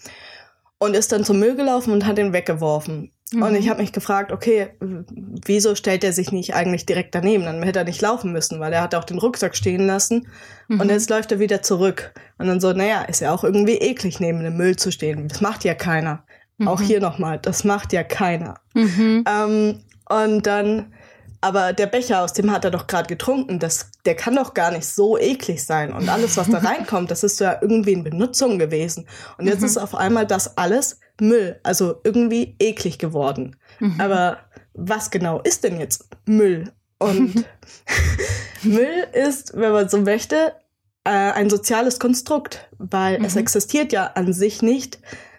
und 0.78 0.94
ist 0.94 1.10
dann 1.10 1.24
zum 1.24 1.40
Müll 1.40 1.56
gelaufen 1.56 1.92
und 1.92 2.06
hat 2.06 2.18
ihn 2.18 2.32
weggeworfen. 2.32 3.10
Mhm. 3.32 3.42
Und 3.42 3.54
ich 3.54 3.68
habe 3.68 3.80
mich 3.80 3.92
gefragt, 3.92 4.30
okay, 4.32 4.70
wieso 4.80 5.74
stellt 5.74 6.04
er 6.04 6.12
sich 6.12 6.32
nicht 6.32 6.54
eigentlich 6.54 6.86
direkt 6.86 7.14
daneben? 7.14 7.44
Dann 7.44 7.62
hätte 7.62 7.80
er 7.80 7.84
nicht 7.84 8.00
laufen 8.00 8.32
müssen, 8.32 8.60
weil 8.60 8.72
er 8.72 8.82
hat 8.82 8.94
auch 8.94 9.04
den 9.04 9.18
Rucksack 9.18 9.56
stehen 9.56 9.86
lassen 9.86 10.28
Mhm. 10.68 10.80
und 10.80 10.88
jetzt 10.90 11.10
läuft 11.10 11.32
er 11.32 11.38
wieder 11.38 11.62
zurück. 11.62 12.12
Und 12.38 12.46
dann 12.48 12.60
so, 12.60 12.72
naja, 12.72 13.02
ist 13.02 13.20
ja 13.20 13.32
auch 13.32 13.44
irgendwie 13.44 13.76
eklig, 13.78 14.20
neben 14.20 14.42
dem 14.42 14.56
Müll 14.56 14.76
zu 14.76 14.90
stehen. 14.92 15.28
Das 15.28 15.40
macht 15.40 15.64
ja 15.64 15.74
keiner. 15.74 16.24
Auch 16.66 16.80
Mhm. 16.80 16.84
hier 16.84 17.00
nochmal, 17.00 17.38
das 17.40 17.64
macht 17.64 17.92
ja 17.92 18.04
keiner. 18.04 18.54
Mhm. 18.74 19.24
Ähm, 19.28 19.80
und 20.08 20.46
dann, 20.46 20.92
aber 21.40 21.72
der 21.72 21.86
Becher, 21.86 22.22
aus 22.22 22.34
dem 22.34 22.52
hat 22.52 22.64
er 22.64 22.70
doch 22.70 22.86
gerade 22.86 23.08
getrunken, 23.08 23.58
das, 23.58 23.90
der 24.04 24.14
kann 24.14 24.36
doch 24.36 24.54
gar 24.54 24.70
nicht 24.70 24.86
so 24.86 25.18
eklig 25.18 25.64
sein. 25.64 25.92
Und 25.92 26.08
alles, 26.08 26.36
was 26.36 26.48
da 26.50 26.58
reinkommt, 26.58 27.10
das 27.10 27.24
ist 27.24 27.40
ja 27.40 27.56
irgendwie 27.60 27.94
in 27.94 28.04
Benutzung 28.04 28.58
gewesen. 28.58 29.08
Und 29.38 29.46
jetzt 29.46 29.60
Mhm. 29.60 29.66
ist 29.66 29.78
auf 29.78 29.94
einmal 29.94 30.26
das 30.26 30.56
alles 30.56 31.00
Müll, 31.22 31.58
also 31.62 32.00
irgendwie 32.04 32.56
eklig 32.58 32.98
geworden. 32.98 33.56
Mhm. 33.80 34.00
Aber 34.00 34.38
was 34.74 35.10
genau 35.10 35.40
ist 35.40 35.64
denn 35.64 35.78
jetzt 35.78 36.08
Müll? 36.26 36.70
Und 36.98 37.44
Müll 38.62 39.06
ist, 39.12 39.56
wenn 39.56 39.72
man 39.72 39.88
so 39.88 39.98
möchte, 39.98 40.52
äh, 41.04 41.10
ein 41.10 41.50
soziales 41.50 41.98
Konstrukt, 41.98 42.68
weil 42.78 43.24
es 43.24 43.34
Mhm. 43.34 43.40
existiert 43.40 43.92
ja 43.92 44.06
an 44.14 44.32
sich 44.32 44.62
nicht, 44.62 44.98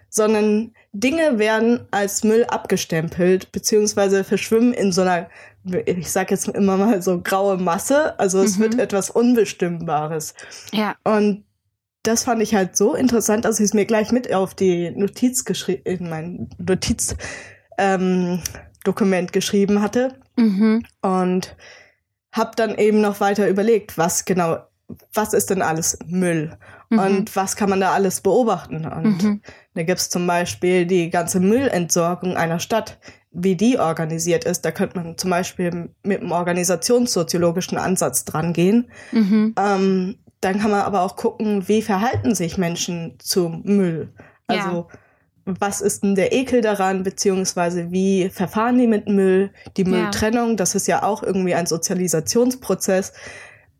sondern 0.10 0.74
Dinge 0.92 1.40
werden 1.40 1.88
als 1.92 2.24
Müll 2.24 2.46
abgestempelt, 2.46 3.52
beziehungsweise 3.52 4.24
verschwimmen 4.24 4.74
in 4.74 4.92
so 4.92 5.02
einer, 5.02 5.28
ich 5.86 6.12
sag 6.12 6.30
jetzt 6.32 6.48
immer 6.50 6.78
mal 6.78 7.02
so 7.02 7.20
graue 7.22 7.58
Masse, 7.58 8.18
also 8.20 8.42
es 8.44 8.58
Mhm. 8.58 8.62
wird 8.64 8.80
etwas 8.80 9.10
Unbestimmbares. 9.10 10.34
Ja. 10.72 10.96
Und 11.04 11.46
das 12.04 12.26
fand 12.26 12.42
ich 12.42 12.54
halt 12.54 12.76
so 12.78 12.94
interessant, 12.94 13.46
dass 13.46 13.60
ich 13.60 13.66
es 13.66 13.74
mir 13.74 13.86
gleich 13.86 14.12
mit 14.12 14.34
auf 14.34 14.54
die 14.54 14.92
Notiz 14.92 15.46
geschrieben, 15.46 15.82
in 15.86 16.10
mein 16.10 16.50
Notizdokument 16.58 18.42
ähm, 19.30 19.32
geschrieben 19.32 19.82
hatte. 19.82 20.16
Mhm. 20.36 20.86
Und 21.02 21.56
habe 22.34 22.52
dann 22.56 22.76
eben 22.76 23.00
noch 23.00 23.20
weiter 23.20 23.48
überlegt, 23.48 23.98
was 23.98 24.26
genau, 24.26 24.58
was 25.14 25.34
ist 25.34 25.50
denn 25.50 25.62
alles 25.62 25.98
Müll? 26.06 26.58
Mhm. 26.90 27.00
Und 27.00 27.36
was 27.36 27.56
kann 27.56 27.70
man 27.70 27.80
da 27.80 27.94
alles 27.94 28.22
beobachten? 28.22 28.86
Und 28.86 29.24
mhm. 29.24 29.42
da 29.74 29.84
gibt's 29.84 30.10
zum 30.10 30.28
Beispiel 30.28 30.86
die 30.86 31.10
ganze 31.10 31.40
Müllentsorgung 31.40 32.36
einer 32.36 32.60
Stadt, 32.60 33.00
wie 33.32 33.56
die 33.56 33.80
organisiert 33.80 34.44
ist. 34.44 34.64
Da 34.66 34.72
könnte 34.72 34.98
man 34.98 35.18
zum 35.18 35.30
Beispiel 35.30 35.90
mit 36.04 36.22
einem 36.22 36.32
organisationssoziologischen 36.32 37.78
Ansatz 37.78 38.26
dran 38.26 38.52
gehen. 38.54 38.92
Mhm. 39.12 39.56
Ähm, 39.58 40.18
dann 40.44 40.60
kann 40.60 40.72
man 40.72 40.82
aber 40.82 41.02
auch 41.02 41.16
gucken, 41.16 41.68
wie 41.68 41.82
verhalten 41.82 42.36
sich 42.36 42.58
Menschen 42.58 43.16
zum 43.20 43.62
Müll. 43.64 44.14
Also 44.48 44.88
ja. 44.90 45.00
was 45.46 45.82
ist 45.82 46.04
denn 46.04 46.16
der 46.16 46.34
Ekel 46.34 46.62
daran, 46.62 47.04
beziehungsweise 47.04 47.92
wie 47.92 48.30
verfahren 48.30 48.78
die 48.78 48.88
mit 48.88 49.08
Müll? 49.08 49.52
Die 49.78 49.86
Mülltrennung, 49.86 50.52
ja. 50.52 50.56
das 50.56 50.76
ist 50.76 50.88
ja 50.88 51.04
auch 51.04 51.24
irgendwie 51.24 51.56
ein 51.56 51.66
Sozialisationsprozess. 51.66 53.14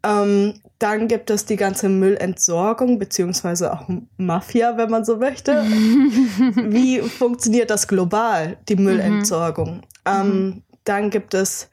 Ähm, 0.06 0.62
dann 0.80 1.08
gibt 1.08 1.30
es 1.30 1.46
die 1.46 1.56
ganze 1.56 1.88
Müllentsorgung, 1.88 3.00
beziehungsweise 3.00 3.72
auch 3.72 3.88
Mafia, 4.18 4.78
wenn 4.78 4.90
man 4.90 5.06
so 5.06 5.18
möchte. 5.18 5.64
Wie 5.66 7.00
funktioniert 7.00 7.70
das 7.70 7.88
global, 7.88 8.58
die 8.68 8.76
Müllentsorgung? 8.76 9.78
Mhm. 9.78 9.82
Ähm, 10.06 10.64
dann 10.84 11.10
gibt 11.10 11.34
es 11.34 11.70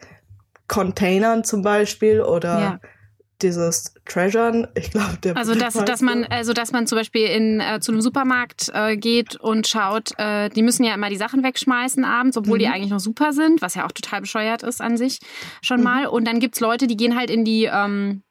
Containern 0.68 1.43
zum 1.43 1.62
Beispiel 1.62 2.20
oder 2.20 2.61
ja. 2.61 2.80
dieses 3.43 3.95
Treasuren. 4.11 4.66
Ich 4.74 4.90
glaube, 4.90 5.18
der 5.22 5.36
also 5.36 5.54
dass, 5.54 5.74
dass 5.74 6.00
man 6.00 6.24
also 6.24 6.52
dass 6.52 6.72
man 6.72 6.86
zum 6.86 6.98
Beispiel 6.98 7.26
in 7.26 7.61
äh, 7.61 7.80
zu 7.80 7.92
einem 7.92 8.00
Supermarkt 8.00 8.70
äh, 8.74 8.96
geht 8.96 9.36
und 9.36 9.68
schaut, 9.68 10.18
äh, 10.18 10.48
die 10.48 10.62
müssen 10.62 10.84
ja 10.84 10.94
immer 10.94 11.11
die 11.11 11.16
Sachen 11.16 11.44
wegschmeißen 11.44 12.04
abends, 12.04 12.36
obwohl 12.36 12.56
mhm. 12.56 12.61
die 12.61 12.68
eigentlich 12.68 12.90
noch 12.90 13.00
super 13.00 13.32
sind, 13.32 13.62
was 13.62 13.74
ja 13.74 13.86
auch 13.86 13.92
total 13.92 14.22
bescheuert 14.22 14.62
ist 14.62 14.80
an 14.80 14.96
sich 14.96 15.20
schon 15.62 15.78
mhm. 15.78 15.84
mal. 15.84 16.06
Und 16.06 16.26
dann 16.26 16.40
gibt's 16.40 16.61
Leute, 16.61 16.86
die 16.86 16.96
gehen 16.96 17.16
halt 17.16 17.30
in 17.30 17.44
die 17.44 17.64
ähm, 17.64 18.22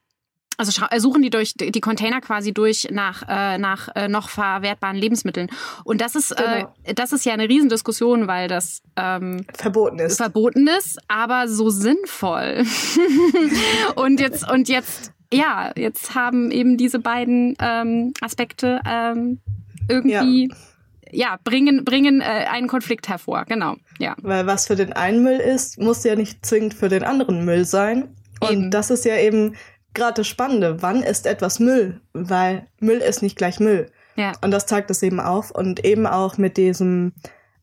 also 0.57 0.86
äh, 0.91 0.99
suchen 0.99 1.21
die 1.21 1.30
durch 1.30 1.53
die 1.53 1.80
Container 1.80 2.19
quasi 2.19 2.53
durch 2.53 2.89
nach, 2.91 3.23
äh, 3.30 3.57
nach 3.57 3.88
äh, 3.95 4.09
noch 4.09 4.27
verwertbaren 4.27 4.97
Lebensmitteln. 4.97 5.47
Und 5.86 6.01
das 6.01 6.15
ist, 6.15 6.32
äh, 6.32 6.36
genau. 6.36 6.73
äh, 6.84 6.93
das 6.93 7.13
ist 7.13 7.25
ja 7.25 7.32
eine 7.32 7.47
Riesendiskussion, 7.47 8.27
weil 8.27 8.49
das 8.49 8.82
ähm, 8.97 9.45
verboten 9.53 9.99
ist. 9.99 10.17
Verboten 10.17 10.67
ist, 10.67 10.99
aber 11.07 11.47
so 11.47 11.69
sinnvoll. 11.69 12.65
und 13.95 14.19
jetzt, 14.19 14.51
und 14.51 14.67
jetzt, 14.67 15.13
ja, 15.34 15.71
jetzt 15.75 16.15
haben 16.15 16.51
eben 16.51 16.77
diese 16.77 16.99
beiden 16.99 17.55
ähm, 17.59 18.13
Aspekte 18.21 18.82
ähm, 18.86 19.39
irgendwie. 19.88 20.49
Ja 20.49 20.55
ja, 21.11 21.39
bringen, 21.43 21.86
bringen 21.86 22.21
äh, 22.21 22.45
einen 22.49 22.67
Konflikt 22.67 23.09
hervor, 23.09 23.45
genau. 23.45 23.75
Ja. 23.97 24.15
Weil 24.21 24.47
was 24.47 24.67
für 24.67 24.75
den 24.75 24.93
einen 24.93 25.23
Müll 25.23 25.39
ist, 25.39 25.80
muss 25.80 26.03
ja 26.03 26.15
nicht 26.15 26.45
zwingend 26.45 26.73
für 26.73 26.89
den 26.89 27.03
anderen 27.03 27.45
Müll 27.45 27.65
sein. 27.65 28.15
Und 28.39 28.51
eben. 28.51 28.71
das 28.71 28.89
ist 28.89 29.05
ja 29.05 29.17
eben 29.17 29.55
gerade 29.93 30.15
das 30.15 30.27
Spannende. 30.27 30.82
Wann 30.82 31.01
ist 31.03 31.25
etwas 31.25 31.59
Müll? 31.59 32.01
Weil 32.13 32.67
Müll 32.80 32.99
ist 32.99 33.21
nicht 33.21 33.38
gleich 33.38 33.59
Müll. 33.59 33.91
Ja. 34.15 34.34
Und 34.41 34.51
das 34.51 34.65
zeigt 34.65 34.91
es 34.91 35.03
eben 35.03 35.19
auf. 35.19 35.51
Und 35.51 35.84
eben 35.86 36.05
auch 36.05 36.38
mit 36.38 36.57
diesem 36.57 37.13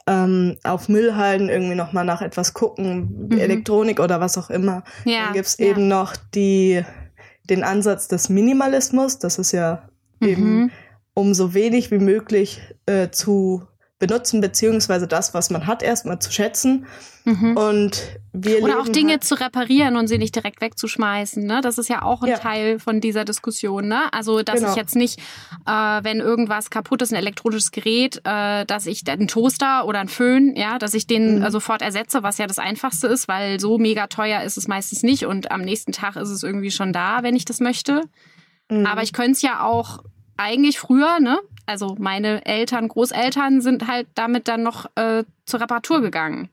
ähm, 0.06 0.56
auf 0.62 0.88
Müllhalden 0.88 1.48
irgendwie 1.48 1.74
nochmal 1.74 2.04
nach 2.04 2.22
etwas 2.22 2.54
gucken, 2.54 3.28
mhm. 3.30 3.38
Elektronik 3.38 4.00
oder 4.00 4.20
was 4.20 4.38
auch 4.38 4.50
immer. 4.50 4.84
Ja. 5.04 5.24
Dann 5.24 5.32
gibt's 5.34 5.56
ja. 5.58 5.66
eben 5.66 5.88
noch 5.88 6.14
die, 6.34 6.84
den 7.48 7.62
Ansatz 7.62 8.08
des 8.08 8.28
Minimalismus. 8.28 9.18
Das 9.18 9.38
ist 9.38 9.52
ja 9.52 9.88
mhm. 10.20 10.28
eben 10.28 10.72
um 11.14 11.32
so 11.32 11.54
wenig 11.54 11.90
wie 11.90 11.98
möglich 11.98 12.60
äh, 12.84 13.08
zu 13.10 13.62
benutzen, 13.98 14.42
beziehungsweise 14.42 15.06
das, 15.06 15.32
was 15.32 15.48
man 15.48 15.66
hat, 15.66 15.82
erstmal 15.82 16.18
zu 16.18 16.30
schätzen. 16.30 16.86
Mhm. 17.24 17.56
Und 17.56 18.02
wir 18.32 18.62
Oder 18.62 18.78
auch 18.78 18.88
Dinge 18.88 19.12
halt 19.12 19.24
zu 19.24 19.40
reparieren 19.40 19.96
und 19.96 20.06
sie 20.06 20.18
nicht 20.18 20.34
direkt 20.34 20.60
wegzuschmeißen. 20.60 21.42
Ne? 21.44 21.60
Das 21.62 21.78
ist 21.78 21.88
ja 21.88 22.02
auch 22.02 22.22
ein 22.22 22.28
ja. 22.28 22.38
Teil 22.38 22.78
von 22.78 23.00
dieser 23.00 23.24
Diskussion. 23.24 23.88
Ne? 23.88 24.12
Also, 24.12 24.42
dass 24.42 24.56
genau. 24.56 24.70
ich 24.70 24.76
jetzt 24.76 24.96
nicht, 24.96 25.18
äh, 25.66 25.70
wenn 25.70 26.20
irgendwas 26.20 26.68
kaputt 26.68 27.00
ist, 27.00 27.12
ein 27.12 27.16
elektronisches 27.16 27.70
Gerät, 27.70 28.20
äh, 28.24 28.66
dass 28.66 28.84
ich 28.86 29.08
einen 29.08 29.28
Toaster 29.28 29.86
oder 29.86 30.00
einen 30.00 30.10
Föhn, 30.10 30.54
ja, 30.56 30.78
dass 30.78 30.92
ich 30.92 31.06
den 31.06 31.38
mhm. 31.38 31.44
äh, 31.44 31.50
sofort 31.50 31.80
ersetze, 31.80 32.22
was 32.22 32.36
ja 32.36 32.46
das 32.46 32.58
Einfachste 32.58 33.06
ist, 33.06 33.28
weil 33.28 33.58
so 33.60 33.78
mega 33.78 34.08
teuer 34.08 34.42
ist 34.42 34.58
es 34.58 34.68
meistens 34.68 35.02
nicht 35.02 35.24
und 35.24 35.50
am 35.50 35.62
nächsten 35.62 35.92
Tag 35.92 36.16
ist 36.16 36.28
es 36.28 36.42
irgendwie 36.42 36.70
schon 36.70 36.92
da, 36.92 37.22
wenn 37.22 37.34
ich 37.34 37.46
das 37.46 37.60
möchte. 37.60 38.02
Mhm. 38.70 38.84
Aber 38.84 39.02
ich 39.02 39.14
könnte 39.14 39.32
es 39.32 39.42
ja 39.42 39.64
auch 39.64 40.00
eigentlich 40.36 40.78
früher, 40.78 41.20
ne? 41.20 41.38
Also 41.66 41.96
meine 41.98 42.44
Eltern, 42.46 42.88
Großeltern 42.88 43.60
sind 43.60 43.86
halt 43.86 44.06
damit 44.14 44.48
dann 44.48 44.62
noch 44.62 44.86
äh, 44.94 45.24
zur 45.44 45.60
Reparatur 45.60 46.00
gegangen. 46.00 46.48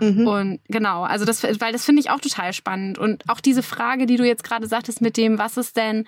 Mhm. 0.00 0.26
Und 0.26 0.60
genau, 0.68 1.02
also 1.02 1.24
das, 1.24 1.42
weil 1.42 1.72
das 1.72 1.84
finde 1.84 2.00
ich 2.00 2.10
auch 2.10 2.20
total 2.20 2.52
spannend. 2.52 2.98
Und 2.98 3.28
auch 3.28 3.40
diese 3.40 3.62
Frage, 3.62 4.06
die 4.06 4.16
du 4.16 4.24
jetzt 4.26 4.44
gerade 4.44 4.66
sagtest 4.66 5.00
mit 5.00 5.16
dem, 5.16 5.38
was 5.38 5.56
ist 5.56 5.76
denn, 5.76 6.06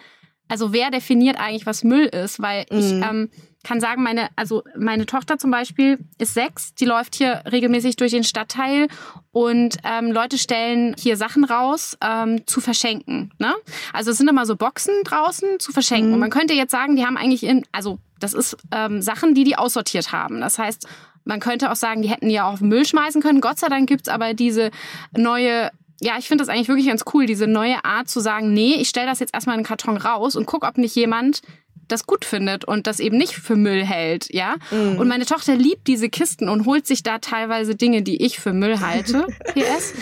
also 0.49 0.73
wer 0.73 0.91
definiert 0.91 1.39
eigentlich, 1.39 1.67
was 1.67 1.85
Müll 1.85 2.07
ist? 2.07 2.41
Weil 2.41 2.65
mhm. 2.71 2.79
ich 2.79 2.93
ähm, 2.93 3.31
kann 3.65 3.81
sagen, 3.81 4.03
meine, 4.03 4.29
also 4.37 4.63
meine 4.77 5.05
Tochter 5.05 5.39
zum 5.39 5.51
Beispiel 5.51 5.99
ist 6.19 6.35
sechs, 6.35 6.75
die 6.75 6.85
läuft 6.85 7.17
hier 7.17 7.43
regelmäßig 7.51 7.97
durch 7.97 8.13
den 8.13 8.25
Stadtteil 8.25 8.89
und 9.33 9.77
ähm, 9.85 10.13
Leute 10.13 10.39
stellen 10.39 10.95
hier 10.99 11.17
Sachen 11.17 11.45
raus 11.45 11.97
ähm, 12.01 12.47
zu 12.47 12.61
verschenken. 12.61 13.33
Ne? 13.39 13.53
Also 13.93 14.13
es 14.13 14.19
sind 14.19 14.29
immer 14.29 14.47
so 14.47 14.57
Boxen 14.57 14.95
draußen 15.05 15.59
zu 15.59 15.73
verschenken. 15.73 16.09
Mhm. 16.09 16.15
Und 16.15 16.21
man 16.21 16.31
könnte 16.31 16.55
jetzt 16.55 16.71
sagen, 16.71 16.97
die 16.97 17.05
haben 17.05 17.17
eigentlich 17.17 17.43
in, 17.43 17.65
also 17.73 17.99
das 18.21 18.33
ist 18.33 18.57
ähm, 18.73 19.03
Sachen, 19.03 19.35
die 19.35 19.45
die 19.45 19.57
aussortiert 19.57 20.13
haben. 20.13 20.41
Das 20.41 20.59
heißt, 20.59 20.87
man 21.25 21.41
könnte 21.41 21.71
auch 21.71 21.77
sagen, 21.77 22.03
die 22.03 22.09
hätten 22.09 22.31
ja 22.31 22.49
auch 22.49 22.55
auf 22.55 22.59
den 22.61 22.69
Müll 22.69 22.87
schmeißen 22.87 23.21
können. 23.21 23.41
Gott 23.41 23.59
sei 23.59 23.69
Dank 23.69 23.89
gibt's 23.89 24.09
aber 24.09 24.35
diese 24.35 24.71
neue 25.17 25.71
ja, 26.01 26.17
ich 26.17 26.29
finde 26.29 26.43
das 26.43 26.49
eigentlich 26.49 26.69
wirklich 26.69 26.87
ganz 26.87 27.05
cool, 27.13 27.27
diese 27.27 27.49
neue 27.49 27.85
Art 27.85 28.09
zu 28.09 28.21
sagen, 28.21 28.53
nee, 28.53 28.75
ich 28.75 28.89
stelle 28.89 29.09
das 29.09 29.19
jetzt 29.19 29.35
erstmal 29.35 29.57
in 29.57 29.63
den 29.63 29.67
Karton 29.67 29.97
raus 29.97 30.37
und 30.37 30.47
guck, 30.47 30.65
ob 30.65 30.79
nicht 30.79 30.95
jemand 30.95 31.43
das 31.89 32.07
gut 32.07 32.25
findet 32.25 32.65
und 32.65 32.87
das 32.87 33.01
eben 33.01 33.17
nicht 33.17 33.35
für 33.35 33.57
Müll 33.57 33.85
hält, 33.85 34.33
ja. 34.33 34.57
Mm. 34.71 34.99
Und 34.99 35.09
meine 35.09 35.27
Tochter 35.27 35.57
liebt 35.57 35.87
diese 35.87 36.09
Kisten 36.09 36.49
und 36.49 36.67
holt 36.67 36.87
sich 36.87 37.03
da 37.03 37.19
teilweise 37.19 37.75
Dinge, 37.75 38.03
die 38.03 38.25
ich 38.25 38.39
für 38.39 38.53
Müll 38.53 38.81
halte, 38.81 39.27
PS, 39.55 39.95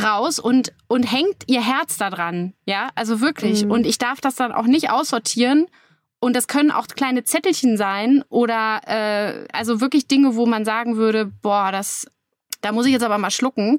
raus 0.00 0.38
und, 0.38 0.72
und 0.88 1.10
hängt 1.10 1.44
ihr 1.46 1.64
Herz 1.64 1.96
da 1.98 2.10
dran, 2.10 2.54
ja. 2.64 2.88
Also 2.94 3.20
wirklich. 3.20 3.66
Mm. 3.66 3.70
Und 3.70 3.86
ich 3.86 3.98
darf 3.98 4.20
das 4.20 4.36
dann 4.36 4.52
auch 4.52 4.66
nicht 4.66 4.90
aussortieren. 4.90 5.66
Und 6.18 6.34
das 6.34 6.48
können 6.48 6.70
auch 6.70 6.86
kleine 6.86 7.24
Zettelchen 7.24 7.76
sein 7.76 8.24
oder 8.30 8.80
äh, 8.86 9.46
also 9.52 9.82
wirklich 9.82 10.08
Dinge, 10.08 10.34
wo 10.34 10.46
man 10.46 10.64
sagen 10.64 10.96
würde, 10.96 11.26
boah, 11.26 11.70
das 11.72 12.06
da 12.60 12.72
muss 12.72 12.86
ich 12.86 12.92
jetzt 12.92 13.04
aber 13.04 13.18
mal 13.18 13.30
schlucken, 13.30 13.78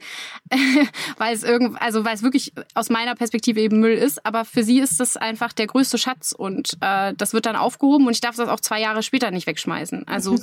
weil 1.17 1.33
es 1.33 1.43
irgend, 1.43 1.81
also 1.81 2.05
weil 2.05 2.15
es 2.15 2.23
wirklich 2.23 2.53
aus 2.73 2.89
meiner 2.89 3.15
Perspektive 3.15 3.59
eben 3.59 3.79
Müll 3.79 3.93
ist. 3.93 4.25
Aber 4.25 4.45
für 4.45 4.63
sie 4.63 4.79
ist 4.79 4.99
das 4.99 5.17
einfach 5.17 5.53
der 5.53 5.67
größte 5.67 5.97
Schatz 5.97 6.31
und 6.31 6.77
äh, 6.81 7.13
das 7.15 7.33
wird 7.33 7.45
dann 7.45 7.55
aufgehoben 7.55 8.07
und 8.07 8.13
ich 8.13 8.21
darf 8.21 8.35
das 8.35 8.49
auch 8.49 8.59
zwei 8.59 8.79
Jahre 8.79 9.03
später 9.03 9.31
nicht 9.31 9.47
wegschmeißen. 9.47 10.07
Also 10.07 10.35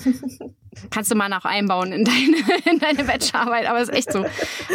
kannst 0.91 1.11
du 1.11 1.14
mal 1.14 1.28
nach 1.28 1.45
einbauen 1.45 1.93
in 1.93 2.05
deine, 2.05 2.37
in 2.70 2.78
deine 2.78 3.05
Bachelorarbeit, 3.05 3.66
aber 3.66 3.80
es 3.80 3.89
ist 3.89 3.95
echt 3.95 4.12
so. 4.12 4.24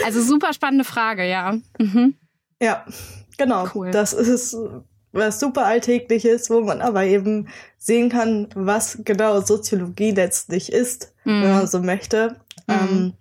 Also 0.05 0.22
super 0.22 0.53
spannende 0.53 0.86
Frage, 0.86 1.28
ja. 1.28 1.57
Mhm. 1.78 2.16
Ja, 2.62 2.86
genau. 3.38 3.68
Cool. 3.74 3.91
Das 3.91 4.14
ist 4.14 4.55
was 5.12 5.39
super 5.39 5.66
alltägliches, 5.66 6.49
wo 6.49 6.62
man 6.62 6.82
aber 6.82 7.03
eben 7.05 7.47
sehen 7.78 8.10
kann, 8.10 8.47
was 8.55 8.99
genau 9.03 9.41
Soziologie 9.41 10.12
letztlich 10.12 10.72
ist, 10.72 11.14
mhm. 11.24 11.41
wenn 11.41 11.51
man 11.51 11.68
so 11.68 11.80
möchte. 11.82 12.36
Mhm. 12.68 12.74
Ähm, 12.74 13.14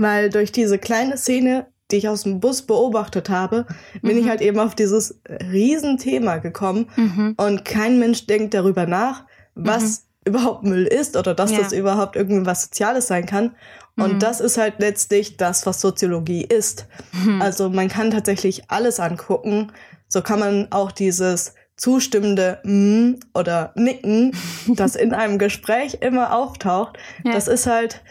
weil 0.00 0.30
durch 0.30 0.52
diese 0.52 0.78
kleine 0.78 1.16
Szene, 1.16 1.66
die 1.90 1.96
ich 1.96 2.08
aus 2.08 2.22
dem 2.22 2.40
Bus 2.40 2.62
beobachtet 2.62 3.30
habe, 3.30 3.66
bin 4.02 4.16
mhm. 4.16 4.22
ich 4.22 4.28
halt 4.28 4.40
eben 4.40 4.58
auf 4.58 4.74
dieses 4.74 5.20
Riesenthema 5.28 6.38
gekommen 6.38 6.88
mhm. 6.96 7.34
und 7.36 7.64
kein 7.64 7.98
Mensch 7.98 8.26
denkt 8.26 8.54
darüber 8.54 8.86
nach, 8.86 9.24
was 9.54 10.04
mhm. 10.24 10.32
überhaupt 10.32 10.64
Müll 10.64 10.86
ist 10.86 11.16
oder 11.16 11.34
dass 11.34 11.52
ja. 11.52 11.58
das 11.58 11.72
überhaupt 11.72 12.16
irgendwas 12.16 12.62
Soziales 12.62 13.06
sein 13.06 13.26
kann. 13.26 13.54
Und 13.96 14.14
mhm. 14.14 14.18
das 14.20 14.40
ist 14.40 14.56
halt 14.56 14.74
letztlich 14.78 15.36
das, 15.36 15.66
was 15.66 15.80
Soziologie 15.80 16.44
ist. 16.44 16.86
Mhm. 17.12 17.42
Also 17.42 17.68
man 17.68 17.88
kann 17.88 18.10
tatsächlich 18.10 18.70
alles 18.70 19.00
angucken. 19.00 19.72
So 20.08 20.22
kann 20.22 20.40
man 20.40 20.68
auch 20.70 20.92
dieses 20.92 21.54
zustimmende 21.76 22.60
mm 22.62 23.14
oder 23.34 23.72
Nicken, 23.74 24.32
das 24.68 24.96
in 24.96 25.14
einem 25.14 25.38
Gespräch 25.38 25.98
immer 26.00 26.36
auftaucht, 26.36 26.98
ja. 27.24 27.32
das 27.32 27.48
ist 27.48 27.66
halt 27.66 28.02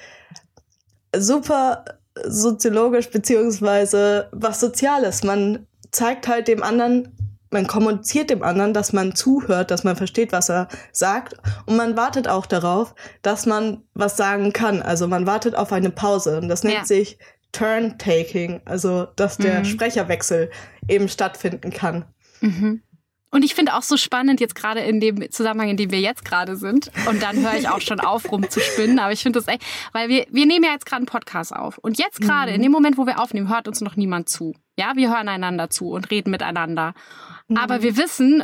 super 1.16 1.86
soziologisch 2.26 3.10
beziehungsweise 3.10 4.28
was 4.32 4.60
Soziales. 4.60 5.24
Man 5.24 5.68
zeigt 5.92 6.28
halt 6.28 6.48
dem 6.48 6.64
anderen, 6.64 7.16
man 7.52 7.66
kommuniziert 7.68 8.30
dem 8.30 8.44
anderen, 8.44 8.74
dass 8.74 8.94
man 8.94 9.16
zuhört, 9.16 9.72
dass 9.72 9.84
man 9.84 9.96
versteht, 9.96 10.32
was 10.32 10.50
er 10.50 10.68
sagt 10.92 11.36
und 11.66 11.78
man 11.78 11.98
wartet 11.98 12.28
auch 12.28 12.46
darauf, 12.46 12.94
dass 13.22 13.46
man 13.46 13.84
was 13.94 14.18
sagen 14.18 14.54
kann. 14.54 14.82
Also 14.82 15.08
man 15.08 15.26
wartet 15.26 15.56
auf 15.56 15.72
eine 15.72 15.90
Pause 15.90 16.38
und 16.38 16.50
das 16.50 16.64
nennt 16.64 16.76
ja. 16.76 16.86
sich 16.86 17.18
Turn-Taking, 17.52 18.62
also 18.66 19.08
dass 19.16 19.38
der 19.38 19.60
mhm. 19.60 19.66
Sprecherwechsel 19.66 20.52
eben 20.88 21.10
stattfinden 21.10 21.72
kann. 21.72 22.06
Mhm. 22.42 22.84
Und 23.32 23.44
ich 23.44 23.54
finde 23.54 23.76
auch 23.76 23.84
so 23.84 23.96
spannend, 23.96 24.40
jetzt 24.40 24.56
gerade 24.56 24.80
in 24.80 25.00
dem 25.00 25.30
Zusammenhang, 25.32 25.70
in 25.70 25.78
dem 25.78 25.92
wir 25.92 26.00
jetzt 26.00 26.26
gerade 26.26 26.56
sind. 26.56 26.92
Und 27.08 27.22
dann 27.22 27.38
höre 27.38 27.56
ich 27.56 27.70
auch 27.70 27.82
schon 27.82 28.00
auf, 28.00 28.32
rumzuspinnen. 28.32 28.98
Aber 29.00 29.12
ich 29.12 29.22
finde 29.22 29.40
das 29.40 29.48
echt, 29.48 29.64
weil 29.94 30.10
wir, 30.10 30.26
wir 30.32 30.46
nehmen 30.46 30.66
ja 30.66 30.72
jetzt 30.72 30.86
gerade 30.86 31.02
einen 31.02 31.06
Podcast 31.06 31.56
auf. 31.56 31.78
Und 31.78 32.00
jetzt 32.00 32.22
gerade, 32.22 32.52
mhm. 32.52 32.56
in 32.56 32.62
dem 32.64 32.72
Moment, 32.72 32.98
wo 32.98 33.06
wir 33.06 33.20
aufnehmen, 33.20 33.50
hört 33.50 33.68
uns 33.68 33.82
noch 33.82 33.96
niemand 33.96 34.30
zu. 34.30 34.56
Ja, 34.78 34.94
wir 34.96 35.10
hören 35.10 35.30
einander 35.30 35.70
zu 35.70 35.92
und 35.92 36.10
reden 36.10 36.32
miteinander. 36.32 36.94
Mhm. 37.48 37.58
Aber 37.58 37.84
wir 37.84 37.98
wissen, 37.98 38.44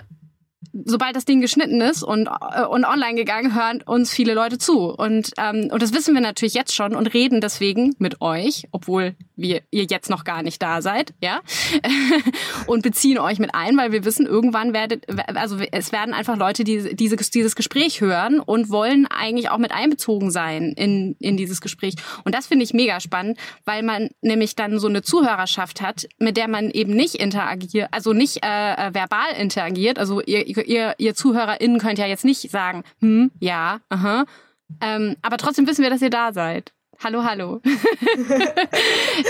sobald 0.74 1.16
das 1.16 1.26
Ding 1.26 1.42
geschnitten 1.42 1.82
ist 1.82 2.04
und, 2.04 2.28
äh, 2.28 2.66
und 2.66 2.86
online 2.86 3.16
gegangen, 3.16 3.56
hören 3.56 3.82
uns 3.86 4.12
viele 4.12 4.34
Leute 4.34 4.58
zu. 4.58 4.90
Und, 4.90 5.32
ähm, 5.38 5.70
und 5.72 5.82
das 5.82 5.94
wissen 5.94 6.14
wir 6.14 6.22
natürlich 6.22 6.54
jetzt 6.54 6.76
schon 6.76 6.96
und 6.96 7.14
reden 7.14 7.42
deswegen 7.42 7.96
mit 8.00 8.22
euch, 8.22 8.68
obwohl 8.72 9.16
wir, 9.36 9.62
ihr 9.72 9.84
jetzt 9.84 10.10
noch 10.10 10.24
gar 10.24 10.44
nicht 10.44 10.62
da 10.62 10.82
seid, 10.82 11.14
ja, 11.22 11.42
und 12.68 12.84
beziehen 12.84 13.18
euch 13.18 13.40
mit 13.40 13.54
ein, 13.54 13.78
weil 13.78 13.92
wir 13.92 14.06
wissen, 14.06 14.26
irgendwann 14.26 14.74
werdet, 14.74 15.06
also 15.36 15.58
es 15.72 15.92
werden 15.92 16.14
einfach 16.14 16.38
Leute, 16.38 16.64
die 16.64 16.96
diese, 16.96 17.18
dieses 17.18 17.56
Gespräch 17.56 18.02
hören 18.02 18.40
und 18.40 18.70
wollen 18.70 19.08
eigentlich 19.08 19.50
auch 19.50 19.58
mit 19.58 19.72
einbezogen 19.72 20.32
sein 20.32 20.74
in, 20.74 21.16
in 21.20 21.38
dieses 21.38 21.62
Gespräch. 21.62 21.96
Und 22.24 22.36
das 22.36 22.48
finde 22.48 22.64
ich 22.64 22.74
mega 22.74 23.00
spannend, 23.00 23.38
weil 23.66 23.84
man 23.84 24.10
nämlich 24.22 24.56
dann 24.56 24.80
so 24.80 24.88
eine 24.88 25.02
Zuhörerschaft 25.02 25.82
hat, 25.82 26.08
mit 26.20 26.38
der 26.38 26.48
man 26.48 26.70
eben 26.72 26.94
nicht 26.94 27.16
interagiert, 27.16 27.90
also 27.92 28.14
nicht 28.14 28.44
äh, 28.44 28.74
äh 28.74 28.94
verbal 28.94 29.34
interagiert. 29.40 30.00
Also 30.00 30.22
ihr, 30.22 30.48
ihr, 30.62 30.96
ihr 30.98 31.16
ZuhörerInnen 31.16 31.80
könnt 31.80 32.00
ja 32.00 32.06
jetzt 32.06 32.26
nicht 32.26 32.50
sagen, 32.52 32.84
hm, 33.00 33.32
ja, 33.40 33.80
aha. 33.90 34.26
Ähm, 34.82 35.16
aber 35.22 35.38
trotzdem 35.38 35.68
wissen 35.68 35.84
wir, 35.84 35.90
dass 35.90 36.02
ihr 36.02 36.10
da 36.10 36.34
seid. 36.34 36.74
Hallo, 37.06 37.24
hallo. 37.24 37.62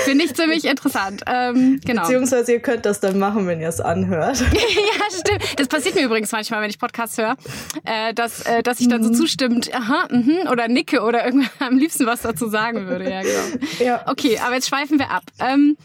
Finde 0.05 0.23
ich 0.23 0.33
ziemlich 0.33 0.63
interessant. 0.63 1.23
Ähm, 1.27 1.81
genau. 1.83 2.03
Beziehungsweise 2.03 2.53
ihr 2.53 2.61
könnt 2.61 2.85
das 2.85 3.01
dann 3.01 3.19
machen, 3.19 3.47
wenn 3.47 3.59
ihr 3.59 3.67
es 3.67 3.81
anhört. 3.81 4.39
ja, 4.53 5.19
stimmt. 5.19 5.59
Das 5.59 5.67
passiert 5.67 5.95
mir 5.95 6.05
übrigens 6.05 6.31
manchmal, 6.31 6.61
wenn 6.61 6.69
ich 6.69 6.79
Podcasts 6.79 7.17
höre, 7.17 7.35
äh, 7.83 8.13
dass, 8.13 8.43
äh, 8.43 8.63
dass 8.63 8.79
ich 8.79 8.87
dann 8.87 9.03
so 9.03 9.09
mhm. 9.09 9.15
zustimmend, 9.15 9.75
aha, 9.75 10.07
mh, 10.09 10.49
oder 10.49 10.69
nicke 10.69 11.01
oder 11.01 11.25
irgendwann 11.25 11.49
am 11.67 11.77
liebsten 11.77 12.05
was 12.05 12.21
dazu 12.21 12.47
sagen 12.47 12.87
würde. 12.87 13.11
Ja, 13.11 13.23
genau. 13.23 13.65
Ja. 13.79 14.03
Okay, 14.07 14.39
aber 14.39 14.55
jetzt 14.55 14.69
schweifen 14.69 14.97
wir 14.97 15.11
ab. 15.11 15.23
Ähm, 15.39 15.75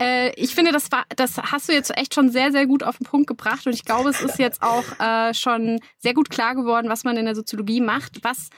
äh, 0.00 0.32
ich 0.36 0.54
finde, 0.54 0.72
das, 0.72 0.90
war, 0.90 1.04
das 1.16 1.36
hast 1.36 1.68
du 1.68 1.74
jetzt 1.74 1.94
echt 1.98 2.14
schon 2.14 2.30
sehr, 2.30 2.50
sehr 2.50 2.64
gut 2.64 2.82
auf 2.82 2.96
den 2.96 3.04
Punkt 3.04 3.26
gebracht 3.26 3.66
und 3.66 3.74
ich 3.74 3.84
glaube, 3.84 4.08
es 4.08 4.22
ist 4.22 4.38
jetzt 4.38 4.62
auch 4.62 4.84
äh, 5.00 5.34
schon 5.34 5.80
sehr 5.98 6.14
gut 6.14 6.30
klar 6.30 6.54
geworden, 6.54 6.88
was 6.88 7.04
man 7.04 7.18
in 7.18 7.26
der 7.26 7.34
Soziologie 7.34 7.82
macht, 7.82 8.20
was 8.22 8.48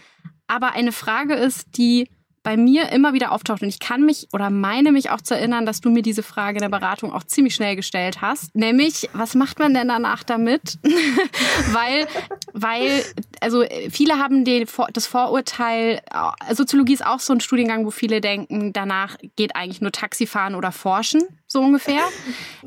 aber 0.46 0.74
eine 0.74 0.92
Frage 0.92 1.34
ist, 1.34 1.76
die 1.76 2.08
bei 2.42 2.56
mir 2.56 2.90
immer 2.92 3.12
wieder 3.12 3.32
auftaucht. 3.32 3.62
Und 3.62 3.68
ich 3.68 3.78
kann 3.78 4.04
mich 4.04 4.28
oder 4.32 4.50
meine 4.50 4.92
mich 4.92 5.10
auch 5.10 5.20
zu 5.20 5.34
erinnern, 5.34 5.66
dass 5.66 5.80
du 5.80 5.90
mir 5.90 6.02
diese 6.02 6.22
Frage 6.22 6.58
in 6.58 6.62
der 6.62 6.68
Beratung 6.68 7.12
auch 7.12 7.24
ziemlich 7.24 7.54
schnell 7.54 7.76
gestellt 7.76 8.20
hast. 8.20 8.54
Nämlich, 8.54 9.08
was 9.12 9.34
macht 9.34 9.58
man 9.58 9.74
denn 9.74 9.88
danach 9.88 10.22
damit? 10.22 10.78
weil, 11.72 12.06
weil, 12.52 13.04
also 13.40 13.64
viele 13.90 14.18
haben 14.18 14.44
den, 14.44 14.66
das 14.92 15.06
Vorurteil, 15.06 16.00
äh, 16.10 16.54
Soziologie 16.54 16.94
ist 16.94 17.06
auch 17.06 17.20
so 17.20 17.32
ein 17.32 17.40
Studiengang, 17.40 17.84
wo 17.84 17.90
viele 17.90 18.20
denken, 18.20 18.72
danach 18.72 19.16
geht 19.36 19.56
eigentlich 19.56 19.80
nur 19.80 19.92
Taxifahren 19.92 20.54
oder 20.54 20.72
Forschen, 20.72 21.22
so 21.46 21.60
ungefähr. 21.60 22.02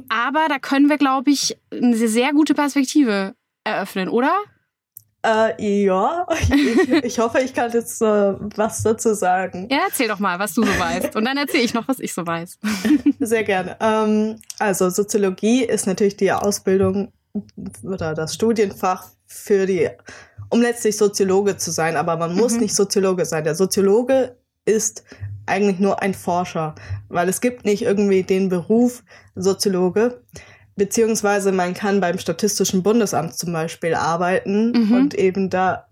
Aber 0.09 0.47
da 0.49 0.59
können 0.59 0.89
wir, 0.89 0.97
glaube 0.97 1.31
ich, 1.31 1.57
eine 1.71 1.95
sehr 1.95 2.33
gute 2.33 2.53
Perspektive 2.53 3.35
eröffnen, 3.63 4.09
oder? 4.09 4.33
Äh, 5.23 5.83
ja, 5.83 6.25
ich, 6.49 6.89
ich, 7.03 7.19
hoffe, 7.19 7.41
ich 7.41 7.53
kann 7.53 7.71
jetzt 7.71 8.01
äh, 8.01 8.33
was 8.55 8.81
dazu 8.81 9.13
sagen. 9.13 9.67
Ja, 9.69 9.81
erzähl 9.87 10.07
doch 10.07 10.17
mal, 10.17 10.39
was 10.39 10.55
du 10.55 10.63
so 10.63 10.79
weißt. 10.79 11.15
Und 11.15 11.25
dann 11.25 11.37
erzähle 11.37 11.63
ich 11.63 11.73
noch, 11.75 11.87
was 11.87 11.99
ich 11.99 12.13
so 12.13 12.25
weiß. 12.25 12.57
Sehr 13.19 13.43
gerne. 13.43 13.77
Ähm, 13.79 14.37
also 14.57 14.89
Soziologie 14.89 15.63
ist 15.63 15.85
natürlich 15.85 16.17
die 16.17 16.31
Ausbildung 16.31 17.11
oder 17.83 18.15
das 18.15 18.33
Studienfach 18.33 19.09
für 19.27 19.67
die, 19.67 19.89
um 20.49 20.61
letztlich 20.61 20.97
Soziologe 20.97 21.55
zu 21.55 21.69
sein. 21.69 21.97
Aber 21.97 22.17
man 22.17 22.35
muss 22.35 22.53
mhm. 22.53 22.61
nicht 22.61 22.75
Soziologe 22.75 23.25
sein. 23.25 23.43
Der 23.43 23.55
Soziologe 23.55 24.37
ist 24.65 25.03
eigentlich 25.45 25.79
nur 25.79 26.01
ein 26.01 26.13
Forscher, 26.13 26.75
weil 27.09 27.29
es 27.29 27.41
gibt 27.41 27.65
nicht 27.65 27.83
irgendwie 27.83 28.23
den 28.23 28.49
Beruf 28.49 29.03
Soziologe. 29.35 30.21
Beziehungsweise 30.81 31.51
man 31.51 31.75
kann 31.75 32.01
beim 32.01 32.17
Statistischen 32.17 32.81
Bundesamt 32.81 33.37
zum 33.37 33.53
Beispiel 33.53 33.93
arbeiten 33.93 34.71
mhm. 34.71 34.91
und 34.95 35.13
eben 35.13 35.51
da 35.51 35.85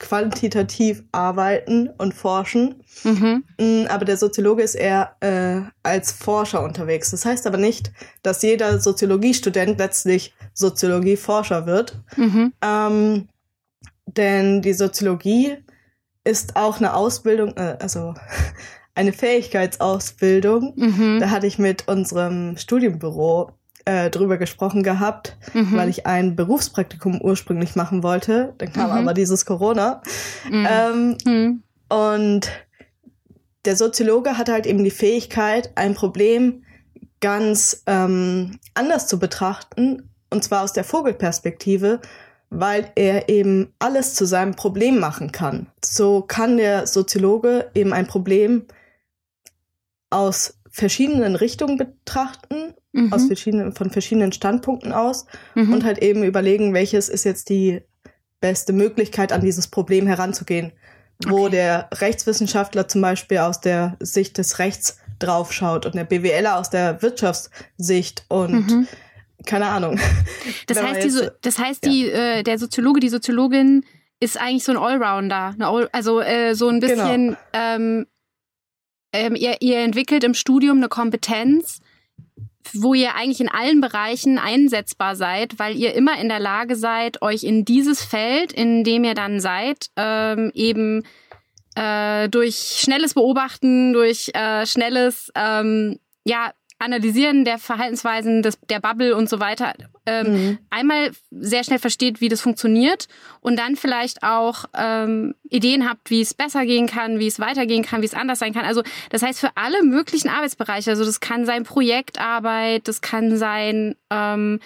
quantitativ 0.00 1.04
arbeiten 1.12 1.88
und 1.98 2.14
forschen. 2.14 2.82
Mhm. 3.04 3.44
Mm, 3.60 3.86
aber 3.86 4.04
der 4.04 4.16
Soziologe 4.16 4.64
ist 4.64 4.74
eher 4.74 5.14
äh, 5.20 5.60
als 5.84 6.10
Forscher 6.10 6.64
unterwegs. 6.64 7.12
Das 7.12 7.24
heißt 7.24 7.46
aber 7.46 7.58
nicht, 7.58 7.92
dass 8.24 8.42
jeder 8.42 8.80
Soziologiestudent 8.80 9.78
letztlich 9.78 10.34
Soziologieforscher 10.52 11.66
wird. 11.66 11.94
Mhm. 12.16 12.54
Ähm, 12.60 13.28
denn 14.06 14.62
die 14.62 14.74
Soziologie 14.74 15.58
ist 16.24 16.56
auch 16.56 16.78
eine 16.78 16.92
Ausbildung, 16.92 17.56
äh, 17.56 17.76
also 17.78 18.14
eine 18.96 19.12
Fähigkeitsausbildung. 19.12 20.72
Mhm. 20.74 21.20
Da 21.20 21.30
hatte 21.30 21.46
ich 21.46 21.60
mit 21.60 21.86
unserem 21.86 22.56
Studienbüro 22.56 23.52
äh, 23.84 24.10
drüber 24.10 24.38
gesprochen 24.38 24.82
gehabt, 24.82 25.36
mhm. 25.52 25.76
weil 25.76 25.88
ich 25.88 26.06
ein 26.06 26.36
Berufspraktikum 26.36 27.20
ursprünglich 27.20 27.76
machen 27.76 28.02
wollte. 28.02 28.54
Dann 28.58 28.72
kam 28.72 28.90
mhm. 28.90 28.96
aber 28.96 29.14
dieses 29.14 29.44
Corona. 29.46 30.02
Mhm. 30.50 30.68
Ähm, 30.70 31.18
mhm. 31.24 31.62
und 31.88 32.50
der 33.64 33.76
Soziologe 33.76 34.36
hat 34.36 34.48
halt 34.48 34.66
eben 34.66 34.84
die 34.84 34.90
Fähigkeit, 34.90 35.72
ein 35.74 35.94
Problem 35.94 36.64
ganz 37.20 37.82
ähm, 37.86 38.58
anders 38.74 39.06
zu 39.06 39.18
betrachten, 39.18 40.10
und 40.28 40.44
zwar 40.44 40.62
aus 40.62 40.74
der 40.74 40.84
Vogelperspektive, 40.84 42.00
weil 42.50 42.90
er 42.94 43.28
eben 43.28 43.72
alles 43.78 44.14
zu 44.14 44.26
seinem 44.26 44.54
Problem 44.54 44.98
machen 44.98 45.32
kann. 45.32 45.68
So 45.84 46.22
kann 46.22 46.56
der 46.56 46.86
Soziologe 46.86 47.70
eben 47.74 47.92
ein 47.92 48.06
Problem 48.06 48.66
aus 50.10 50.58
verschiedenen 50.74 51.36
Richtungen 51.36 51.78
betrachten 51.78 52.74
mhm. 52.90 53.12
aus 53.12 53.26
verschiedenen, 53.26 53.72
von 53.72 53.90
verschiedenen 53.90 54.32
Standpunkten 54.32 54.92
aus 54.92 55.24
mhm. 55.54 55.72
und 55.72 55.84
halt 55.84 55.98
eben 55.98 56.24
überlegen, 56.24 56.74
welches 56.74 57.08
ist 57.08 57.24
jetzt 57.24 57.48
die 57.48 57.82
beste 58.40 58.72
Möglichkeit, 58.72 59.32
an 59.32 59.40
dieses 59.40 59.68
Problem 59.68 60.08
heranzugehen. 60.08 60.72
Wo 61.24 61.42
okay. 61.42 61.50
der 61.52 61.90
Rechtswissenschaftler 61.94 62.88
zum 62.88 63.02
Beispiel 63.02 63.38
aus 63.38 63.60
der 63.60 63.96
Sicht 64.00 64.36
des 64.36 64.58
Rechts 64.58 64.98
draufschaut 65.20 65.86
und 65.86 65.94
der 65.94 66.04
BWLer 66.04 66.58
aus 66.58 66.70
der 66.70 67.00
Wirtschaftssicht 67.02 68.24
und 68.28 68.68
mhm. 68.68 68.88
keine 69.46 69.66
Ahnung. 69.66 69.98
Das 70.66 70.82
heißt, 70.82 71.04
die, 71.04 71.28
das 71.42 71.58
heißt, 71.58 71.84
die, 71.84 72.08
äh, 72.08 72.42
der 72.42 72.58
Soziologe, 72.58 72.98
die 72.98 73.10
Soziologin 73.10 73.84
ist 74.18 74.40
eigentlich 74.40 74.64
so 74.64 74.72
ein 74.72 74.78
Allrounder. 74.78 75.54
also 75.92 76.20
äh, 76.20 76.54
so 76.54 76.68
ein 76.68 76.80
bisschen, 76.80 77.28
genau. 77.28 77.38
ähm, 77.52 78.06
ähm, 79.14 79.36
ihr, 79.36 79.56
ihr 79.60 79.78
entwickelt 79.78 80.24
im 80.24 80.34
Studium 80.34 80.78
eine 80.78 80.88
Kompetenz, 80.88 81.80
wo 82.72 82.94
ihr 82.94 83.14
eigentlich 83.14 83.40
in 83.40 83.48
allen 83.48 83.80
Bereichen 83.80 84.38
einsetzbar 84.38 85.14
seid, 85.14 85.58
weil 85.58 85.76
ihr 85.76 85.94
immer 85.94 86.18
in 86.18 86.28
der 86.28 86.40
Lage 86.40 86.74
seid, 86.74 87.22
euch 87.22 87.44
in 87.44 87.64
dieses 87.64 88.02
Feld, 88.02 88.52
in 88.52 88.82
dem 88.82 89.04
ihr 89.04 89.14
dann 89.14 89.38
seid, 89.38 89.86
ähm, 89.96 90.50
eben 90.54 91.04
äh, 91.76 92.28
durch 92.28 92.56
schnelles 92.80 93.14
Beobachten, 93.14 93.92
durch 93.92 94.30
äh, 94.34 94.66
schnelles 94.66 95.30
ähm, 95.36 96.00
ja, 96.24 96.52
Analysieren 96.78 97.44
der 97.44 97.58
Verhaltensweisen 97.58 98.42
des, 98.42 98.58
der 98.68 98.80
Bubble 98.80 99.14
und 99.14 99.28
so 99.30 99.38
weiter 99.38 99.74
ähm, 100.06 100.32
mhm. 100.32 100.58
einmal 100.70 101.10
sehr 101.30 101.64
schnell 101.64 101.78
versteht, 101.78 102.20
wie 102.20 102.28
das 102.28 102.40
funktioniert 102.40 103.08
und 103.40 103.58
dann 103.58 103.76
vielleicht 103.76 104.22
auch 104.22 104.66
ähm, 104.76 105.34
Ideen 105.48 105.88
habt, 105.88 106.10
wie 106.10 106.20
es 106.20 106.34
besser 106.34 106.66
gehen 106.66 106.86
kann, 106.86 107.18
wie 107.18 107.26
es 107.26 107.40
weitergehen 107.40 107.84
kann, 107.84 108.02
wie 108.02 108.06
es 108.06 108.14
anders 108.14 108.38
sein 108.38 108.52
kann. 108.52 108.64
Also 108.64 108.82
das 109.10 109.22
heißt 109.22 109.40
für 109.40 109.56
alle 109.56 109.82
möglichen 109.82 110.28
Arbeitsbereiche. 110.28 110.90
Also 110.90 111.04
das 111.04 111.20
kann 111.20 111.46
sein 111.46 111.64
Projektarbeit, 111.64 112.86
das 112.88 113.00
kann 113.00 113.36
sein 113.36 113.96
ähm, 114.10 114.60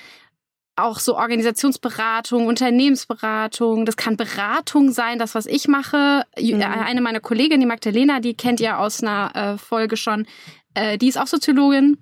auch 0.78 1.00
so 1.00 1.16
Organisationsberatung, 1.16 2.46
Unternehmensberatung, 2.46 3.84
das 3.84 3.96
kann 3.96 4.16
Beratung 4.16 4.92
sein, 4.92 5.18
das, 5.18 5.34
was 5.34 5.46
ich 5.46 5.68
mache. 5.68 6.24
Mhm. 6.38 6.62
Eine 6.62 7.00
meiner 7.00 7.20
Kolleginnen, 7.20 7.60
die 7.60 7.66
Magdalena, 7.66 8.20
die 8.20 8.34
kennt 8.34 8.60
ihr 8.60 8.78
aus 8.78 9.02
einer 9.02 9.34
äh, 9.34 9.58
Folge 9.58 9.96
schon, 9.96 10.26
äh, 10.74 10.96
die 10.96 11.08
ist 11.08 11.18
auch 11.18 11.26
Soziologin. 11.26 11.98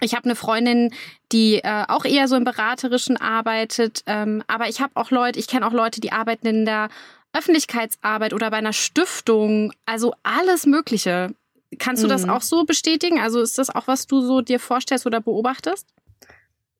Ich 0.00 0.14
habe 0.14 0.24
eine 0.24 0.36
Freundin, 0.36 0.92
die 1.30 1.56
äh, 1.56 1.84
auch 1.88 2.04
eher 2.04 2.28
so 2.28 2.36
im 2.36 2.44
Beraterischen 2.44 3.16
arbeitet. 3.16 4.02
Ähm, 4.06 4.42
aber 4.46 4.68
ich 4.68 4.80
habe 4.80 4.92
auch 4.94 5.10
Leute, 5.10 5.38
ich 5.38 5.46
kenne 5.46 5.66
auch 5.66 5.72
Leute, 5.72 6.00
die 6.00 6.12
arbeiten 6.12 6.46
in 6.46 6.64
der 6.64 6.88
Öffentlichkeitsarbeit 7.32 8.34
oder 8.34 8.50
bei 8.50 8.58
einer 8.58 8.72
Stiftung. 8.72 9.72
Also 9.86 10.14
alles 10.22 10.66
Mögliche. 10.66 11.34
Kannst 11.78 12.02
du 12.02 12.08
das 12.08 12.24
mhm. 12.24 12.30
auch 12.30 12.42
so 12.42 12.64
bestätigen? 12.64 13.18
Also 13.18 13.40
ist 13.40 13.58
das 13.58 13.70
auch, 13.70 13.86
was 13.86 14.06
du 14.06 14.20
so 14.20 14.42
dir 14.42 14.60
vorstellst 14.60 15.06
oder 15.06 15.20
beobachtest? 15.20 15.86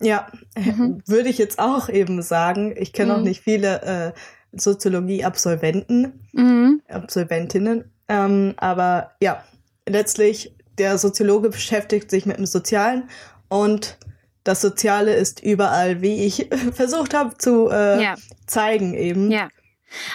Ja, 0.03 0.27
mhm. 0.57 1.03
würde 1.07 1.29
ich 1.29 1.39
jetzt 1.39 1.59
auch 1.59 1.89
eben 1.89 2.21
sagen. 2.23 2.75
Ich 2.77 2.93
kenne 2.93 3.13
mhm. 3.13 3.19
auch 3.19 3.23
nicht 3.23 3.43
viele 3.43 3.83
äh, 3.83 4.13
Soziologie-Absolventen, 4.53 6.21
mhm. 6.33 6.83
Absolventinnen. 6.89 7.91
Ähm, 8.09 8.55
aber 8.59 9.13
ja, 9.23 9.43
letztlich 9.89 10.55
der 10.83 10.99
Soziologe 10.99 11.49
beschäftigt 11.49 12.11
sich 12.11 12.27
mit 12.27 12.39
dem 12.39 12.47
Sozialen 12.47 13.05
und 13.49 13.97
das 14.43 14.61
Soziale 14.61 15.15
ist 15.15 15.41
überall, 15.41 16.03
wie 16.03 16.27
ich 16.27 16.49
versucht 16.73 17.15
habe 17.15 17.39
zu 17.39 17.69
äh, 17.71 18.03
ja. 18.03 18.17
zeigen 18.47 18.95
eben. 18.95 19.31
Ja. 19.31 19.49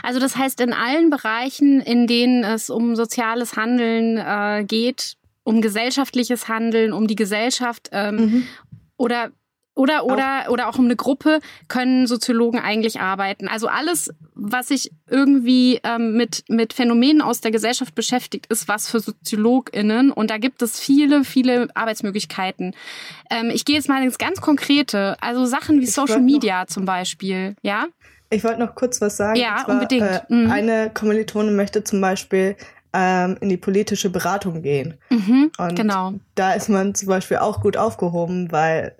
Also 0.03 0.20
das 0.20 0.36
heißt, 0.36 0.59
in 0.59 0.74
allen 0.74 1.09
Bereichen, 1.09 1.80
in 1.80 2.05
denen 2.05 2.43
es 2.43 2.70
um 2.70 2.97
soziales 2.97 3.55
Handeln 3.55 4.18
äh, 4.18 4.65
geht, 4.65 5.13
um 5.43 5.61
gesellschaftliches 5.61 6.49
Handeln, 6.49 6.91
um 6.91 7.07
die 7.07 7.15
Gesellschaft 7.15 7.89
ähm, 7.93 8.15
mhm. 8.15 8.47
oder 8.97 9.32
oder, 9.78 10.05
oder, 10.05 10.45
auch. 10.45 10.51
oder 10.51 10.67
auch 10.67 10.78
um 10.78 10.86
eine 10.86 10.95
Gruppe 10.95 11.39
können 11.67 12.07
Soziologen 12.07 12.59
eigentlich 12.59 12.99
arbeiten. 12.99 13.47
Also 13.47 13.67
alles, 13.67 14.13
was 14.34 14.69
sich 14.69 14.91
irgendwie 15.09 15.80
ähm, 15.84 16.17
mit, 16.17 16.43
mit 16.49 16.73
Phänomenen 16.73 17.21
aus 17.21 17.41
der 17.41 17.51
Gesellschaft 17.51 17.95
beschäftigt, 17.95 18.47
ist 18.47 18.67
was 18.67 18.89
für 18.89 18.99
SoziologInnen. 18.99 20.11
Und 20.11 20.32
da 20.32 20.38
gibt 20.38 20.61
es 20.61 20.80
viele, 20.80 21.23
viele 21.23 21.67
Arbeitsmöglichkeiten. 21.75 22.75
Ähm, 23.30 23.51
ich 23.53 23.65
gehe 23.65 23.75
jetzt 23.75 23.88
mal 23.88 24.03
ins 24.03 24.17
ganz 24.17 24.41
Konkrete. 24.41 25.15
Also 25.21 25.45
Sachen 25.45 25.80
wie 25.80 25.84
ich 25.84 25.93
Social 25.93 26.21
Media 26.21 26.65
zum 26.67 26.86
Beispiel, 26.86 27.55
ja? 27.61 27.86
Ich 28.30 28.43
wollte 28.43 28.59
noch 28.59 28.75
kurz 28.75 28.99
was 28.99 29.17
sagen. 29.17 29.39
Ja, 29.39 29.61
zwar, 29.63 29.75
unbedingt. 29.75 30.03
Äh, 30.03 30.21
mhm. 30.28 30.51
Eine 30.51 30.91
Kommilitone 30.93 31.51
möchte 31.51 31.84
zum 31.84 32.01
Beispiel 32.01 32.55
ähm, 32.93 33.38
in 33.41 33.49
die 33.49 33.57
politische 33.57 34.09
Beratung 34.09 34.61
gehen. 34.61 34.95
Mhm, 35.09 35.51
Und 35.57 35.75
genau. 35.75 36.13
da 36.36 36.53
ist 36.53 36.67
man 36.67 36.95
zum 36.95 37.09
Beispiel 37.09 37.38
auch 37.38 37.61
gut 37.61 37.78
aufgehoben, 37.78 38.51
weil 38.51 38.95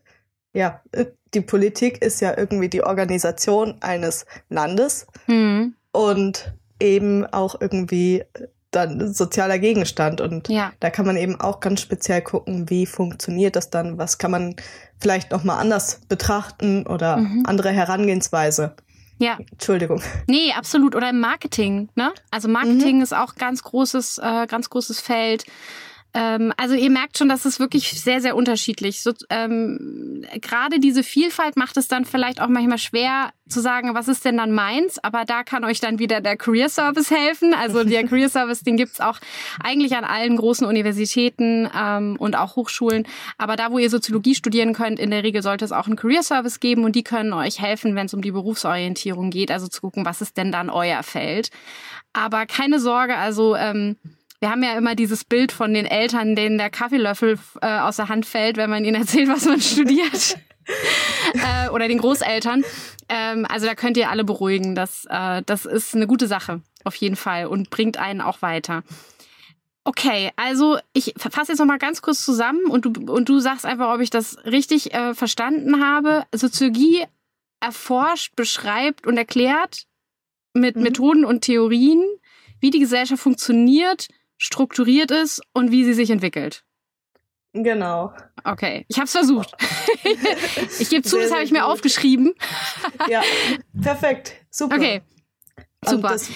ja, 0.54 0.82
äh, 0.92 1.06
die 1.34 1.42
Politik 1.42 2.02
ist 2.02 2.22
ja 2.22 2.38
irgendwie 2.38 2.70
die 2.70 2.84
Organisation 2.84 3.76
eines 3.82 4.26
Landes 4.50 5.08
mhm. 5.28 5.76
und 5.92 6.54
eben 6.80 7.26
auch 7.26 7.60
irgendwie 7.60 8.24
dann 8.72 9.14
sozialer 9.14 9.60
Gegenstand. 9.60 10.22
Und 10.22 10.50
ja. 10.50 10.72
da 10.80 10.90
kann 10.90 11.06
man 11.06 11.18
eben 11.18 11.40
auch 11.40 11.60
ganz 11.60 11.82
speziell 11.82 12.22
gucken, 12.22 12.70
wie 12.70 12.86
funktioniert 12.86 13.56
das 13.56 13.70
dann, 13.70 13.98
was 13.98 14.18
kann 14.18 14.32
man 14.32 14.56
vielleicht 15.00 15.32
nochmal 15.32 15.60
anders 15.60 16.02
betrachten 16.08 16.86
oder 16.86 17.18
mhm. 17.18 17.44
andere 17.46 17.72
Herangehensweise. 17.72 18.76
Ja. 19.20 19.38
Entschuldigung. 19.52 20.02
Nee, 20.28 20.54
absolut. 20.56 20.96
Oder 20.96 21.10
im 21.10 21.20
Marketing, 21.20 21.90
ne? 21.96 22.12
Also 22.30 22.48
Marketing 22.48 22.98
mhm. 22.98 23.04
ist 23.04 23.16
auch 23.16 23.36
ganz 23.36 23.64
großes, 23.64 24.20
äh, 24.20 24.46
ganz 24.48 24.70
großes 24.70 25.02
Feld. 25.02 25.46
Ähm, 26.18 26.52
also 26.58 26.74
ihr 26.74 26.90
merkt 26.90 27.20
schon, 27.20 27.30
dass 27.30 27.46
es 27.46 27.60
wirklich 27.60 28.02
sehr, 28.02 28.22
sehr 28.22 28.36
unterschiedlich. 28.36 29.04
So, 29.04 29.14
ähm, 29.30 30.26
Gerade 30.42 30.80
diese 30.80 31.04
Vielfalt 31.04 31.58
macht 31.58 31.78
es 31.78 31.88
dann 31.88 32.06
vielleicht 32.06 32.42
auch 32.42 32.48
manchmal 32.48 32.80
schwer 32.80 33.34
zu 33.48 33.62
sagen, 33.62 33.94
was 33.94 34.08
ist 34.08 34.26
denn 34.26 34.36
dann 34.38 34.52
meins? 34.52 34.98
Aber 34.98 35.26
da 35.26 35.44
kann 35.44 35.64
euch 35.64 35.80
dann 35.80 36.00
wieder 36.00 36.20
der 36.20 36.36
Career 36.36 36.70
Service 36.70 37.12
helfen. 37.12 37.54
Also 37.54 37.84
der 37.84 38.04
Career 38.08 38.30
Service, 38.30 38.62
den 38.62 38.78
gibt's 38.78 39.00
auch 39.00 39.20
eigentlich 39.64 39.96
an 39.96 40.06
allen 40.06 40.38
großen 40.38 40.66
Universitäten 40.66 41.70
ähm, 41.78 42.16
und 42.18 42.36
auch 42.36 42.56
Hochschulen. 42.56 43.08
Aber 43.38 43.56
da, 43.56 43.70
wo 43.70 43.78
ihr 43.78 43.92
Soziologie 43.92 44.34
studieren 44.34 44.74
könnt, 44.74 45.00
in 45.00 45.12
der 45.12 45.22
Regel 45.24 45.44
sollte 45.44 45.66
es 45.66 45.72
auch 45.72 45.86
einen 45.86 45.98
Career 45.98 46.24
Service 46.24 46.60
geben 46.60 46.84
und 46.84 46.96
die 46.96 47.04
können 47.04 47.32
euch 47.32 47.62
helfen, 47.62 47.94
wenn 47.94 48.08
es 48.08 48.16
um 48.16 48.24
die 48.24 48.32
Berufsorientierung 48.32 49.30
geht. 49.30 49.52
Also 49.52 49.68
zu 49.68 49.82
gucken, 49.82 50.04
was 50.04 50.22
ist 50.22 50.36
denn 50.36 50.52
dann 50.52 50.72
euer 50.72 51.04
Feld. 51.04 51.52
Aber 52.12 52.48
keine 52.48 52.80
Sorge, 52.80 53.18
also 53.18 53.56
ähm, 53.56 53.98
wir 54.40 54.52
haben 54.52 54.64
ja 54.64 54.78
immer 54.78 54.96
dieses 54.96 55.24
Bild 55.24 55.52
von 55.52 55.74
den 55.74 55.86
Eltern, 55.86 56.36
denen 56.36 56.58
der 56.58 56.70
Kaffeelöffel 56.70 57.40
äh, 57.62 57.80
aus 57.80 57.96
der 57.96 58.10
Hand 58.10 58.26
fällt, 58.26 58.58
wenn 58.58 58.70
man 58.70 58.86
ihnen 58.86 59.02
erzählt, 59.02 59.30
was 59.30 59.46
man 59.46 59.60
studiert. 59.62 60.38
äh, 61.34 61.70
oder 61.70 61.88
den 61.88 61.98
Großeltern. 61.98 62.64
Ähm, 63.10 63.46
also 63.50 63.66
da 63.66 63.74
könnt 63.74 63.98
ihr 63.98 64.10
alle 64.10 64.24
beruhigen. 64.24 64.76
Das, 64.76 65.06
äh, 65.10 65.42
das 65.46 65.66
ist 65.66 65.96
eine 65.96 66.08
gute 66.08 66.28
Sache, 66.28 66.62
auf 66.84 66.96
jeden 66.96 67.16
Fall, 67.16 67.48
und 67.48 67.70
bringt 67.70 67.98
einen 67.98 68.22
auch 68.22 68.42
weiter. 68.42 68.84
Okay, 69.84 70.32
also 70.36 70.78
ich 70.92 71.14
fasse 71.18 71.54
jetzt 71.54 71.60
noch 71.60 71.66
mal 71.66 71.78
ganz 71.78 72.02
kurz 72.02 72.24
zusammen 72.24 72.66
und 72.66 72.86
du, 72.86 73.12
und 73.12 73.30
du 73.30 73.40
sagst 73.40 73.66
einfach, 73.66 73.94
ob 73.94 74.02
ich 74.02 74.10
das 74.10 74.38
richtig 74.46 74.94
äh, 74.94 75.14
verstanden 75.14 75.84
habe. 75.84 76.26
Soziologie 76.36 77.06
erforscht, 77.62 78.36
beschreibt 78.36 79.08
und 79.08 79.18
erklärt 79.18 79.86
mit 80.54 80.76
mhm. 80.76 80.84
Methoden 80.84 81.26
und 81.26 81.42
Theorien, 81.42 82.04
wie 82.60 82.70
die 82.70 82.80
Gesellschaft 82.80 83.24
funktioniert 83.24 84.10
strukturiert 84.38 85.12
ist 85.12 85.42
und 85.54 85.72
wie 85.72 85.84
sie 85.84 85.94
sich 85.94 86.10
entwickelt. 86.10 86.64
Genau. 87.54 88.14
Okay, 88.44 88.86
ich 88.88 88.98
habe 88.98 89.06
es 89.06 89.12
versucht. 89.12 89.56
ich 90.80 90.90
gebe 90.90 91.02
zu, 91.04 91.18
das 91.18 91.32
habe 91.32 91.44
ich 91.44 91.52
mir 91.52 91.66
aufgeschrieben. 91.66 92.34
ja, 93.10 93.22
perfekt. 93.82 94.34
Super. 94.52 94.76
Okay, 94.76 95.02
super. 95.84 95.96
Und 95.96 96.04
das 96.04 96.30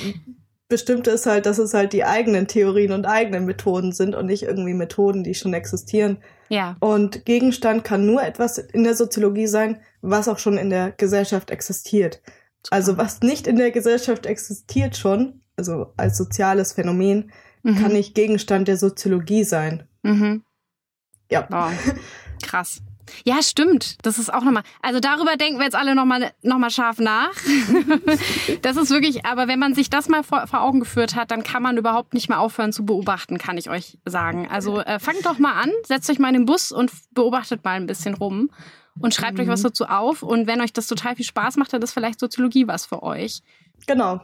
Bestimmte 0.68 1.12
ist 1.12 1.26
halt, 1.26 1.46
dass 1.46 1.58
es 1.58 1.74
halt 1.74 1.94
die 1.94 2.06
eigenen 2.06 2.48
Theorien 2.48 2.94
und 2.94 3.06
eigenen 3.06 3.46
Methoden 3.46 3.92
sind 3.92 4.16
und 4.16 4.26
nicht 4.26 4.44
irgendwie 4.44 4.74
Methoden, 4.74 5.24
die 5.24 5.36
schon 5.36 5.54
existieren. 5.54 6.24
Ja. 6.50 6.78
Und 6.80 7.26
Gegenstand 7.26 7.84
kann 7.84 8.06
nur 8.06 8.24
etwas 8.24 8.58
in 8.58 8.84
der 8.84 8.96
Soziologie 8.96 9.48
sein, 9.48 9.82
was 10.02 10.28
auch 10.28 10.40
schon 10.40 10.58
in 10.58 10.70
der 10.70 10.92
Gesellschaft 10.92 11.52
existiert. 11.52 12.22
Also 12.70 12.98
was 12.98 13.22
nicht 13.22 13.48
in 13.48 13.58
der 13.58 13.72
Gesellschaft 13.72 14.26
existiert 14.26 14.96
schon, 14.96 15.42
also 15.58 15.94
als 15.98 16.18
soziales 16.18 16.74
Phänomen, 16.74 17.32
mhm. 17.64 17.78
kann 17.78 17.94
nicht 17.94 18.16
Gegenstand 18.16 18.68
der 18.68 18.78
Soziologie 18.78 19.44
sein. 19.44 19.88
Mhm. 20.04 20.44
Ja. 21.30 21.48
Wow. 21.50 21.72
Krass. 22.44 22.82
Ja, 23.24 23.42
stimmt. 23.42 23.98
Das 24.06 24.20
ist 24.20 24.34
auch 24.34 24.44
nochmal. 24.44 24.64
Also 24.82 25.00
darüber 25.00 25.36
denken 25.36 25.58
wir 25.58 25.66
jetzt 25.66 25.76
alle 25.76 25.96
nochmal 25.96 26.32
noch 26.44 26.58
mal 26.58 26.70
scharf 26.70 27.00
nach. 27.00 27.34
das 28.62 28.78
ist 28.78 28.90
wirklich, 28.90 29.26
aber 29.26 29.48
wenn 29.48 29.60
man 29.60 29.74
sich 29.74 29.90
das 29.90 30.08
mal 30.08 30.24
vor, 30.24 30.48
vor, 30.48 30.62
Augen 30.62 30.80
geführt 30.80 31.16
hat, 31.16 31.32
dann 31.32 31.44
kann 31.44 31.64
man 31.64 31.78
überhaupt 31.78 32.14
nicht 32.14 32.30
mehr 32.30 32.40
aufhören 32.40 32.72
zu 32.72 32.86
beobachten, 32.86 33.38
kann 33.38 33.58
ich 33.58 33.70
euch 33.70 33.98
sagen. 34.06 34.48
Also 34.50 34.80
äh, 34.80 35.00
fangt 35.00 35.26
doch 35.26 35.40
mal 35.40 35.54
an, 35.54 35.72
setzt 35.86 36.10
euch 36.10 36.20
mal 36.20 36.30
in 36.30 36.36
den 36.36 36.46
Bus 36.46 36.72
und 36.72 36.92
beobachtet 37.12 37.64
mal 37.64 37.74
ein 37.74 37.88
bisschen 37.88 38.14
rum 38.14 38.50
und 39.00 39.14
schreibt 39.14 39.38
mhm. 39.38 39.44
euch 39.44 39.50
was 39.50 39.62
dazu 39.62 39.86
auf. 39.86 40.24
Und 40.24 40.48
wenn 40.48 40.62
euch 40.62 40.74
das 40.74 40.88
total 40.88 41.16
viel 41.16 41.26
Spaß 41.26 41.58
macht, 41.58 41.74
dann 41.74 41.82
ist 41.82 41.94
vielleicht 41.94 42.20
Soziologie 42.20 42.68
was 42.68 42.86
für 42.86 43.04
euch. 43.04 43.42
Genau. 43.88 44.22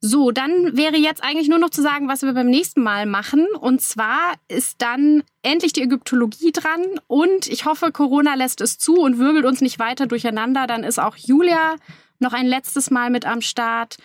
So, 0.00 0.30
dann 0.30 0.76
wäre 0.76 0.96
jetzt 0.96 1.24
eigentlich 1.24 1.48
nur 1.48 1.58
noch 1.58 1.70
zu 1.70 1.82
sagen, 1.82 2.06
was 2.06 2.22
wir 2.22 2.32
beim 2.32 2.48
nächsten 2.48 2.82
Mal 2.82 3.04
machen. 3.04 3.46
Und 3.60 3.82
zwar 3.82 4.34
ist 4.46 4.80
dann 4.80 5.24
endlich 5.42 5.72
die 5.72 5.82
Ägyptologie 5.82 6.52
dran. 6.52 7.00
Und 7.08 7.48
ich 7.48 7.64
hoffe, 7.64 7.90
Corona 7.90 8.34
lässt 8.34 8.60
es 8.60 8.78
zu 8.78 8.96
und 8.96 9.18
wirbelt 9.18 9.44
uns 9.44 9.60
nicht 9.60 9.80
weiter 9.80 10.06
durcheinander. 10.06 10.68
Dann 10.68 10.84
ist 10.84 11.00
auch 11.00 11.16
Julia 11.16 11.76
noch 12.20 12.32
ein 12.32 12.46
letztes 12.46 12.90
Mal 12.90 13.10
mit 13.10 13.26
am 13.26 13.40
Start 13.40 13.96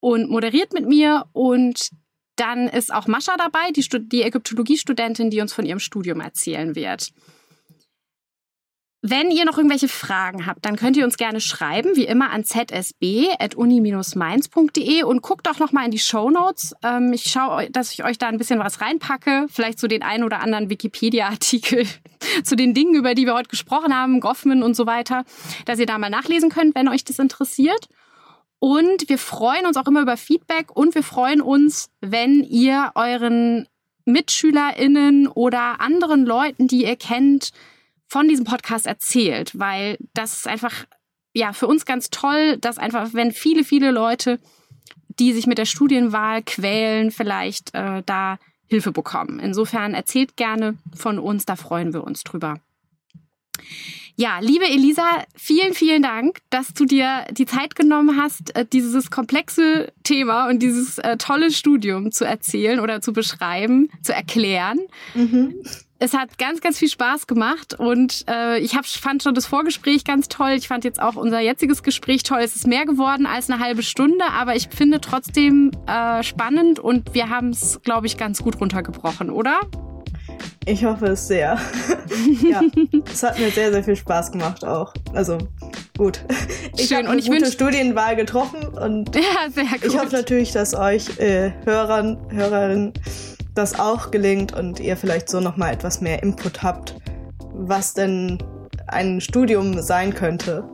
und 0.00 0.30
moderiert 0.30 0.72
mit 0.72 0.88
mir. 0.88 1.26
Und 1.32 1.90
dann 2.36 2.68
ist 2.68 2.92
auch 2.92 3.06
Mascha 3.06 3.36
dabei, 3.36 3.72
die, 3.72 3.86
die 4.08 4.22
Ägyptologie-Studentin, 4.22 5.28
die 5.28 5.42
uns 5.42 5.52
von 5.52 5.66
ihrem 5.66 5.80
Studium 5.80 6.20
erzählen 6.20 6.74
wird. 6.74 7.12
Wenn 9.08 9.30
ihr 9.30 9.44
noch 9.44 9.56
irgendwelche 9.56 9.86
Fragen 9.86 10.46
habt, 10.46 10.64
dann 10.64 10.74
könnt 10.74 10.96
ihr 10.96 11.04
uns 11.04 11.16
gerne 11.16 11.40
schreiben, 11.40 11.94
wie 11.94 12.06
immer 12.06 12.30
an 12.30 12.42
zsb.uni-mainz.de 12.42 15.04
und 15.04 15.22
guckt 15.22 15.46
doch 15.46 15.60
noch 15.60 15.70
mal 15.70 15.84
in 15.84 15.92
die 15.92 16.00
Show 16.00 16.28
Notes. 16.28 16.74
Ähm, 16.82 17.12
ich 17.12 17.30
schaue, 17.30 17.70
dass 17.70 17.92
ich 17.92 18.02
euch 18.02 18.18
da 18.18 18.26
ein 18.26 18.36
bisschen 18.36 18.58
was 18.58 18.80
reinpacke, 18.80 19.46
vielleicht 19.48 19.78
so 19.78 19.86
den 19.86 20.02
einen 20.02 20.24
oder 20.24 20.40
anderen 20.40 20.70
Wikipedia-Artikel 20.70 21.86
zu 22.42 22.56
den 22.56 22.74
Dingen, 22.74 22.96
über 22.96 23.14
die 23.14 23.26
wir 23.26 23.34
heute 23.34 23.48
gesprochen 23.48 23.96
haben, 23.96 24.18
Goffman 24.18 24.64
und 24.64 24.74
so 24.74 24.86
weiter, 24.86 25.24
dass 25.66 25.78
ihr 25.78 25.86
da 25.86 25.98
mal 25.98 26.10
nachlesen 26.10 26.50
könnt, 26.50 26.74
wenn 26.74 26.88
euch 26.88 27.04
das 27.04 27.20
interessiert. 27.20 27.88
Und 28.58 29.08
wir 29.08 29.18
freuen 29.18 29.66
uns 29.66 29.76
auch 29.76 29.86
immer 29.86 30.02
über 30.02 30.16
Feedback 30.16 30.74
und 30.74 30.96
wir 30.96 31.04
freuen 31.04 31.40
uns, 31.40 31.90
wenn 32.00 32.42
ihr 32.42 32.90
euren 32.96 33.68
MitschülerInnen 34.04 35.28
oder 35.28 35.80
anderen 35.80 36.26
Leuten, 36.26 36.66
die 36.66 36.86
ihr 36.86 36.96
kennt, 36.96 37.52
von 38.08 38.28
diesem 38.28 38.44
Podcast 38.44 38.86
erzählt, 38.86 39.58
weil 39.58 39.98
das 40.14 40.36
ist 40.36 40.48
einfach 40.48 40.86
ja 41.34 41.52
für 41.52 41.66
uns 41.66 41.84
ganz 41.84 42.10
toll, 42.10 42.56
dass 42.58 42.78
einfach, 42.78 43.10
wenn 43.12 43.32
viele, 43.32 43.64
viele 43.64 43.90
Leute, 43.90 44.38
die 45.18 45.32
sich 45.32 45.46
mit 45.46 45.58
der 45.58 45.64
Studienwahl 45.64 46.42
quälen, 46.42 47.10
vielleicht 47.10 47.74
äh, 47.74 48.02
da 48.06 48.38
Hilfe 48.68 48.92
bekommen. 48.92 49.38
Insofern 49.38 49.94
erzählt 49.94 50.36
gerne 50.36 50.76
von 50.94 51.18
uns, 51.18 51.46
da 51.46 51.56
freuen 51.56 51.92
wir 51.92 52.04
uns 52.04 52.24
drüber. 52.24 52.60
Ja, 54.18 54.38
liebe 54.38 54.64
Elisa, 54.64 55.24
vielen, 55.34 55.74
vielen 55.74 56.02
Dank, 56.02 56.38
dass 56.48 56.72
du 56.72 56.86
dir 56.86 57.26
die 57.32 57.44
Zeit 57.44 57.74
genommen 57.76 58.20
hast, 58.20 58.56
äh, 58.56 58.64
dieses 58.64 59.10
komplexe 59.10 59.92
Thema 60.04 60.48
und 60.48 60.60
dieses 60.60 60.98
äh, 60.98 61.18
tolle 61.18 61.50
Studium 61.50 62.12
zu 62.12 62.24
erzählen 62.24 62.80
oder 62.80 63.02
zu 63.02 63.12
beschreiben, 63.12 63.90
zu 64.02 64.14
erklären. 64.14 64.78
Mhm 65.14 65.54
es 65.98 66.12
hat 66.12 66.38
ganz, 66.38 66.60
ganz 66.60 66.78
viel 66.78 66.88
Spaß 66.88 67.26
gemacht 67.26 67.74
und 67.74 68.24
äh, 68.28 68.58
ich 68.58 68.74
hab, 68.76 68.84
fand 68.84 69.22
schon 69.22 69.34
das 69.34 69.46
Vorgespräch 69.46 70.04
ganz 70.04 70.28
toll. 70.28 70.50
Ich 70.50 70.68
fand 70.68 70.84
jetzt 70.84 71.00
auch 71.00 71.16
unser 71.16 71.40
jetziges 71.40 71.82
Gespräch 71.82 72.22
toll. 72.22 72.40
Es 72.42 72.54
ist 72.54 72.66
mehr 72.66 72.84
geworden 72.84 73.26
als 73.26 73.50
eine 73.50 73.62
halbe 73.62 73.82
Stunde, 73.82 74.24
aber 74.30 74.54
ich 74.56 74.68
finde 74.68 75.00
trotzdem 75.00 75.70
äh, 75.86 76.22
spannend 76.22 76.78
und 76.78 77.14
wir 77.14 77.30
haben 77.30 77.50
es, 77.50 77.80
glaube 77.82 78.06
ich, 78.06 78.18
ganz 78.18 78.42
gut 78.42 78.60
runtergebrochen, 78.60 79.30
oder? 79.30 79.60
Ich 80.66 80.84
hoffe 80.84 81.06
es 81.06 81.28
sehr. 81.28 81.58
ja, 82.42 82.60
es 83.10 83.22
hat 83.22 83.38
mir 83.38 83.50
sehr, 83.50 83.72
sehr 83.72 83.84
viel 83.84 83.96
Spaß 83.96 84.32
gemacht 84.32 84.64
auch. 84.64 84.92
Also 85.14 85.38
gut. 85.96 86.20
Ich 86.76 86.92
habe 86.92 87.08
eine 87.08 87.20
ich 87.20 87.30
gute 87.30 87.50
Studienwahl 87.50 88.16
getroffen 88.16 88.66
und 88.68 89.14
ja, 89.14 89.48
sehr 89.50 89.64
gut. 89.64 89.84
ich 89.84 89.98
hoffe 89.98 90.14
natürlich, 90.14 90.52
dass 90.52 90.74
euch 90.74 91.18
äh, 91.18 91.52
Hörern, 91.64 92.18
Hörerinnen 92.30 92.92
das 93.56 93.78
auch 93.78 94.10
gelingt 94.10 94.52
und 94.52 94.80
ihr 94.80 94.96
vielleicht 94.96 95.28
so 95.28 95.40
nochmal 95.40 95.72
etwas 95.72 96.00
mehr 96.00 96.22
Input 96.22 96.62
habt, 96.62 96.96
was 97.52 97.94
denn 97.94 98.38
ein 98.86 99.20
Studium 99.20 99.80
sein 99.82 100.14
könnte. 100.14 100.68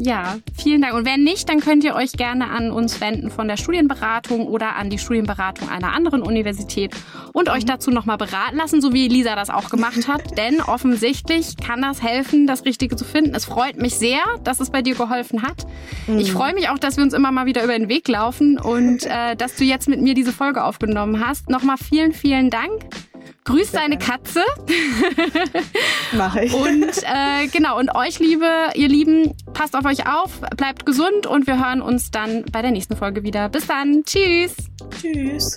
Ja, 0.00 0.36
vielen 0.56 0.80
Dank. 0.80 0.94
Und 0.94 1.04
wenn 1.04 1.24
nicht, 1.24 1.48
dann 1.48 1.58
könnt 1.58 1.82
ihr 1.82 1.96
euch 1.96 2.12
gerne 2.12 2.50
an 2.50 2.70
uns 2.70 3.00
wenden 3.00 3.30
von 3.30 3.48
der 3.48 3.56
Studienberatung 3.56 4.46
oder 4.46 4.76
an 4.76 4.90
die 4.90 4.98
Studienberatung 4.98 5.68
einer 5.68 5.92
anderen 5.92 6.22
Universität 6.22 6.94
und 7.32 7.48
euch 7.48 7.64
dazu 7.64 7.90
nochmal 7.90 8.16
beraten 8.16 8.56
lassen, 8.56 8.80
so 8.80 8.92
wie 8.92 9.08
Lisa 9.08 9.34
das 9.34 9.50
auch 9.50 9.70
gemacht 9.70 10.06
hat. 10.06 10.22
Denn 10.38 10.60
offensichtlich 10.60 11.56
kann 11.56 11.82
das 11.82 12.00
helfen, 12.00 12.46
das 12.46 12.64
Richtige 12.64 12.94
zu 12.94 13.04
finden. 13.04 13.34
Es 13.34 13.44
freut 13.44 13.76
mich 13.76 13.96
sehr, 13.96 14.20
dass 14.44 14.60
es 14.60 14.70
bei 14.70 14.82
dir 14.82 14.94
geholfen 14.94 15.42
hat. 15.42 15.66
Mhm. 16.06 16.18
Ich 16.18 16.30
freue 16.30 16.54
mich 16.54 16.68
auch, 16.68 16.78
dass 16.78 16.96
wir 16.96 17.02
uns 17.02 17.12
immer 17.12 17.32
mal 17.32 17.46
wieder 17.46 17.64
über 17.64 17.76
den 17.76 17.88
Weg 17.88 18.06
laufen 18.06 18.56
und 18.56 19.04
äh, 19.04 19.34
dass 19.34 19.56
du 19.56 19.64
jetzt 19.64 19.88
mit 19.88 20.00
mir 20.00 20.14
diese 20.14 20.32
Folge 20.32 20.62
aufgenommen 20.62 21.26
hast. 21.26 21.50
Nochmal 21.50 21.76
vielen, 21.76 22.12
vielen 22.12 22.50
Dank. 22.50 22.70
Grüß 23.48 23.70
deine. 23.72 23.96
Katze. 23.96 24.42
Mache 26.12 26.44
ich. 26.44 26.52
Und 26.52 27.02
äh, 27.02 27.46
genau, 27.50 27.78
und 27.78 27.94
euch, 27.94 28.18
liebe, 28.18 28.46
ihr 28.74 28.88
Lieben, 28.88 29.34
passt 29.54 29.74
auf 29.74 29.86
euch 29.86 30.06
auf, 30.06 30.42
bleibt 30.56 30.84
gesund 30.84 31.26
und 31.26 31.46
wir 31.46 31.58
hören 31.58 31.80
uns 31.80 32.10
dann 32.10 32.44
bei 32.52 32.60
der 32.60 32.72
nächsten 32.72 32.94
Folge 32.94 33.22
wieder. 33.22 33.48
Bis 33.48 33.66
dann. 33.66 34.04
Tschüss. 34.04 34.54
Tschüss. 35.00 35.56